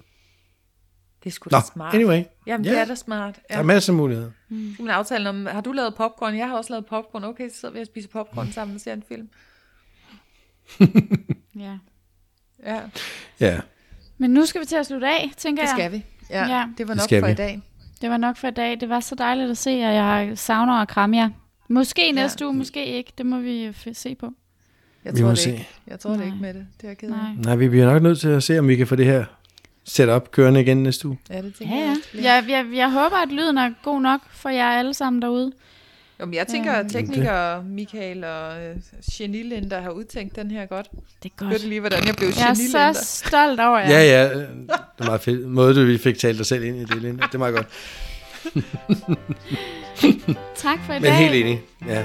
Det 1.24 1.30
er 1.30 1.34
sgu 1.34 1.48
Nå, 1.52 1.56
da 1.58 1.62
smart. 1.74 1.94
anyway. 1.94 2.22
Jamen, 2.46 2.64
Ja. 2.64 2.70
det 2.72 2.78
er 2.80 2.84
da 2.84 2.94
smart. 2.94 3.34
Der 3.36 3.40
Ja. 3.50 3.58
er 3.58 3.62
masser 3.62 3.92
af 3.92 3.96
muligheder. 3.96 4.30
Så 4.76 4.82
man 4.82 4.90
aftale 4.90 5.28
om, 5.28 5.46
har 5.46 5.60
du 5.60 5.72
lavet 5.72 5.94
popcorn? 5.94 6.36
Jeg 6.36 6.48
har 6.48 6.56
også 6.56 6.72
lavet 6.72 6.86
popcorn. 6.86 7.24
Okay, 7.24 7.48
så 7.50 7.56
sidder 7.60 7.74
vi 7.74 7.80
og 7.80 7.86
spiser 7.86 8.08
popcorn 8.08 8.52
sammen 8.52 8.74
og 8.74 8.80
ser 8.80 8.92
en 8.92 9.02
film. 9.08 9.28
Ja. 11.58 11.78
Ja, 12.64 12.80
Ja, 13.40 13.60
Men 14.18 14.30
nu 14.30 14.46
skal 14.46 14.60
vi 14.60 14.66
til 14.66 14.76
at 14.76 14.86
slutte 14.86 15.06
af, 15.08 15.30
tænker 15.36 15.62
det 15.62 15.68
jeg. 15.68 15.76
skal 15.78 15.92
vi. 15.92 16.04
Ja, 16.30 16.46
Ja. 16.58 16.66
det 16.78 16.88
var 16.88 16.94
Det 16.94 16.96
nok 17.00 17.04
skal 17.04 17.20
for 17.22 17.26
vi. 17.26 17.32
i 17.32 17.36
dag. 17.36 17.62
Det 18.00 18.10
var 18.10 18.16
nok 18.16 18.36
for 18.36 18.48
i 18.48 18.50
dag. 18.50 18.80
Det 18.80 18.88
var 18.88 19.00
så 19.00 19.14
dejligt 19.14 19.50
at 19.50 19.58
se, 19.58 19.70
og 19.70 19.94
jeg 19.94 20.32
savner 20.38 20.72
at 20.74 20.88
kramme 20.88 21.16
jer. 21.16 21.30
Måske 21.68 22.06
Ja. 22.06 22.12
næste 22.12 22.46
uge, 22.46 22.54
måske 22.54 22.86
ikke. 22.86 23.12
Det 23.18 23.26
må 23.26 23.38
vi 23.38 23.68
f- 23.68 23.92
se 23.92 24.14
på. 24.14 24.30
Jeg 25.04 25.12
Vi 25.14 25.18
tror 25.18 25.24
må 25.26 25.30
det 25.30 25.38
se. 25.38 25.50
ikke. 25.50 25.68
Jeg 25.86 26.00
tror 26.00 26.10
det 26.10 26.18
Nej. 26.18 26.26
ikke 26.26 26.38
med 26.40 26.54
det. 26.54 26.66
Det 26.76 26.84
er 26.84 26.88
jeg 26.88 26.98
ked 26.98 27.08
af. 27.08 27.16
Nej. 27.16 27.30
nej, 27.44 27.56
vi 27.56 27.68
bliver 27.68 27.86
nok 27.92 28.02
nødt 28.02 28.20
til 28.20 28.28
at 28.28 28.42
se, 28.42 28.58
om 28.58 28.68
vi 28.68 28.76
kan 28.76 28.86
få 28.86 28.96
det 28.96 29.06
her 29.06 29.24
setup 29.84 30.30
kørende 30.30 30.60
igen 30.60 30.82
næste 30.82 31.08
uge. 31.08 31.18
Ja, 31.30 31.42
det 31.42 31.54
tænker 31.54 31.74
Ja, 31.74 31.80
jeg 31.80 31.86
ja. 31.86 31.90
også. 31.90 32.08
Jeg, 32.28 32.44
jeg, 32.48 32.76
jeg 32.76 32.90
håber, 32.92 33.16
at 33.16 33.28
lyden 33.28 33.58
er 33.58 33.70
god 33.82 34.00
nok 34.00 34.20
for 34.30 34.48
jer 34.48 34.66
alle 34.68 34.94
sammen 34.94 35.22
derude. 35.22 35.52
Jo, 36.20 36.24
men 36.26 36.34
jeg 36.34 36.46
tænker, 36.46 36.72
at 36.72 36.86
tekniker 36.90 37.62
Michael 37.62 38.24
og 38.24 38.62
øh, 38.64 38.76
Genilinda 39.12 39.80
har 39.80 39.90
udtænkt 39.90 40.36
den 40.36 40.50
her 40.50 40.66
godt. 40.66 40.88
Det 41.22 41.32
er 41.40 41.44
Hørte 41.44 41.54
godt. 41.54 41.62
du 41.62 41.68
lige, 41.68 41.80
hvordan 41.80 42.06
jeg 42.06 42.14
blev 42.16 42.28
Jeg 42.38 42.42
er 42.50 42.54
Genilinda? 42.54 42.92
så 42.92 43.04
stolt 43.26 43.60
over 43.60 43.78
jer. 43.78 43.90
Ja, 43.90 44.02
ja. 44.04 44.28
øh, 44.34 44.36
Det 44.40 44.48
er 44.98 45.04
meget 45.04 45.20
fedt. 45.20 45.48
Måde, 45.48 45.74
du 45.74 45.84
vi 45.86 45.98
fik 45.98 46.18
talt 46.18 46.38
dig 46.38 46.46
selv 46.46 46.64
ind 46.64 46.76
i 46.76 46.84
det, 46.84 47.02
Linda. 47.02 47.26
Det 47.26 47.34
er 47.34 47.38
meget 47.38 47.54
godt. 47.54 47.66
Tak 50.64 50.78
for 50.86 50.92
i 50.92 50.96
Men 50.96 51.02
dag. 51.02 51.14
helt 51.14 51.34
enig. 51.34 51.60
Ja. 51.88 52.02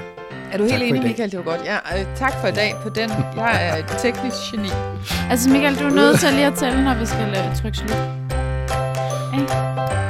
Er 0.52 0.58
du 0.58 0.64
Tak 0.68 0.72
helt 0.80 0.84
enig. 0.90 1.04
Michael? 1.04 1.32
Det 1.32 1.38
var 1.40 1.46
godt. 1.46 1.62
Ja, 1.66 1.76
øh, 2.00 2.06
tak 2.16 2.34
for 2.42 2.48
i 2.48 2.52
dag 2.52 2.74
på 2.84 2.90
den. 2.90 3.10
Jeg 3.38 3.70
er 3.70 3.76
et 3.78 3.86
teknisk 4.00 4.38
geni. 4.52 4.70
Altså 5.30 5.50
Michael, 5.50 5.76
du 5.80 5.86
er 5.86 5.90
nødt 5.90 6.20
til 6.20 6.30
lige 6.34 6.46
at 6.46 6.54
tælle, 6.54 6.84
når 6.84 6.96
vi 7.00 7.06
skal 7.06 7.28
øh, 7.30 7.56
trykke 7.62 7.78
slut. 7.78 7.98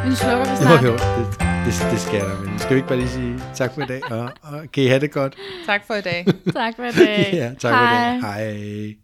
Nu 0.07 0.15
slukker 0.15 0.45
vi 0.51 0.55
snart. 0.61 0.83
Jo, 0.83 0.87
jo. 0.87 0.93
Det, 0.93 1.39
det, 1.65 1.87
det 1.91 1.99
skal 1.99 2.19
der. 2.19 2.39
Men 2.49 2.59
skal 2.59 2.69
vi 2.69 2.75
ikke 2.75 2.87
bare 2.87 2.97
lige 2.99 3.09
sige 3.09 3.39
tak 3.55 3.73
for 3.73 3.81
i 3.81 3.85
dag? 3.85 4.01
Og, 4.11 4.29
og 4.41 4.61
kan 4.73 4.83
I 4.83 4.87
have 4.87 4.99
det 4.99 5.11
godt? 5.11 5.35
Tak 5.65 5.81
for 5.87 5.93
i 5.93 6.01
dag. 6.01 6.25
Tak 6.53 6.73
for 6.75 6.83
i 6.83 6.91
dag. 7.05 7.29
Ja, 7.41 7.49
tak 7.59 7.73
for 7.73 7.83
i 7.83 7.95
dag. 7.95 8.21
Hej. 8.21 8.95